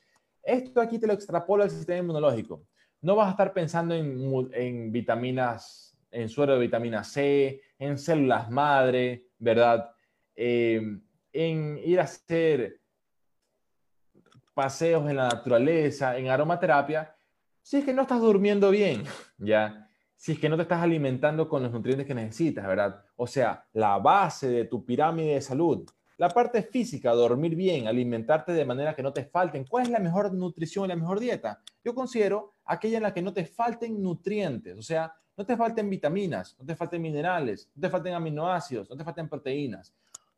Esto 0.44 0.80
aquí 0.80 1.00
te 1.00 1.08
lo 1.08 1.14
extrapolo 1.14 1.64
al 1.64 1.72
sistema 1.72 1.98
inmunológico. 1.98 2.68
No 3.02 3.16
vas 3.16 3.28
a 3.28 3.32
estar 3.32 3.54
pensando 3.54 3.96
en, 3.96 4.52
en 4.54 4.92
vitaminas, 4.92 5.98
en 6.12 6.30
suero 6.30 6.54
de 6.54 6.60
vitamina 6.60 7.04
C, 7.04 7.60
en 7.80 7.98
células 7.98 8.52
madre, 8.52 9.30
¿verdad? 9.40 9.90
Eh, 10.36 10.80
en 11.32 11.80
ir 11.84 12.00
a 12.00 12.04
hacer 12.04 12.80
paseos 14.54 15.10
en 15.10 15.18
la 15.18 15.28
naturaleza, 15.30 16.16
en 16.20 16.30
aromaterapia, 16.30 17.16
si 17.64 17.78
es 17.78 17.86
que 17.86 17.94
no 17.94 18.04
estás 18.04 18.22
durmiendo 18.22 18.70
bien, 18.70 19.06
¿ya? 19.40 19.90
Si 20.24 20.32
es 20.32 20.40
que 20.40 20.48
no 20.48 20.56
te 20.56 20.62
estás 20.62 20.82
alimentando 20.82 21.50
con 21.50 21.64
los 21.64 21.74
nutrientes 21.74 22.08
que 22.08 22.16
necesitas, 22.16 22.66
¿verdad? 22.66 23.04
O 23.18 23.28
sea, 23.28 23.68
la 23.74 23.98
base 23.98 24.48
de 24.48 24.64
tu 24.64 24.86
pirámide 24.86 25.34
de 25.34 25.42
salud, 25.42 25.86
la 26.16 26.30
parte 26.30 26.64
física, 26.64 27.12
dormir 27.12 27.58
bien, 27.58 27.90
alimentarte 27.90 28.54
de 28.54 28.64
manera 28.64 28.96
que 28.96 29.04
no 29.04 29.12
te 29.12 29.26
falten. 29.26 29.66
¿Cuál 29.66 29.84
es 29.84 29.90
la 29.90 30.00
mejor 30.00 30.34
nutrición 30.34 30.88
la 30.88 30.96
mejor 30.96 31.20
dieta? 31.20 31.62
Yo 31.84 31.94
considero 31.94 32.54
aquella 32.64 32.96
en 32.96 33.04
la 33.04 33.14
que 33.14 33.22
no 33.22 33.34
te 33.34 33.46
falten 33.46 34.02
nutrientes, 34.02 34.80
o 34.80 34.82
sea, 34.82 35.14
no 35.36 35.46
te 35.46 35.58
falten 35.58 35.90
vitaminas, 35.90 36.56
no 36.58 36.66
te 36.66 36.78
falten 36.78 37.02
minerales, 37.02 37.70
no 37.76 37.82
te 37.82 37.90
falten 37.90 38.14
aminoácidos, 38.14 38.90
no 38.90 38.96
te 38.96 39.04
falten 39.04 39.28
proteínas. 39.28 39.94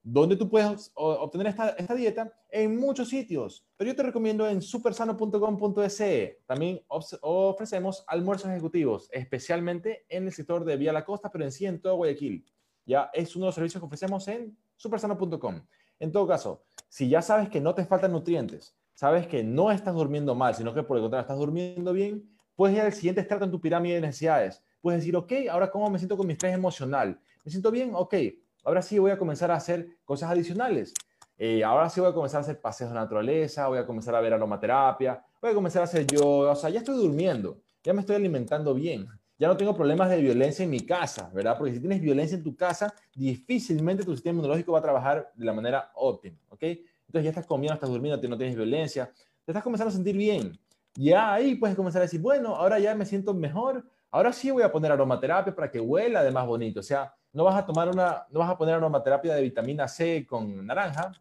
¿Dónde 0.07 0.35
tú 0.35 0.47
puedes 0.47 0.91
obtener 0.93 1.47
esta, 1.47 1.95
dieta? 1.95 2.31
En 2.51 2.77
muchos 2.77 3.09
sitios, 3.09 3.65
pero 3.75 3.89
yo 3.89 3.95
te 3.95 4.03
recomiendo 4.03 4.47
en 4.47 4.61
supersano.com.es. 4.61 6.03
También 6.45 6.79
ofrecemos 6.87 8.03
almuerzos 8.05 8.51
ejecutivos, 8.51 9.09
especialmente 9.11 10.05
en 10.07 10.27
el 10.27 10.31
sector 10.31 10.63
de 10.63 10.77
Vía 10.77 10.93
La 10.93 11.03
Costa, 11.03 11.31
pero 11.31 11.43
en 11.43 11.51
sí 11.51 11.65
en 11.65 11.81
todo 11.81 11.95
Guayaquil. 11.95 12.45
Ya 12.85 13.09
es 13.15 13.35
uno 13.35 13.45
de 13.45 13.47
los 13.47 13.55
servicios 13.55 13.81
que 13.81 13.85
ofrecemos 13.87 14.27
en 14.27 14.55
supersano.com. 14.75 15.61
En 15.99 16.11
todo 16.11 16.27
caso, 16.27 16.61
si 16.87 17.09
ya 17.09 17.23
sabes 17.23 17.49
que 17.49 17.59
no 17.59 17.73
te 17.73 17.83
faltan 17.83 18.11
nutrientes, 18.11 18.77
sabes 18.93 19.25
que 19.25 19.43
no 19.43 19.71
estás 19.71 19.95
durmiendo 19.95 20.35
mal, 20.35 20.53
sino 20.53 20.71
que 20.71 20.83
por 20.83 20.97
el 20.97 21.01
contrario 21.01 21.23
estás 21.23 21.39
durmiendo 21.39 21.93
bien, 21.93 22.29
puedes 22.55 22.77
ir 22.77 22.83
al 22.83 22.93
siguiente 22.93 23.21
estrato 23.21 23.45
en 23.45 23.49
tu 23.49 23.59
pirámide 23.59 23.95
de 23.95 24.01
necesidades. 24.01 24.61
Puedes 24.81 25.01
decir, 25.01 25.15
ok, 25.15 25.33
ahora 25.49 25.71
cómo 25.71 25.89
me 25.89 25.97
siento 25.97 26.15
con 26.15 26.27
mi 26.27 26.33
estrés 26.33 26.53
emocional. 26.53 27.19
¿Me 27.43 27.49
siento 27.49 27.71
bien? 27.71 27.95
Ok, 27.95 28.13
ahora 28.65 28.81
sí 28.81 28.99
voy 28.99 29.11
a 29.11 29.17
comenzar 29.17 29.51
a 29.51 29.55
hacer 29.55 29.87
cosas 30.03 30.31
adicionales. 30.31 30.93
Eh, 31.37 31.63
ahora 31.63 31.89
sí 31.89 32.01
voy 32.01 32.09
a 32.09 32.13
comenzar 32.13 32.39
a 32.39 32.41
hacer 32.41 32.59
paseos 32.59 32.89
de 32.89 32.95
naturaleza, 32.95 33.67
voy 33.67 33.77
a 33.77 33.85
comenzar 33.85 34.15
a 34.15 34.21
ver 34.21 34.33
aromaterapia, 34.33 35.23
voy 35.41 35.51
a 35.51 35.53
comenzar 35.53 35.81
a 35.81 35.85
hacer 35.85 36.07
yoga, 36.07 36.51
o 36.51 36.55
sea, 36.55 36.69
ya 36.69 36.79
estoy 36.79 36.97
durmiendo, 36.97 37.61
ya 37.83 37.93
me 37.93 38.01
estoy 38.01 38.15
alimentando 38.15 38.73
bien, 38.73 39.05
ya 39.37 39.49
no 39.49 39.57
tengo 39.57 39.75
problemas 39.75 40.09
de 40.09 40.21
violencia 40.21 40.63
en 40.63 40.69
mi 40.69 40.79
casa, 40.79 41.29
¿verdad? 41.33 41.57
Porque 41.57 41.73
si 41.73 41.79
tienes 41.81 42.01
violencia 42.01 42.37
en 42.37 42.43
tu 42.43 42.55
casa, 42.55 42.93
difícilmente 43.13 44.05
tu 44.05 44.13
sistema 44.13 44.37
inmunológico 44.37 44.71
va 44.71 44.79
a 44.79 44.81
trabajar 44.81 45.31
de 45.35 45.45
la 45.45 45.51
manera 45.51 45.91
óptima, 45.95 46.37
¿ok? 46.49 46.63
Entonces 46.63 47.23
ya 47.23 47.29
estás 47.29 47.45
comiendo, 47.45 47.73
estás 47.73 47.89
durmiendo, 47.89 48.15
no 48.29 48.37
tienes 48.37 48.55
violencia, 48.55 49.11
te 49.43 49.51
estás 49.51 49.63
comenzando 49.63 49.89
a 49.89 49.93
sentir 49.93 50.15
bien. 50.15 50.57
Ya 50.95 51.33
ahí 51.33 51.55
puedes 51.55 51.75
comenzar 51.75 52.01
a 52.01 52.03
decir, 52.03 52.21
bueno, 52.21 52.55
ahora 52.55 52.79
ya 52.79 52.95
me 52.95 53.05
siento 53.05 53.33
mejor, 53.33 53.85
ahora 54.09 54.31
sí 54.31 54.51
voy 54.51 54.63
a 54.63 54.71
poner 54.71 54.93
aromaterapia 54.93 55.53
para 55.53 55.69
que 55.69 55.81
huela 55.81 56.23
de 56.23 56.31
más 56.31 56.47
bonito, 56.47 56.79
o 56.79 56.83
sea, 56.83 57.13
no 57.35 57.43
vas 57.43 57.57
a 57.57 57.65
tomar 57.65 57.89
una, 57.89 58.25
no 58.31 58.39
vas 58.39 58.49
a 58.49 58.57
poner 58.57 58.79
de 58.79 59.41
vitamina 59.41 59.89
C 59.89 60.25
con 60.25 60.65
naranja 60.65 61.11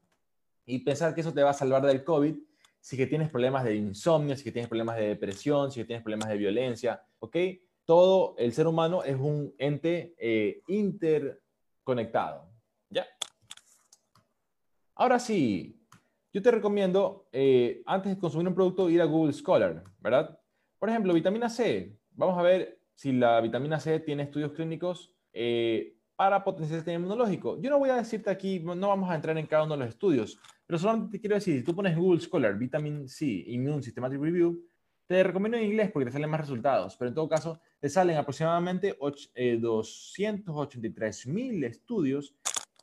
y 0.64 0.78
pensar 0.78 1.12
que 1.12 1.22
eso 1.22 1.34
te 1.34 1.42
va 1.42 1.50
a 1.50 1.54
salvar 1.54 1.84
del 1.84 2.04
COVID 2.04 2.36
si 2.78 2.96
que 2.96 3.08
tienes 3.08 3.30
problemas 3.30 3.64
de 3.64 3.74
insomnio, 3.74 4.36
si 4.36 4.44
que 4.44 4.52
tienes 4.52 4.68
problemas 4.68 4.96
de 4.96 5.08
depresión, 5.08 5.72
si 5.72 5.80
que 5.80 5.86
tienes 5.86 6.04
problemas 6.04 6.28
de 6.28 6.36
violencia, 6.36 7.04
¿ok? 7.18 7.36
Todo 7.84 8.36
el 8.38 8.52
ser 8.52 8.68
humano 8.68 9.02
es 9.02 9.16
un 9.16 9.54
ente 9.58 10.14
eh, 10.16 10.62
interconectado, 10.68 12.48
¿ya? 12.90 13.06
Ahora 14.94 15.18
sí, 15.18 15.84
yo 16.32 16.40
te 16.40 16.50
recomiendo, 16.52 17.26
eh, 17.32 17.82
antes 17.86 18.14
de 18.14 18.20
consumir 18.20 18.46
un 18.46 18.54
producto, 18.54 18.88
ir 18.88 19.02
a 19.02 19.06
Google 19.06 19.32
Scholar, 19.32 19.82
¿verdad? 19.98 20.38
Por 20.78 20.90
ejemplo, 20.90 21.12
vitamina 21.12 21.48
C. 21.48 21.98
Vamos 22.12 22.38
a 22.38 22.42
ver 22.42 22.78
si 22.94 23.10
la 23.10 23.40
vitamina 23.40 23.80
C 23.80 23.98
tiene 23.98 24.22
estudios 24.22 24.52
clínicos 24.52 25.14
eh, 25.32 25.93
para 26.16 26.42
potenciar 26.44 26.76
el 26.76 26.80
sistema 26.80 26.98
inmunológico. 26.98 27.60
Yo 27.60 27.70
no 27.70 27.78
voy 27.78 27.90
a 27.90 27.96
decirte 27.96 28.30
aquí, 28.30 28.60
no 28.60 28.88
vamos 28.88 29.10
a 29.10 29.14
entrar 29.14 29.36
en 29.36 29.46
cada 29.46 29.64
uno 29.64 29.74
de 29.74 29.80
los 29.80 29.88
estudios, 29.88 30.38
pero 30.66 30.78
solamente 30.78 31.12
te 31.12 31.20
quiero 31.20 31.34
decir, 31.34 31.58
si 31.58 31.64
tú 31.64 31.74
pones 31.74 31.94
Google 31.96 32.20
Scholar, 32.20 32.56
Vitamin 32.56 33.08
C, 33.08 33.26
Immune 33.46 33.82
Systematic 33.82 34.20
Review, 34.20 34.64
te 35.06 35.22
recomiendo 35.22 35.58
en 35.58 35.64
inglés 35.64 35.90
porque 35.92 36.06
te 36.06 36.12
salen 36.12 36.30
más 36.30 36.40
resultados, 36.40 36.96
pero 36.96 37.08
en 37.08 37.14
todo 37.14 37.28
caso 37.28 37.60
te 37.78 37.90
salen 37.90 38.16
aproximadamente 38.16 38.96
283 38.98 41.26
eh, 41.26 41.30
mil 41.30 41.62
estudios 41.64 42.34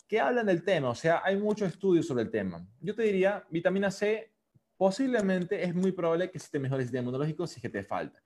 que 0.08 0.20
hablan 0.20 0.46
del 0.46 0.64
tema, 0.64 0.90
o 0.90 0.96
sea, 0.96 1.22
hay 1.24 1.38
muchos 1.38 1.70
estudios 1.70 2.06
sobre 2.06 2.24
el 2.24 2.30
tema. 2.30 2.68
Yo 2.82 2.94
te 2.94 3.04
diría, 3.04 3.46
vitamina 3.50 3.90
C 3.90 4.30
posiblemente 4.76 5.64
es 5.64 5.74
muy 5.74 5.94
probable 5.94 6.30
que 6.30 6.38
se 6.38 6.50
te 6.50 6.60
mejore 6.60 6.82
el 6.82 6.88
sistema 6.88 7.04
inmunológico 7.04 7.48
si 7.48 7.56
es 7.56 7.62
que 7.62 7.70
te 7.70 7.84
falta. 7.84 8.22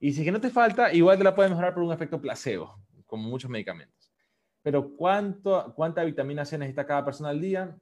Y 0.00 0.12
si 0.12 0.20
es 0.20 0.24
que 0.24 0.32
no 0.32 0.40
te 0.40 0.50
falta, 0.50 0.92
igual 0.92 1.16
te 1.16 1.24
la 1.24 1.34
puedes 1.34 1.50
mejorar 1.50 1.74
por 1.74 1.82
un 1.82 1.92
efecto 1.92 2.20
placebo, 2.20 2.76
como 3.06 3.28
muchos 3.28 3.50
medicamentos. 3.50 3.97
Pero 4.68 4.94
¿cuánto, 4.96 5.72
¿cuánta 5.74 6.04
vitamina 6.04 6.44
C 6.44 6.58
necesita 6.58 6.84
cada 6.84 7.02
persona 7.02 7.30
al 7.30 7.40
día? 7.40 7.74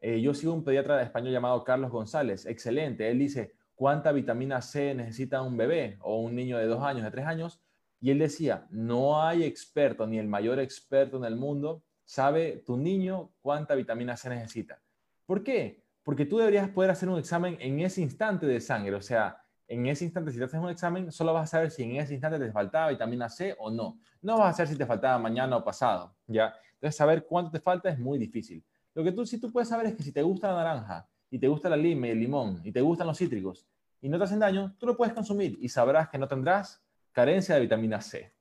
Eh, 0.00 0.22
yo 0.22 0.32
sigo 0.32 0.54
un 0.54 0.64
pediatra 0.64 0.96
de 0.96 1.04
español 1.04 1.34
llamado 1.34 1.62
Carlos 1.64 1.90
González, 1.90 2.46
excelente. 2.46 3.10
Él 3.10 3.18
dice, 3.18 3.52
¿cuánta 3.74 4.10
vitamina 4.10 4.62
C 4.62 4.94
necesita 4.94 5.42
un 5.42 5.58
bebé 5.58 5.98
o 6.00 6.22
un 6.22 6.34
niño 6.34 6.56
de 6.56 6.64
dos 6.64 6.82
años, 6.82 7.04
de 7.04 7.10
tres 7.10 7.26
años? 7.26 7.60
Y 8.00 8.10
él 8.10 8.20
decía, 8.20 8.66
no 8.70 9.22
hay 9.22 9.44
experto, 9.44 10.06
ni 10.06 10.18
el 10.18 10.28
mayor 10.28 10.60
experto 10.60 11.18
en 11.18 11.24
el 11.26 11.36
mundo, 11.36 11.82
sabe 12.06 12.62
tu 12.64 12.78
niño 12.78 13.30
cuánta 13.42 13.74
vitamina 13.74 14.16
C 14.16 14.30
necesita. 14.30 14.80
¿Por 15.26 15.42
qué? 15.42 15.82
Porque 16.04 16.24
tú 16.24 16.38
deberías 16.38 16.70
poder 16.70 16.90
hacer 16.90 17.10
un 17.10 17.18
examen 17.18 17.58
en 17.60 17.80
ese 17.80 18.00
instante 18.00 18.46
de 18.46 18.62
sangre. 18.62 18.94
O 18.94 19.02
sea, 19.02 19.44
en 19.68 19.86
ese 19.86 20.04
instante, 20.04 20.32
si 20.32 20.38
te 20.38 20.44
haces 20.44 20.58
un 20.58 20.70
examen, 20.70 21.12
solo 21.12 21.34
vas 21.34 21.44
a 21.44 21.46
saber 21.46 21.70
si 21.70 21.82
en 21.82 21.96
ese 21.96 22.14
instante 22.14 22.38
te 22.38 22.50
faltaba 22.50 22.88
vitamina 22.88 23.28
C 23.28 23.54
o 23.58 23.70
no. 23.70 24.00
No 24.22 24.38
vas 24.38 24.54
a 24.54 24.56
saber 24.56 24.68
si 24.72 24.78
te 24.78 24.86
faltaba 24.86 25.18
mañana 25.18 25.58
o 25.58 25.64
pasado, 25.64 26.16
¿ya? 26.26 26.54
Entonces, 26.74 26.96
saber 26.96 27.26
cuánto 27.26 27.50
te 27.50 27.60
falta 27.60 27.90
es 27.90 27.98
muy 27.98 28.18
difícil. 28.18 28.64
Lo 28.94 29.04
que 29.04 29.12
tú 29.12 29.26
sí 29.26 29.38
tú 29.38 29.52
puedes 29.52 29.68
saber 29.68 29.86
es 29.86 29.94
que 29.94 30.02
si 30.02 30.10
te 30.10 30.22
gusta 30.22 30.48
la 30.48 30.64
naranja 30.64 31.06
y 31.30 31.38
te 31.38 31.46
gusta 31.48 31.68
la 31.68 31.76
lima 31.76 32.06
y 32.06 32.10
el 32.10 32.18
limón 32.18 32.60
y 32.64 32.72
te 32.72 32.80
gustan 32.80 33.06
los 33.06 33.18
cítricos 33.18 33.66
y 34.00 34.08
no 34.08 34.16
te 34.16 34.24
hacen 34.24 34.38
daño, 34.38 34.74
tú 34.78 34.86
lo 34.86 34.96
puedes 34.96 35.12
consumir 35.12 35.58
y 35.60 35.68
sabrás 35.68 36.08
que 36.08 36.18
no 36.18 36.26
tendrás 36.26 36.82
carencia 37.12 37.54
de 37.54 37.60
vitamina 37.60 38.00
C. 38.00 38.32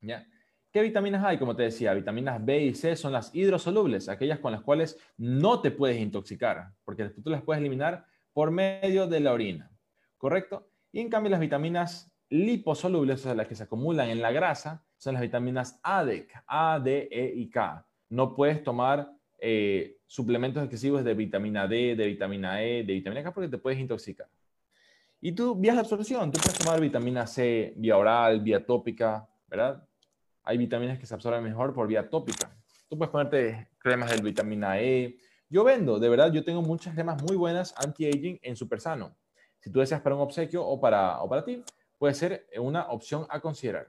¿Ya? 0.00 0.26
¿Qué 0.72 0.82
vitaminas 0.82 1.24
hay? 1.24 1.38
Como 1.38 1.54
te 1.54 1.62
decía, 1.62 1.94
vitaminas 1.94 2.44
B 2.44 2.64
y 2.64 2.74
C 2.74 2.96
son 2.96 3.12
las 3.12 3.34
hidrosolubles, 3.34 4.08
aquellas 4.08 4.38
con 4.38 4.52
las 4.52 4.62
cuales 4.62 4.98
no 5.16 5.60
te 5.60 5.70
puedes 5.70 5.98
intoxicar, 5.98 6.72
porque 6.84 7.08
tú 7.08 7.30
las 7.30 7.42
puedes 7.42 7.60
eliminar 7.60 8.04
por 8.32 8.50
medio 8.50 9.06
de 9.06 9.20
la 9.20 9.32
orina. 9.32 9.70
¿Correcto? 10.18 10.68
Y 10.92 11.00
en 11.00 11.08
cambio 11.08 11.30
las 11.30 11.40
vitaminas 11.40 12.12
liposolubles, 12.28 13.24
o 13.24 13.34
las 13.34 13.48
que 13.48 13.54
se 13.54 13.62
acumulan 13.62 14.10
en 14.10 14.20
la 14.20 14.32
grasa, 14.32 14.84
son 14.98 15.14
las 15.14 15.22
vitaminas 15.22 15.80
ADEC, 15.82 16.42
A, 16.46 16.80
D, 16.80 17.08
E 17.10 17.32
y 17.36 17.48
K. 17.48 17.86
No 18.10 18.34
puedes 18.34 18.62
tomar 18.62 19.10
eh, 19.38 19.96
suplementos 20.06 20.62
excesivos 20.62 21.04
de 21.04 21.14
vitamina 21.14 21.66
D, 21.66 21.94
de 21.94 22.06
vitamina 22.06 22.62
E, 22.62 22.82
de 22.82 22.92
vitamina 22.92 23.22
K 23.22 23.32
porque 23.32 23.48
te 23.48 23.58
puedes 23.58 23.78
intoxicar. 23.78 24.28
Y 25.20 25.32
tú, 25.32 25.54
vías 25.54 25.74
de 25.74 25.80
absorción, 25.80 26.30
tú 26.30 26.38
puedes 26.40 26.58
tomar 26.58 26.80
vitamina 26.80 27.26
C 27.26 27.72
vía 27.76 27.96
oral, 27.96 28.40
vía 28.40 28.64
tópica, 28.64 29.28
¿verdad? 29.48 29.82
Hay 30.44 30.58
vitaminas 30.58 30.98
que 30.98 31.06
se 31.06 31.14
absorben 31.14 31.42
mejor 31.42 31.74
por 31.74 31.86
vía 31.86 32.08
tópica. 32.08 32.50
Tú 32.88 32.96
puedes 32.96 33.10
ponerte 33.10 33.68
cremas 33.78 34.10
de 34.10 34.22
vitamina 34.22 34.80
E. 34.80 35.18
Yo 35.50 35.64
vendo, 35.64 35.98
de 35.98 36.08
verdad, 36.08 36.32
yo 36.32 36.44
tengo 36.44 36.62
muchas 36.62 36.94
cremas 36.94 37.22
muy 37.22 37.36
buenas 37.36 37.74
anti-aging 37.76 38.38
en 38.42 38.56
Super 38.56 38.80
Sano. 38.80 39.16
Si 39.60 39.70
tú 39.70 39.80
deseas 39.80 40.00
para 40.00 40.14
un 40.14 40.22
obsequio 40.22 40.64
o 40.64 40.80
para, 40.80 41.20
o 41.22 41.28
para 41.28 41.44
ti, 41.44 41.62
puede 41.98 42.14
ser 42.14 42.46
una 42.58 42.88
opción 42.88 43.26
a 43.28 43.40
considerar. 43.40 43.88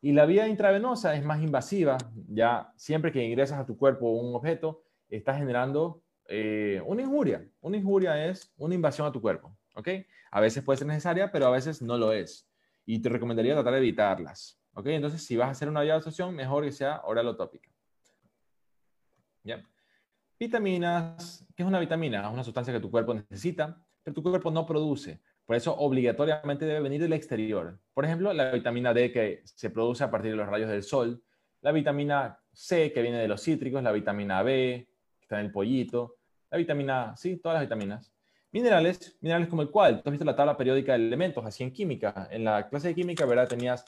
Y 0.00 0.12
la 0.12 0.26
vía 0.26 0.48
intravenosa 0.48 1.14
es 1.14 1.24
más 1.24 1.40
invasiva, 1.40 1.96
ya 2.28 2.72
siempre 2.76 3.12
que 3.12 3.22
ingresas 3.22 3.60
a 3.60 3.66
tu 3.66 3.76
cuerpo 3.76 4.10
un 4.10 4.34
objeto, 4.34 4.82
estás 5.08 5.38
generando 5.38 6.02
eh, 6.26 6.82
una 6.86 7.02
injuria. 7.02 7.46
Una 7.60 7.76
injuria 7.76 8.26
es 8.26 8.52
una 8.56 8.74
invasión 8.74 9.06
a 9.06 9.12
tu 9.12 9.20
cuerpo, 9.20 9.56
¿ok? 9.74 9.88
A 10.32 10.40
veces 10.40 10.64
puede 10.64 10.78
ser 10.78 10.88
necesaria, 10.88 11.30
pero 11.30 11.46
a 11.46 11.50
veces 11.50 11.82
no 11.82 11.96
lo 11.96 12.12
es. 12.12 12.48
Y 12.84 12.98
te 13.00 13.08
recomendaría 13.08 13.54
tratar 13.54 13.74
de 13.74 13.78
evitarlas, 13.78 14.60
¿ok? 14.74 14.86
Entonces, 14.86 15.24
si 15.24 15.36
vas 15.36 15.48
a 15.48 15.50
hacer 15.52 15.68
una 15.68 15.82
vía 15.82 15.92
de 15.92 15.98
absorción, 15.98 16.34
mejor 16.34 16.64
que 16.64 16.72
sea 16.72 17.02
oral 17.04 17.28
o 17.28 17.36
tópica. 17.36 17.70
¿Ya? 19.44 19.64
Vitaminas, 20.38 21.46
¿qué 21.54 21.62
es 21.62 21.68
una 21.68 21.78
vitamina? 21.78 22.26
Es 22.26 22.32
una 22.32 22.42
sustancia 22.42 22.72
que 22.72 22.80
tu 22.80 22.90
cuerpo 22.90 23.14
necesita 23.14 23.80
pero 24.02 24.14
tu 24.14 24.22
cuerpo 24.22 24.50
no 24.50 24.66
produce. 24.66 25.20
Por 25.44 25.56
eso 25.56 25.74
obligatoriamente 25.76 26.64
debe 26.64 26.80
venir 26.80 27.00
del 27.00 27.12
exterior. 27.12 27.78
Por 27.94 28.04
ejemplo, 28.04 28.32
la 28.32 28.52
vitamina 28.52 28.94
D 28.94 29.12
que 29.12 29.42
se 29.44 29.70
produce 29.70 30.04
a 30.04 30.10
partir 30.10 30.30
de 30.30 30.36
los 30.36 30.48
rayos 30.48 30.70
del 30.70 30.82
sol, 30.82 31.22
la 31.60 31.72
vitamina 31.72 32.38
C 32.52 32.92
que 32.92 33.02
viene 33.02 33.18
de 33.18 33.28
los 33.28 33.42
cítricos, 33.42 33.82
la 33.82 33.92
vitamina 33.92 34.42
B 34.42 34.88
que 35.18 35.24
está 35.24 35.40
en 35.40 35.46
el 35.46 35.52
pollito, 35.52 36.16
la 36.50 36.58
vitamina, 36.58 37.16
sí, 37.16 37.36
todas 37.38 37.56
las 37.56 37.62
vitaminas. 37.64 38.12
Minerales, 38.52 39.16
minerales 39.20 39.48
como 39.48 39.62
el 39.62 39.70
cual, 39.70 40.02
tú 40.02 40.10
has 40.10 40.12
visto 40.12 40.24
la 40.24 40.36
tabla 40.36 40.56
periódica 40.56 40.92
de 40.92 41.06
elementos, 41.06 41.44
así 41.46 41.62
en 41.62 41.72
química. 41.72 42.28
En 42.30 42.44
la 42.44 42.68
clase 42.68 42.88
de 42.88 42.94
química, 42.94 43.24
¿verdad? 43.24 43.48
Tenías 43.48 43.86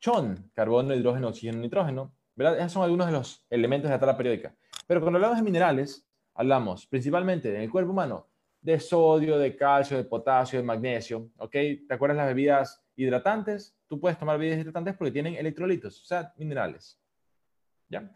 chon, 0.00 0.50
carbono, 0.52 0.94
hidrógeno, 0.94 1.28
oxígeno, 1.28 1.58
nitrógeno, 1.58 2.12
¿verdad? 2.34 2.58
Esos 2.58 2.72
son 2.72 2.82
algunos 2.82 3.06
de 3.06 3.12
los 3.12 3.46
elementos 3.50 3.88
de 3.88 3.96
la 3.96 4.00
tabla 4.00 4.16
periódica. 4.16 4.56
Pero 4.86 5.00
cuando 5.00 5.18
hablamos 5.18 5.36
de 5.36 5.44
minerales, 5.44 6.04
hablamos 6.34 6.86
principalmente 6.86 7.54
en 7.54 7.60
el 7.62 7.70
cuerpo 7.70 7.92
humano 7.92 8.29
de 8.60 8.78
sodio, 8.78 9.38
de 9.38 9.56
calcio, 9.56 9.96
de 9.96 10.04
potasio, 10.04 10.58
de 10.58 10.64
magnesio, 10.64 11.30
¿ok? 11.38 11.52
¿Te 11.52 11.86
acuerdas 11.94 12.18
las 12.18 12.26
bebidas 12.26 12.82
hidratantes? 12.94 13.76
Tú 13.86 13.98
puedes 13.98 14.18
tomar 14.18 14.38
bebidas 14.38 14.60
hidratantes 14.60 14.96
porque 14.96 15.12
tienen 15.12 15.34
electrolitos, 15.34 16.02
o 16.02 16.04
sea, 16.04 16.32
minerales. 16.36 17.00
¿Ya? 17.88 18.10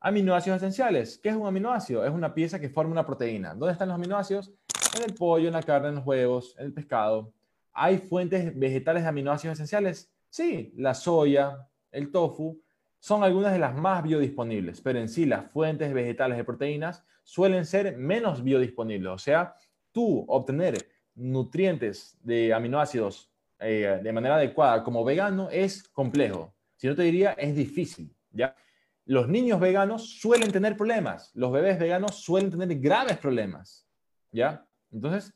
Aminoácidos 0.00 0.56
esenciales. 0.56 1.18
¿Qué 1.22 1.28
es 1.28 1.36
un 1.36 1.46
aminoácido? 1.46 2.04
Es 2.04 2.10
una 2.10 2.32
pieza 2.32 2.58
que 2.58 2.70
forma 2.70 2.92
una 2.92 3.06
proteína. 3.06 3.54
¿Dónde 3.54 3.72
están 3.72 3.88
los 3.88 3.96
aminoácidos? 3.96 4.50
En 4.96 5.02
el 5.04 5.14
pollo, 5.14 5.48
en 5.48 5.52
la 5.52 5.62
carne, 5.62 5.88
en 5.88 5.96
los 5.96 6.06
huevos, 6.06 6.56
en 6.58 6.66
el 6.66 6.72
pescado. 6.72 7.32
¿Hay 7.72 7.98
fuentes 7.98 8.58
vegetales 8.58 9.02
de 9.02 9.08
aminoácidos 9.10 9.54
esenciales? 9.54 10.10
Sí, 10.30 10.72
la 10.76 10.94
soya, 10.94 11.68
el 11.92 12.10
tofu, 12.10 12.60
son 12.98 13.22
algunas 13.22 13.52
de 13.52 13.58
las 13.58 13.74
más 13.74 14.02
biodisponibles, 14.02 14.80
pero 14.80 14.98
en 14.98 15.08
sí 15.08 15.26
las 15.26 15.50
fuentes 15.50 15.92
vegetales 15.92 16.36
de 16.36 16.44
proteínas 16.44 17.04
suelen 17.22 17.64
ser 17.64 17.96
menos 17.96 18.42
biodisponibles. 18.42 19.12
O 19.12 19.18
sea, 19.18 19.54
tú 19.92 20.24
obtener 20.28 20.88
nutrientes 21.14 22.18
de 22.22 22.52
aminoácidos 22.52 23.30
eh, 23.58 24.00
de 24.02 24.12
manera 24.12 24.36
adecuada 24.36 24.82
como 24.82 25.04
vegano 25.04 25.50
es 25.50 25.86
complejo. 25.88 26.54
Si 26.76 26.86
no 26.86 26.94
te 26.94 27.02
diría, 27.02 27.32
es 27.32 27.54
difícil. 27.54 28.14
¿ya? 28.30 28.56
Los 29.04 29.28
niños 29.28 29.60
veganos 29.60 30.18
suelen 30.18 30.50
tener 30.50 30.76
problemas, 30.76 31.30
los 31.34 31.52
bebés 31.52 31.78
veganos 31.78 32.16
suelen 32.16 32.50
tener 32.50 32.78
graves 32.78 33.18
problemas. 33.18 33.86
¿ya? 34.32 34.66
Entonces, 34.90 35.34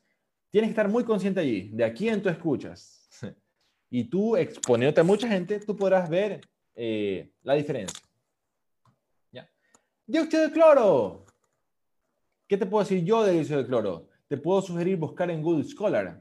tienes 0.51 0.69
que 0.69 0.73
estar 0.73 0.89
muy 0.89 1.05
consciente 1.05 1.41
allí, 1.41 1.69
de 1.73 1.85
a 1.85 1.93
quién 1.93 2.23
tú 2.23 2.29
escuchas. 2.29 3.09
Y 3.91 4.03
tú, 4.05 4.37
exponiéndote 4.37 5.03
a 5.03 5.05
mucha 5.05 5.29
gente, 5.29 5.61
tú 5.61 5.77
podrás 5.77 6.09
ver 6.09 6.41
eh, 6.75 7.31
la 7.45 7.55
diferencia. 7.55 8.03
¿Ya? 9.31 9.49
Dióxido 10.05 10.43
de 10.43 10.51
cloro. 10.51 11.25
¿Qué 12.49 12.57
te 12.57 12.67
puedo 12.67 12.83
decir 12.83 13.05
yo 13.05 13.23
de 13.23 13.35
dióxido 13.35 13.63
de 13.63 13.69
cloro? 13.69 14.09
Te 14.35 14.41
puedo 14.41 14.61
sugerir 14.63 14.97
buscar 14.97 15.31
en 15.31 15.41
Google 15.41 15.63
Scholar 15.63 16.21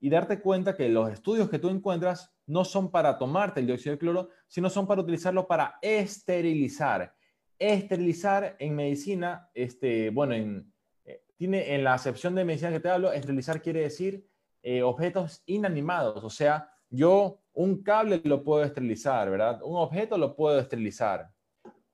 y 0.00 0.10
darte 0.10 0.40
cuenta 0.40 0.74
que 0.74 0.88
los 0.88 1.08
estudios 1.12 1.48
que 1.48 1.60
tú 1.60 1.68
encuentras 1.68 2.34
no 2.44 2.64
son 2.64 2.90
para 2.90 3.16
tomarte 3.16 3.60
el 3.60 3.66
dióxido 3.68 3.92
de 3.92 4.00
cloro, 4.00 4.30
sino 4.48 4.68
son 4.68 4.84
para 4.84 5.00
utilizarlo 5.00 5.46
para 5.46 5.78
esterilizar. 5.80 7.14
Esterilizar 7.56 8.56
en 8.58 8.74
medicina, 8.74 9.48
este, 9.54 10.10
bueno, 10.10 10.34
en, 10.34 10.72
eh, 11.04 11.22
tiene 11.36 11.72
en 11.72 11.84
la 11.84 11.94
acepción 11.94 12.34
de 12.34 12.44
medicina 12.44 12.72
que 12.72 12.80
te 12.80 12.88
hablo, 12.88 13.12
esterilizar 13.12 13.62
quiere 13.62 13.82
decir 13.82 14.26
eh, 14.60 14.82
objetos 14.82 15.44
inanimados, 15.46 16.24
o 16.24 16.30
sea, 16.30 16.68
yo 16.90 17.44
un 17.52 17.80
cable 17.84 18.20
lo 18.24 18.42
puedo 18.42 18.64
esterilizar, 18.64 19.30
¿verdad? 19.30 19.62
Un 19.62 19.76
objeto 19.76 20.18
lo 20.18 20.34
puedo 20.34 20.58
esterilizar. 20.58 21.30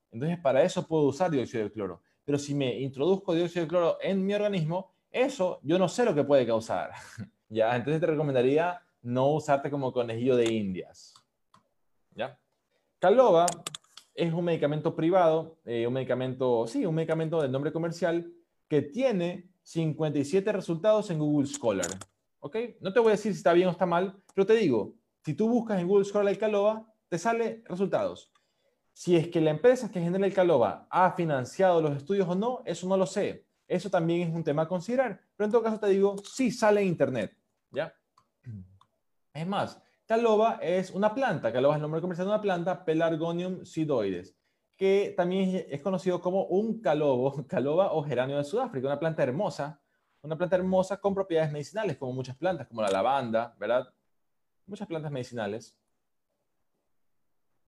Entonces, 0.09 0.39
para 0.39 0.63
eso 0.63 0.87
puedo 0.87 1.03
usar 1.03 1.29
dióxido 1.29 1.63
de 1.63 1.71
cloro. 1.71 2.01
Pero 2.25 2.39
si 2.39 2.55
me 2.55 2.79
introduzco 2.79 3.35
dióxido 3.35 3.65
de 3.65 3.69
cloro 3.69 3.97
en 4.01 4.25
mi 4.25 4.33
organismo, 4.33 4.92
eso 5.13 5.59
yo 5.63 5.79
no 5.79 5.87
sé 5.87 6.03
lo 6.03 6.13
que 6.13 6.23
puede 6.23 6.45
causar. 6.45 6.91
¿Ya? 7.49 7.75
Entonces 7.75 8.01
te 8.01 8.07
recomendaría 8.07 8.81
no 9.03 9.31
usarte 9.33 9.69
como 9.69 9.93
conejillo 9.93 10.35
de 10.35 10.51
indias. 10.51 11.13
¿Ya? 12.15 12.37
Caloba 12.99 13.45
es 14.15 14.33
un 14.33 14.45
medicamento 14.45 14.95
privado, 14.95 15.57
eh, 15.65 15.87
un 15.87 15.93
medicamento, 15.93 16.67
sí, 16.67 16.85
un 16.85 16.95
medicamento 16.95 17.41
de 17.41 17.49
nombre 17.49 17.71
comercial 17.71 18.31
que 18.67 18.81
tiene 18.81 19.49
57 19.63 20.51
resultados 20.51 21.09
en 21.09 21.19
Google 21.19 21.47
Scholar. 21.47 21.87
¿Ok? 22.39 22.57
No 22.81 22.91
te 22.91 22.99
voy 22.99 23.09
a 23.09 23.11
decir 23.11 23.31
si 23.33 23.37
está 23.37 23.53
bien 23.53 23.67
o 23.67 23.71
está 23.71 23.85
mal, 23.85 24.21
pero 24.33 24.45
te 24.45 24.53
digo, 24.53 24.95
si 25.23 25.33
tú 25.33 25.47
buscas 25.47 25.79
en 25.79 25.87
Google 25.87 26.05
Scholar 26.05 26.31
el 26.31 26.37
Caloba, 26.37 26.85
te 27.07 27.17
sale 27.17 27.63
resultados. 27.65 28.31
Si 28.91 29.15
es 29.15 29.27
que 29.29 29.41
la 29.41 29.51
empresa 29.51 29.89
que 29.89 30.01
genera 30.01 30.25
el 30.25 30.33
Caloba 30.33 30.87
ha 30.89 31.11
financiado 31.13 31.81
los 31.81 31.95
estudios 31.95 32.27
o 32.27 32.35
no, 32.35 32.61
eso 32.65 32.87
no 32.87 32.97
lo 32.97 33.05
sé. 33.05 33.45
Eso 33.73 33.89
también 33.89 34.29
es 34.29 34.33
un 34.33 34.43
tema 34.43 34.63
a 34.63 34.67
considerar. 34.67 35.19
Pero 35.35 35.45
en 35.45 35.51
todo 35.51 35.63
caso 35.63 35.79
te 35.79 35.87
digo, 35.87 36.15
sí 36.23 36.51
sale 36.51 36.81
en 36.81 36.87
Internet. 36.87 37.35
¿Ya? 37.71 37.93
Es 39.33 39.47
más, 39.47 39.81
Caloba 40.05 40.59
es 40.61 40.91
una 40.91 41.13
planta. 41.13 41.51
Caloba 41.51 41.73
es 41.73 41.77
el 41.77 41.81
nombre 41.81 42.01
comercial 42.01 42.27
de 42.27 42.33
una 42.33 42.41
planta, 42.41 42.85
Pelargonium 42.85 43.65
sidoides, 43.65 44.35
que 44.77 45.13
también 45.17 45.65
es 45.69 45.81
conocido 45.81 46.21
como 46.21 46.45
un 46.45 46.81
calobo, 46.81 47.45
caloba 47.47 47.93
o 47.93 48.03
geranio 48.03 48.37
de 48.37 48.43
Sudáfrica, 48.43 48.87
una 48.87 48.99
planta 48.99 49.23
hermosa 49.23 49.79
una 50.23 50.37
planta 50.37 50.55
hermosa 50.55 50.97
con 50.97 51.13
propiedades 51.13 51.51
medicinales, 51.51 51.97
como 51.97 52.13
muchas 52.13 52.35
plantas, 52.37 52.67
como 52.67 52.81
la 52.81 52.89
lavanda, 52.89 53.53
¿verdad? 53.59 53.93
Muchas 54.65 54.87
plantas 54.87 55.11
medicinales. 55.11 55.77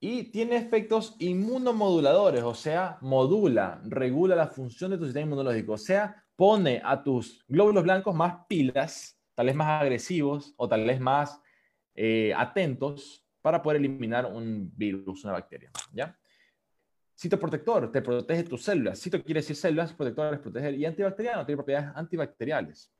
Y 0.08 0.26
tiene 0.26 0.58
efectos 0.58 1.16
inmunomoduladores, 1.18 2.44
o 2.44 2.54
sea, 2.54 3.00
modula, 3.02 3.82
regula 3.86 4.36
la 4.36 4.46
función 4.46 4.92
de 4.92 5.00
tu 5.00 5.06
sistema 5.06 5.26
inmunológico, 5.26 5.74
o 5.74 5.78
sea, 5.80 6.24
pone 6.36 6.80
a 6.86 7.02
tus 7.02 7.44
glóbulos 7.48 7.84
blancos 7.84 8.14
más 8.14 8.46
pilas, 8.48 9.20
tal 9.34 9.48
vez 9.48 9.56
más 9.56 9.82
agresivos 9.82 10.54
o 10.58 10.70
tal 10.70 10.86
vez 10.86 11.00
más 11.00 11.42
eh, 11.96 12.32
atentos 12.38 13.26
para 13.42 13.64
poder 13.64 13.78
eliminar 13.78 14.28
un 14.28 14.72
virus, 14.78 15.24
una 15.24 15.34
bacteria, 15.34 15.72
¿ya? 15.92 16.16
Citoprotector, 17.18 17.92
te 17.92 18.04
protege 18.04 18.44
tus 18.44 18.62
células. 18.62 19.02
Cito 19.02 19.24
quiere 19.24 19.40
decir 19.40 19.56
células, 19.56 19.92
protector 19.92 20.36
es 20.36 20.40
proteger. 20.40 20.76
Y 20.76 20.86
antibacteriano, 20.86 21.44
tiene 21.48 21.58
propiedades 21.58 21.90
antibacteriales. 21.96 22.94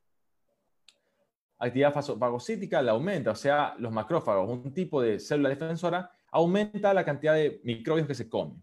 Actividad 1.56 1.94
fagocítica 1.94 2.82
la 2.82 2.90
aumenta, 2.90 3.30
o 3.30 3.36
sea, 3.36 3.76
los 3.78 3.92
macrófagos, 3.92 4.50
un 4.50 4.74
tipo 4.74 5.00
de 5.00 5.20
célula 5.20 5.50
defensora, 5.50 6.10
aumenta 6.30 6.94
la 6.94 7.04
cantidad 7.04 7.34
de 7.34 7.60
microbios 7.64 8.06
que 8.06 8.14
se 8.14 8.28
comen. 8.28 8.62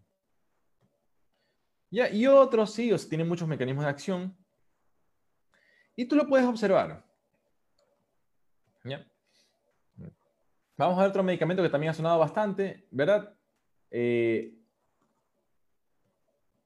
Y 1.90 2.26
otros 2.26 2.72
sí, 2.72 2.90
tienen 3.08 3.28
muchos 3.28 3.46
mecanismos 3.46 3.84
de 3.84 3.90
acción. 3.90 4.36
Y 5.94 6.06
tú 6.06 6.16
lo 6.16 6.26
puedes 6.26 6.46
observar. 6.46 7.04
¿Ya? 8.82 9.06
Vamos 10.76 10.98
a 10.98 11.02
ver 11.02 11.10
otro 11.10 11.22
medicamento 11.22 11.62
que 11.62 11.68
también 11.68 11.90
ha 11.90 11.94
sonado 11.94 12.18
bastante, 12.18 12.88
¿verdad? 12.90 13.32
Eh, 13.92 14.58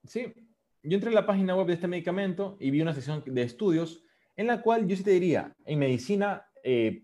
Sí, 0.09 0.33
yo 0.81 0.95
entré 0.95 1.09
en 1.09 1.15
la 1.15 1.27
página 1.27 1.55
web 1.55 1.67
de 1.67 1.73
este 1.73 1.87
medicamento 1.87 2.57
y 2.59 2.71
vi 2.71 2.81
una 2.81 2.95
sección 2.95 3.23
de 3.25 3.43
estudios 3.43 4.03
en 4.35 4.47
la 4.47 4.59
cual 4.59 4.87
yo 4.87 4.95
sí 4.95 5.03
te 5.03 5.11
diría, 5.11 5.55
en 5.65 5.77
medicina, 5.77 6.49
eh, 6.63 7.03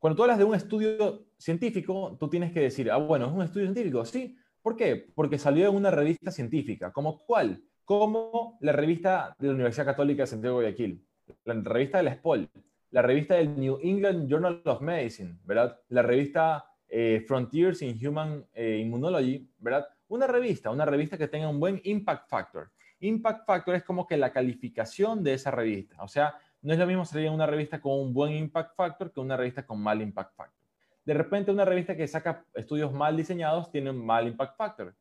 cuando 0.00 0.16
tú 0.16 0.22
hablas 0.22 0.38
de 0.38 0.44
un 0.44 0.54
estudio 0.56 1.23
científico, 1.38 2.16
tú 2.18 2.28
tienes 2.28 2.52
que 2.52 2.60
decir, 2.60 2.90
ah, 2.90 2.96
bueno, 2.96 3.26
es 3.26 3.32
un 3.32 3.42
estudio 3.42 3.66
científico, 3.66 4.04
sí. 4.04 4.36
¿Por 4.62 4.76
qué? 4.76 5.12
Porque 5.14 5.38
salió 5.38 5.68
en 5.68 5.76
una 5.76 5.90
revista 5.90 6.30
científica. 6.30 6.92
¿Como 6.92 7.24
cuál? 7.26 7.62
Como 7.84 8.56
la 8.60 8.72
revista 8.72 9.36
de 9.38 9.48
la 9.48 9.54
Universidad 9.54 9.84
Católica 9.84 10.22
de 10.22 10.26
Santiago 10.26 10.58
de 10.58 10.64
Guayaquil, 10.64 11.06
la 11.44 11.54
revista 11.54 11.98
de 11.98 12.04
la 12.04 12.14
SPOL, 12.14 12.50
la 12.90 13.02
revista 13.02 13.34
del 13.34 13.58
New 13.58 13.78
England 13.82 14.28
Journal 14.30 14.62
of 14.64 14.80
Medicine, 14.80 15.38
¿verdad? 15.44 15.78
La 15.88 16.02
revista 16.02 16.64
eh, 16.88 17.24
Frontiers 17.26 17.82
in 17.82 17.98
Human 18.06 18.46
eh, 18.54 18.78
Immunology, 18.78 19.50
¿verdad? 19.58 19.86
Una 20.08 20.26
revista, 20.26 20.70
una 20.70 20.84
revista 20.86 21.18
que 21.18 21.28
tenga 21.28 21.48
un 21.48 21.58
buen 21.58 21.80
impact 21.84 22.28
factor. 22.28 22.70
Impact 23.00 23.44
factor 23.46 23.74
es 23.74 23.82
como 23.82 24.06
que 24.06 24.16
la 24.16 24.32
calificación 24.32 25.22
de 25.22 25.34
esa 25.34 25.50
revista. 25.50 26.02
O 26.02 26.08
sea, 26.08 26.38
no 26.62 26.72
es 26.72 26.78
lo 26.78 26.86
mismo 26.86 27.04
salir 27.04 27.26
en 27.26 27.34
una 27.34 27.46
revista 27.46 27.80
con 27.80 27.98
un 27.98 28.14
buen 28.14 28.32
impact 28.32 28.76
factor 28.76 29.12
que 29.12 29.20
una 29.20 29.36
revista 29.36 29.66
con 29.66 29.80
mal 29.82 30.00
impact 30.00 30.34
factor. 30.36 30.63
De 31.04 31.14
repente 31.14 31.50
una 31.50 31.64
revista 31.64 31.96
que 31.96 32.08
saca 32.08 32.44
estudios 32.54 32.92
mal 32.92 33.16
diseñados 33.16 33.70
tiene 33.70 33.90
un 33.90 34.04
mal 34.04 34.26
impact 34.26 34.56
factor. 34.56 34.94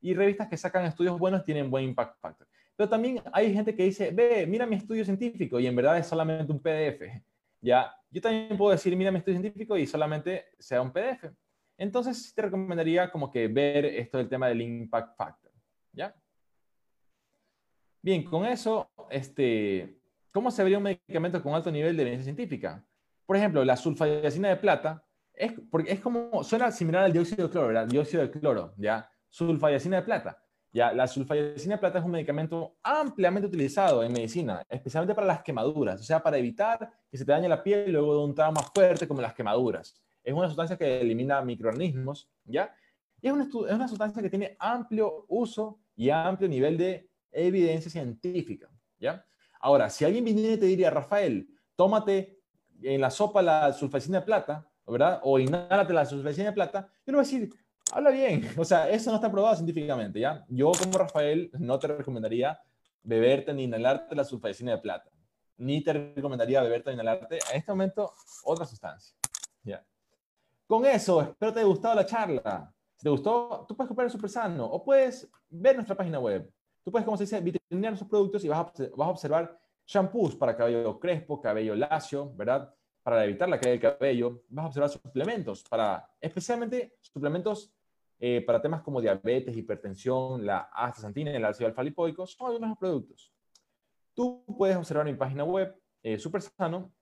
Y 0.00 0.14
revistas 0.14 0.48
que 0.48 0.56
sacan 0.56 0.84
estudios 0.84 1.18
buenos 1.18 1.44
tienen 1.44 1.70
buen 1.70 1.84
impact 1.84 2.20
factor. 2.20 2.46
Pero 2.76 2.88
también 2.88 3.22
hay 3.32 3.52
gente 3.54 3.74
que 3.74 3.84
dice, 3.84 4.10
ve, 4.10 4.46
mira 4.46 4.66
mi 4.66 4.76
estudio 4.76 5.04
científico 5.04 5.58
y 5.58 5.66
en 5.66 5.74
verdad 5.74 5.98
es 5.98 6.06
solamente 6.06 6.52
un 6.52 6.60
PDF. 6.60 7.02
Ya, 7.60 7.92
yo 8.10 8.20
también 8.20 8.56
puedo 8.56 8.70
decir, 8.70 8.94
mira 8.94 9.10
mi 9.10 9.18
estudio 9.18 9.40
científico 9.40 9.78
y 9.78 9.86
solamente 9.86 10.44
sea 10.58 10.82
un 10.82 10.92
PDF. 10.92 11.32
Entonces, 11.78 12.32
te 12.34 12.42
recomendaría 12.42 13.10
como 13.10 13.30
que 13.30 13.48
ver 13.48 13.84
esto 13.86 14.18
del 14.18 14.28
tema 14.28 14.48
del 14.48 14.60
impact 14.60 15.16
factor, 15.16 15.52
¿ya? 15.92 16.14
Bien, 18.02 18.24
con 18.24 18.46
eso, 18.46 18.88
este, 19.10 19.98
¿cómo 20.30 20.50
se 20.50 20.62
vería 20.62 20.78
un 20.78 20.84
medicamento 20.84 21.42
con 21.42 21.54
alto 21.54 21.70
nivel 21.70 21.96
de 21.96 22.02
evidencia 22.02 22.24
científica? 22.24 22.86
Por 23.26 23.36
ejemplo, 23.36 23.64
la 23.64 23.76
sulfadiacina 23.76 24.48
de 24.48 24.56
plata, 24.56 25.04
es, 25.36 25.52
porque 25.70 25.92
es 25.92 26.00
como, 26.00 26.42
suena 26.42 26.70
similar 26.70 27.04
al 27.04 27.12
dióxido 27.12 27.46
de 27.46 27.52
cloro, 27.52 27.68
¿verdad? 27.68 27.86
Dióxido 27.86 28.22
de 28.22 28.30
cloro, 28.30 28.74
¿ya? 28.76 29.08
Sulfadiacina 29.28 29.96
de 29.96 30.02
plata. 30.02 30.42
Ya, 30.72 30.92
la 30.92 31.06
sulfadiacina 31.06 31.76
de 31.76 31.80
plata 31.80 32.00
es 32.00 32.04
un 32.04 32.10
medicamento 32.10 32.76
ampliamente 32.82 33.46
utilizado 33.46 34.02
en 34.02 34.12
medicina, 34.12 34.62
especialmente 34.68 35.14
para 35.14 35.26
las 35.26 35.42
quemaduras, 35.42 36.00
o 36.00 36.04
sea, 36.04 36.22
para 36.22 36.36
evitar 36.36 36.90
que 37.10 37.16
se 37.16 37.24
te 37.24 37.32
dañe 37.32 37.48
la 37.48 37.62
piel 37.62 37.92
luego 37.92 38.18
de 38.18 38.24
un 38.24 38.34
trauma 38.34 38.60
fuerte 38.62 39.08
como 39.08 39.22
las 39.22 39.32
quemaduras 39.32 40.02
es 40.26 40.34
una 40.34 40.48
sustancia 40.48 40.76
que 40.76 41.00
elimina 41.00 41.40
microorganismos, 41.40 42.28
¿ya? 42.44 42.74
Y 43.22 43.28
es 43.28 43.32
una, 43.32 43.44
es 43.44 43.74
una 43.74 43.86
sustancia 43.86 44.20
que 44.20 44.28
tiene 44.28 44.56
amplio 44.58 45.24
uso 45.28 45.78
y 45.94 46.10
amplio 46.10 46.48
nivel 46.48 46.76
de 46.76 47.08
evidencia 47.30 47.88
científica, 47.88 48.68
¿ya? 48.98 49.24
Ahora, 49.60 49.88
si 49.88 50.04
alguien 50.04 50.24
viniera 50.24 50.54
y 50.54 50.58
te 50.58 50.66
diría, 50.66 50.90
Rafael, 50.90 51.48
tómate 51.76 52.40
en 52.82 53.00
la 53.00 53.10
sopa 53.10 53.40
la 53.40 53.72
sulfacina 53.72 54.18
de 54.18 54.26
plata, 54.26 54.68
¿verdad? 54.92 55.20
O 55.22 55.38
inhálate 55.38 55.92
la 55.92 56.04
sulfacina 56.04 56.46
de 56.46 56.52
plata, 56.52 56.88
yo 57.04 57.12
le 57.12 57.16
voy 57.18 57.20
a 57.20 57.24
decir, 57.24 57.50
habla 57.92 58.10
bien, 58.10 58.48
o 58.56 58.64
sea, 58.64 58.88
eso 58.88 59.10
no 59.10 59.16
está 59.16 59.30
probado 59.30 59.56
científicamente, 59.56 60.20
¿ya? 60.20 60.44
Yo 60.48 60.72
como 60.72 60.98
Rafael 60.98 61.50
no 61.58 61.78
te 61.78 61.88
recomendaría 61.88 62.60
beberte 63.02 63.52
ni 63.52 63.64
inhalarte 63.64 64.14
la 64.14 64.24
sulfacina 64.24 64.72
de 64.72 64.78
plata, 64.78 65.10
ni 65.58 65.82
te 65.82 65.92
recomendaría 65.92 66.62
beberte 66.62 66.90
ni 66.90 66.94
inhalarte, 66.94 67.38
en 67.50 67.56
este 67.58 67.72
momento, 67.72 68.12
otra 68.44 68.64
sustancia, 68.64 69.16
¿ya? 69.62 69.84
Con 70.66 70.84
eso, 70.84 71.22
espero 71.22 71.52
te 71.52 71.60
haya 71.60 71.68
gustado 71.68 71.94
la 71.94 72.06
charla. 72.06 72.72
Si 72.96 73.04
te 73.04 73.10
gustó, 73.10 73.64
tú 73.68 73.76
puedes 73.76 73.88
comprar 73.88 74.10
Super 74.10 74.28
Sano 74.28 74.66
o 74.66 74.82
puedes 74.82 75.30
ver 75.48 75.76
nuestra 75.76 75.94
página 75.94 76.18
web. 76.18 76.50
Tú 76.82 76.90
puedes, 76.90 77.04
como 77.04 77.16
se 77.16 77.24
dice, 77.24 77.40
vitrinear 77.40 77.92
nuestros 77.92 78.08
productos 78.08 78.44
y 78.44 78.48
vas 78.48 78.58
a, 78.58 78.64
vas 78.96 79.08
a 79.08 79.10
observar 79.10 79.58
shampoos 79.86 80.34
para 80.34 80.56
cabello 80.56 80.98
crespo, 80.98 81.40
cabello 81.40 81.76
lacio, 81.76 82.32
¿verdad? 82.34 82.72
Para 83.06 83.24
evitar 83.24 83.48
la 83.48 83.60
caída 83.60 83.70
del 83.70 83.80
cabello. 83.80 84.42
Vas 84.48 84.64
a 84.64 84.66
observar 84.66 84.90
suplementos 84.90 85.62
para, 85.62 86.10
especialmente 86.20 86.96
suplementos 87.00 87.72
eh, 88.18 88.42
para 88.44 88.60
temas 88.60 88.82
como 88.82 89.00
diabetes, 89.00 89.56
hipertensión, 89.56 90.44
la 90.44 90.70
astaxantina 90.72 91.30
el 91.30 91.44
ácido 91.44 91.68
alfa-lipoico. 91.68 92.26
Son 92.26 92.48
algunos 92.48 92.76
productos. 92.76 93.32
Tú 94.12 94.44
puedes 94.58 94.76
observar 94.76 95.06
mi 95.06 95.14
página 95.14 95.44
web, 95.44 95.80
eh, 96.02 96.18
Super 96.18 96.42
Sano. 96.42 96.92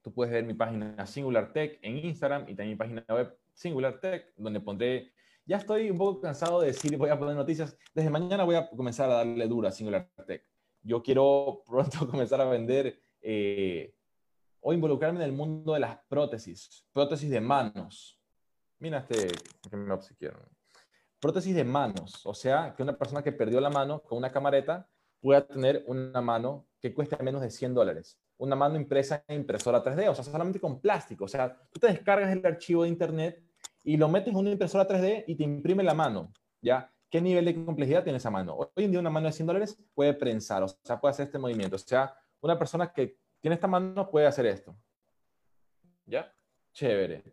Tú 0.00 0.10
puedes 0.10 0.32
ver 0.32 0.42
mi 0.42 0.54
página 0.54 1.06
Singular 1.06 1.52
Tech 1.52 1.80
en 1.82 1.98
Instagram 1.98 2.44
y 2.44 2.54
también 2.54 2.70
mi 2.70 2.76
página 2.76 3.04
web 3.06 3.36
Singular 3.52 4.00
Tech, 4.00 4.32
donde 4.38 4.60
pondré 4.60 5.12
ya 5.44 5.58
estoy 5.58 5.90
un 5.90 5.98
poco 5.98 6.22
cansado 6.22 6.62
de 6.62 6.68
decir 6.68 6.96
voy 6.96 7.10
a 7.10 7.18
poner 7.18 7.36
noticias. 7.36 7.76
Desde 7.94 8.08
mañana 8.08 8.44
voy 8.44 8.54
a 8.54 8.70
comenzar 8.70 9.10
a 9.10 9.16
darle 9.16 9.46
dura 9.46 9.68
a 9.68 9.72
Singular 9.72 10.08
Tech. 10.26 10.42
Yo 10.82 11.02
quiero 11.02 11.62
pronto 11.66 12.08
comenzar 12.10 12.40
a 12.40 12.46
vender 12.46 13.02
eh, 13.20 13.94
o 14.68 14.72
involucrarme 14.72 15.20
en 15.20 15.26
el 15.26 15.32
mundo 15.32 15.74
de 15.74 15.78
las 15.78 15.96
prótesis, 16.08 16.84
prótesis 16.92 17.30
de 17.30 17.40
manos. 17.40 18.20
Mira 18.80 18.98
este 18.98 19.28
que 19.70 19.76
me 19.76 19.92
obsequiaron. 19.92 20.42
Prótesis 21.20 21.54
de 21.54 21.62
manos, 21.62 22.26
o 22.26 22.34
sea, 22.34 22.74
que 22.76 22.82
una 22.82 22.98
persona 22.98 23.22
que 23.22 23.30
perdió 23.30 23.60
la 23.60 23.70
mano 23.70 24.02
con 24.02 24.18
una 24.18 24.32
camareta 24.32 24.88
pueda 25.20 25.46
tener 25.46 25.84
una 25.86 26.20
mano 26.20 26.66
que 26.80 26.92
cueste 26.92 27.16
menos 27.22 27.42
de 27.42 27.50
100 27.50 27.74
dólares. 27.74 28.18
Una 28.38 28.56
mano 28.56 28.74
impresa 28.74 29.22
en 29.28 29.42
impresora 29.42 29.84
3D, 29.84 30.08
o 30.08 30.14
sea, 30.16 30.24
solamente 30.24 30.58
con 30.58 30.80
plástico. 30.80 31.26
O 31.26 31.28
sea, 31.28 31.56
tú 31.70 31.78
te 31.78 31.86
descargas 31.86 32.32
el 32.32 32.44
archivo 32.44 32.82
de 32.82 32.88
internet 32.88 33.40
y 33.84 33.96
lo 33.96 34.08
metes 34.08 34.34
en 34.34 34.36
una 34.36 34.50
impresora 34.50 34.88
3D 34.88 35.26
y 35.28 35.36
te 35.36 35.44
imprime 35.44 35.84
la 35.84 35.94
mano, 35.94 36.32
¿ya? 36.60 36.92
¿Qué 37.08 37.20
nivel 37.20 37.44
de 37.44 37.64
complejidad 37.64 38.02
tiene 38.02 38.16
esa 38.16 38.30
mano? 38.30 38.56
Hoy 38.56 38.84
en 38.84 38.90
día 38.90 38.98
una 38.98 39.10
mano 39.10 39.28
de 39.28 39.32
100 39.32 39.46
dólares 39.46 39.78
puede 39.94 40.12
prensar, 40.12 40.64
o 40.64 40.68
sea, 40.68 41.00
puede 41.00 41.12
hacer 41.12 41.26
este 41.26 41.38
movimiento. 41.38 41.76
O 41.76 41.78
sea, 41.78 42.16
una 42.40 42.58
persona 42.58 42.92
que 42.92 43.16
tiene 43.40 43.54
esta 43.54 43.66
mano 43.66 44.10
puede 44.10 44.26
hacer 44.26 44.46
esto. 44.46 44.76
¿Ya? 46.04 46.32
Chévere. 46.72 47.24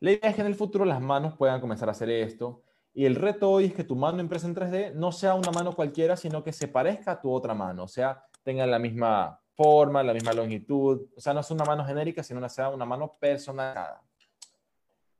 La 0.00 0.12
idea 0.12 0.30
es 0.30 0.34
que 0.34 0.40
en 0.42 0.46
el 0.46 0.54
futuro 0.54 0.84
las 0.84 1.00
manos 1.00 1.36
puedan 1.36 1.60
comenzar 1.60 1.88
a 1.88 1.92
hacer 1.92 2.10
esto. 2.10 2.62
Y 2.94 3.04
el 3.04 3.16
reto 3.16 3.50
hoy 3.50 3.66
es 3.66 3.74
que 3.74 3.84
tu 3.84 3.96
mano 3.96 4.20
impresa 4.20 4.46
en 4.46 4.54
3D 4.54 4.94
no 4.94 5.12
sea 5.12 5.34
una 5.34 5.50
mano 5.50 5.74
cualquiera, 5.74 6.16
sino 6.16 6.42
que 6.42 6.52
se 6.52 6.68
parezca 6.68 7.12
a 7.12 7.20
tu 7.20 7.30
otra 7.32 7.54
mano. 7.54 7.84
O 7.84 7.88
sea, 7.88 8.24
tenga 8.42 8.66
la 8.66 8.78
misma 8.78 9.40
forma, 9.54 10.02
la 10.02 10.14
misma 10.14 10.32
longitud. 10.32 11.08
O 11.16 11.20
sea, 11.20 11.34
no 11.34 11.40
es 11.40 11.50
una 11.50 11.64
mano 11.64 11.84
genérica, 11.84 12.22
sino 12.22 12.38
una, 12.38 12.48
sea 12.48 12.70
una 12.70 12.84
mano 12.84 13.16
personalizada. 13.20 14.02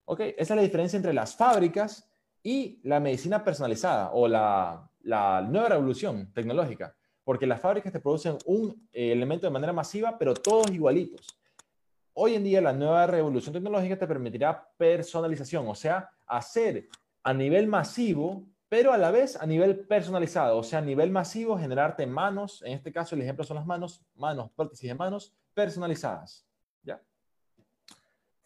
¿Ok? 0.04 0.20
Esa 0.20 0.54
es 0.54 0.56
la 0.56 0.62
diferencia 0.62 0.96
entre 0.96 1.12
las 1.12 1.36
fábricas 1.36 2.08
y 2.42 2.80
la 2.84 3.00
medicina 3.00 3.44
personalizada 3.44 4.10
o 4.12 4.28
la, 4.28 4.90
nueva 5.02 5.68
revolución 5.68 6.32
tecnológica. 6.32 6.96
Porque 7.28 7.46
las 7.46 7.60
fábricas 7.60 7.92
te 7.92 8.00
producen 8.00 8.38
un 8.46 8.88
eh, 8.90 9.12
elemento 9.12 9.46
de 9.46 9.50
manera 9.50 9.70
masiva, 9.70 10.16
pero 10.16 10.32
todos 10.32 10.70
igualitos. 10.70 11.38
Hoy 12.14 12.34
en 12.34 12.42
día 12.42 12.62
la 12.62 12.72
nueva 12.72 13.06
revolución 13.06 13.52
tecnológica 13.52 13.98
te 13.98 14.06
permitirá 14.06 14.66
personalización, 14.78 15.68
o 15.68 15.74
sea, 15.74 16.08
hacer 16.26 16.88
a 17.22 17.34
nivel 17.34 17.66
masivo, 17.66 18.46
pero 18.70 18.94
a 18.94 18.96
la 18.96 19.10
vez 19.10 19.36
a 19.36 19.44
nivel 19.44 19.80
personalizado, 19.80 20.56
o 20.56 20.62
sea, 20.62 20.78
a 20.78 20.82
nivel 20.82 21.10
masivo 21.10 21.58
generarte 21.58 22.06
manos, 22.06 22.62
en 22.62 22.72
este 22.72 22.90
caso 22.90 23.14
el 23.14 23.20
ejemplo 23.20 23.44
son 23.44 23.58
las 23.58 23.66
manos, 23.66 24.02
manos, 24.14 24.50
prótesis 24.52 24.88
de 24.88 24.94
manos 24.94 25.34
personalizadas. 25.52 26.46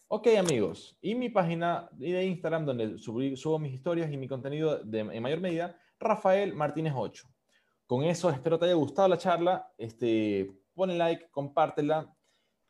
Ok, 0.09 0.27
amigos, 0.37 0.99
y 1.01 1.15
mi 1.15 1.29
página 1.29 1.89
de 1.93 2.25
Instagram, 2.25 2.67
donde 2.67 2.99
subo 2.99 3.61
mis 3.61 3.75
historias 3.75 4.11
y 4.11 4.17
mi 4.17 4.27
contenido 4.27 4.83
en 4.93 5.23
mayor 5.23 5.41
medida, 5.41 5.79
Rafael 6.01 6.53
Martínez 6.53 6.95
8. 6.97 7.32
Con 7.93 8.05
eso 8.05 8.31
espero 8.31 8.59
te 8.59 8.65
haya 8.65 8.75
gustado 8.75 9.07
la 9.07 9.19
charla. 9.19 9.71
Este, 9.77 10.51
ponle 10.73 10.97
like, 10.97 11.29
compártela, 11.31 12.11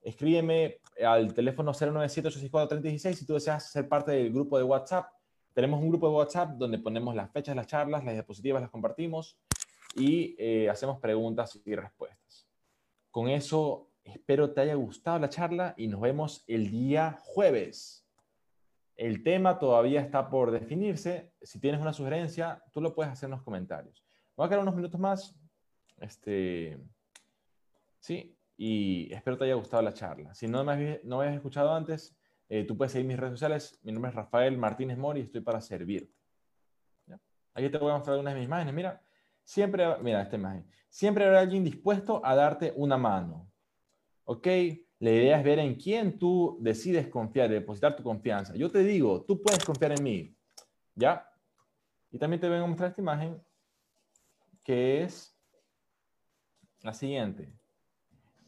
escríbeme 0.00 0.80
al 1.00 1.32
teléfono 1.32 1.70
097 1.72 3.14
si 3.14 3.24
tú 3.24 3.34
deseas 3.34 3.70
ser 3.70 3.88
parte 3.88 4.10
del 4.10 4.32
grupo 4.32 4.58
de 4.58 4.64
WhatsApp. 4.64 5.12
Tenemos 5.54 5.80
un 5.80 5.90
grupo 5.90 6.08
de 6.08 6.16
WhatsApp 6.16 6.56
donde 6.56 6.80
ponemos 6.80 7.14
las 7.14 7.30
fechas 7.30 7.54
las 7.54 7.68
charlas, 7.68 8.04
las 8.04 8.14
diapositivas 8.14 8.62
las 8.62 8.70
compartimos 8.72 9.38
y 9.94 10.34
eh, 10.40 10.68
hacemos 10.68 10.98
preguntas 10.98 11.56
y 11.64 11.76
respuestas. 11.76 12.48
Con 13.12 13.28
eso 13.28 13.90
Espero 14.02 14.50
te 14.50 14.62
haya 14.62 14.74
gustado 14.74 15.20
la 15.20 15.28
charla 15.28 15.74
y 15.76 15.86
nos 15.86 16.00
vemos 16.00 16.42
el 16.48 16.68
día 16.68 17.16
jueves. 17.20 18.04
El 18.96 19.22
tema 19.22 19.60
todavía 19.60 20.00
está 20.00 20.28
por 20.28 20.50
definirse. 20.50 21.32
Si 21.40 21.60
tienes 21.60 21.80
una 21.80 21.92
sugerencia, 21.92 22.60
tú 22.72 22.80
lo 22.80 22.92
puedes 22.92 23.12
hacer 23.12 23.28
en 23.28 23.36
los 23.36 23.42
comentarios. 23.42 24.01
Voy 24.36 24.46
a 24.46 24.48
quedar 24.48 24.62
unos 24.62 24.74
minutos 24.74 25.00
más. 25.00 25.34
Este, 25.98 26.78
sí, 27.98 28.36
y 28.56 29.12
espero 29.12 29.38
te 29.38 29.44
haya 29.44 29.54
gustado 29.54 29.82
la 29.82 29.92
charla. 29.92 30.34
Si 30.34 30.48
no 30.48 30.64
me, 30.64 31.00
no 31.04 31.20
habías 31.20 31.36
escuchado 31.36 31.74
antes, 31.74 32.16
eh, 32.48 32.64
tú 32.64 32.76
puedes 32.76 32.92
seguir 32.92 33.06
mis 33.06 33.18
redes 33.18 33.34
sociales. 33.34 33.78
Mi 33.82 33.92
nombre 33.92 34.10
es 34.10 34.14
Rafael 34.14 34.56
Martínez 34.56 34.98
Mori 34.98 35.20
y 35.20 35.24
estoy 35.24 35.40
para 35.40 35.60
servirte. 35.60 36.12
Aquí 37.54 37.68
te 37.68 37.78
voy 37.78 37.90
a 37.90 37.96
mostrar 37.96 38.18
una 38.18 38.30
de 38.30 38.36
mis 38.36 38.46
imágenes. 38.46 38.72
Mira, 38.74 39.02
siempre, 39.42 39.84
mira 40.02 40.22
esta 40.22 40.36
imagen. 40.36 40.66
Siempre 40.88 41.24
habrá 41.24 41.40
alguien 41.40 41.64
dispuesto 41.64 42.24
a 42.24 42.34
darte 42.34 42.72
una 42.76 42.96
mano. 42.96 43.52
¿ok? 44.24 44.46
La 44.98 45.10
idea 45.10 45.38
es 45.38 45.44
ver 45.44 45.58
en 45.58 45.74
quién 45.74 46.18
tú 46.18 46.58
decides 46.60 47.08
confiar, 47.08 47.50
depositar 47.50 47.96
tu 47.96 48.02
confianza. 48.02 48.54
Yo 48.54 48.70
te 48.70 48.80
digo, 48.80 49.24
tú 49.24 49.42
puedes 49.42 49.64
confiar 49.64 49.92
en 49.92 50.02
mí, 50.02 50.36
¿ya? 50.94 51.28
Y 52.10 52.18
también 52.18 52.40
te 52.40 52.48
vengo 52.48 52.64
a 52.64 52.68
mostrar 52.68 52.90
esta 52.90 53.00
imagen, 53.00 53.42
que 54.62 55.02
es 55.02 55.36
la 56.82 56.92
siguiente. 56.92 57.52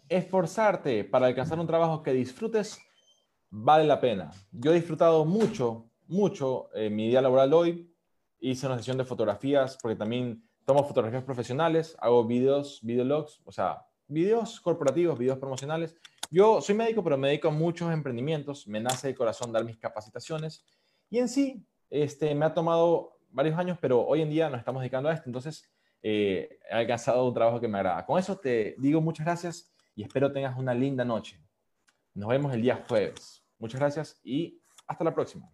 Esforzarte 0.08 1.04
para 1.04 1.26
alcanzar 1.26 1.58
un 1.58 1.66
trabajo 1.66 2.02
que 2.02 2.12
disfrutes 2.12 2.78
vale 3.50 3.84
la 3.84 4.00
pena. 4.00 4.30
Yo 4.50 4.72
he 4.72 4.76
disfrutado 4.76 5.24
mucho, 5.24 5.90
mucho 6.06 6.68
en 6.74 6.94
mi 6.94 7.08
día 7.08 7.22
laboral 7.22 7.52
hoy. 7.52 7.90
Hice 8.40 8.66
una 8.66 8.76
sesión 8.76 8.98
de 8.98 9.04
fotografías 9.04 9.78
porque 9.80 9.96
también 9.96 10.42
tomo 10.64 10.84
fotografías 10.84 11.24
profesionales, 11.24 11.96
hago 12.00 12.24
videos, 12.24 12.80
videologs, 12.82 13.40
o 13.44 13.52
sea, 13.52 13.86
videos 14.08 14.60
corporativos, 14.60 15.18
videos 15.18 15.38
promocionales. 15.38 15.94
Yo 16.30 16.60
soy 16.60 16.74
médico, 16.74 17.04
pero 17.04 17.16
me 17.16 17.28
dedico 17.28 17.48
a 17.48 17.52
muchos 17.52 17.92
emprendimientos. 17.92 18.66
Me 18.66 18.80
nace 18.80 19.08
de 19.08 19.14
corazón 19.14 19.52
dar 19.52 19.64
mis 19.64 19.78
capacitaciones. 19.78 20.64
Y 21.10 21.18
en 21.18 21.28
sí, 21.28 21.64
este, 21.90 22.34
me 22.34 22.44
ha 22.44 22.54
tomado 22.54 23.18
varios 23.30 23.58
años, 23.58 23.78
pero 23.80 24.04
hoy 24.04 24.22
en 24.22 24.30
día 24.30 24.48
nos 24.48 24.58
estamos 24.58 24.82
dedicando 24.82 25.08
a 25.08 25.12
esto. 25.12 25.28
Entonces, 25.28 25.70
eh, 26.06 26.58
he 26.70 26.74
alcanzado 26.74 27.26
un 27.26 27.32
trabajo 27.32 27.58
que 27.58 27.66
me 27.66 27.78
agrada. 27.78 28.04
Con 28.04 28.18
eso 28.18 28.36
te 28.36 28.74
digo 28.76 29.00
muchas 29.00 29.24
gracias 29.24 29.74
y 29.96 30.02
espero 30.02 30.30
tengas 30.30 30.58
una 30.58 30.74
linda 30.74 31.02
noche. 31.02 31.40
Nos 32.12 32.28
vemos 32.28 32.52
el 32.52 32.60
día 32.60 32.84
jueves. 32.86 33.42
Muchas 33.58 33.80
gracias 33.80 34.20
y 34.22 34.60
hasta 34.86 35.02
la 35.02 35.14
próxima. 35.14 35.50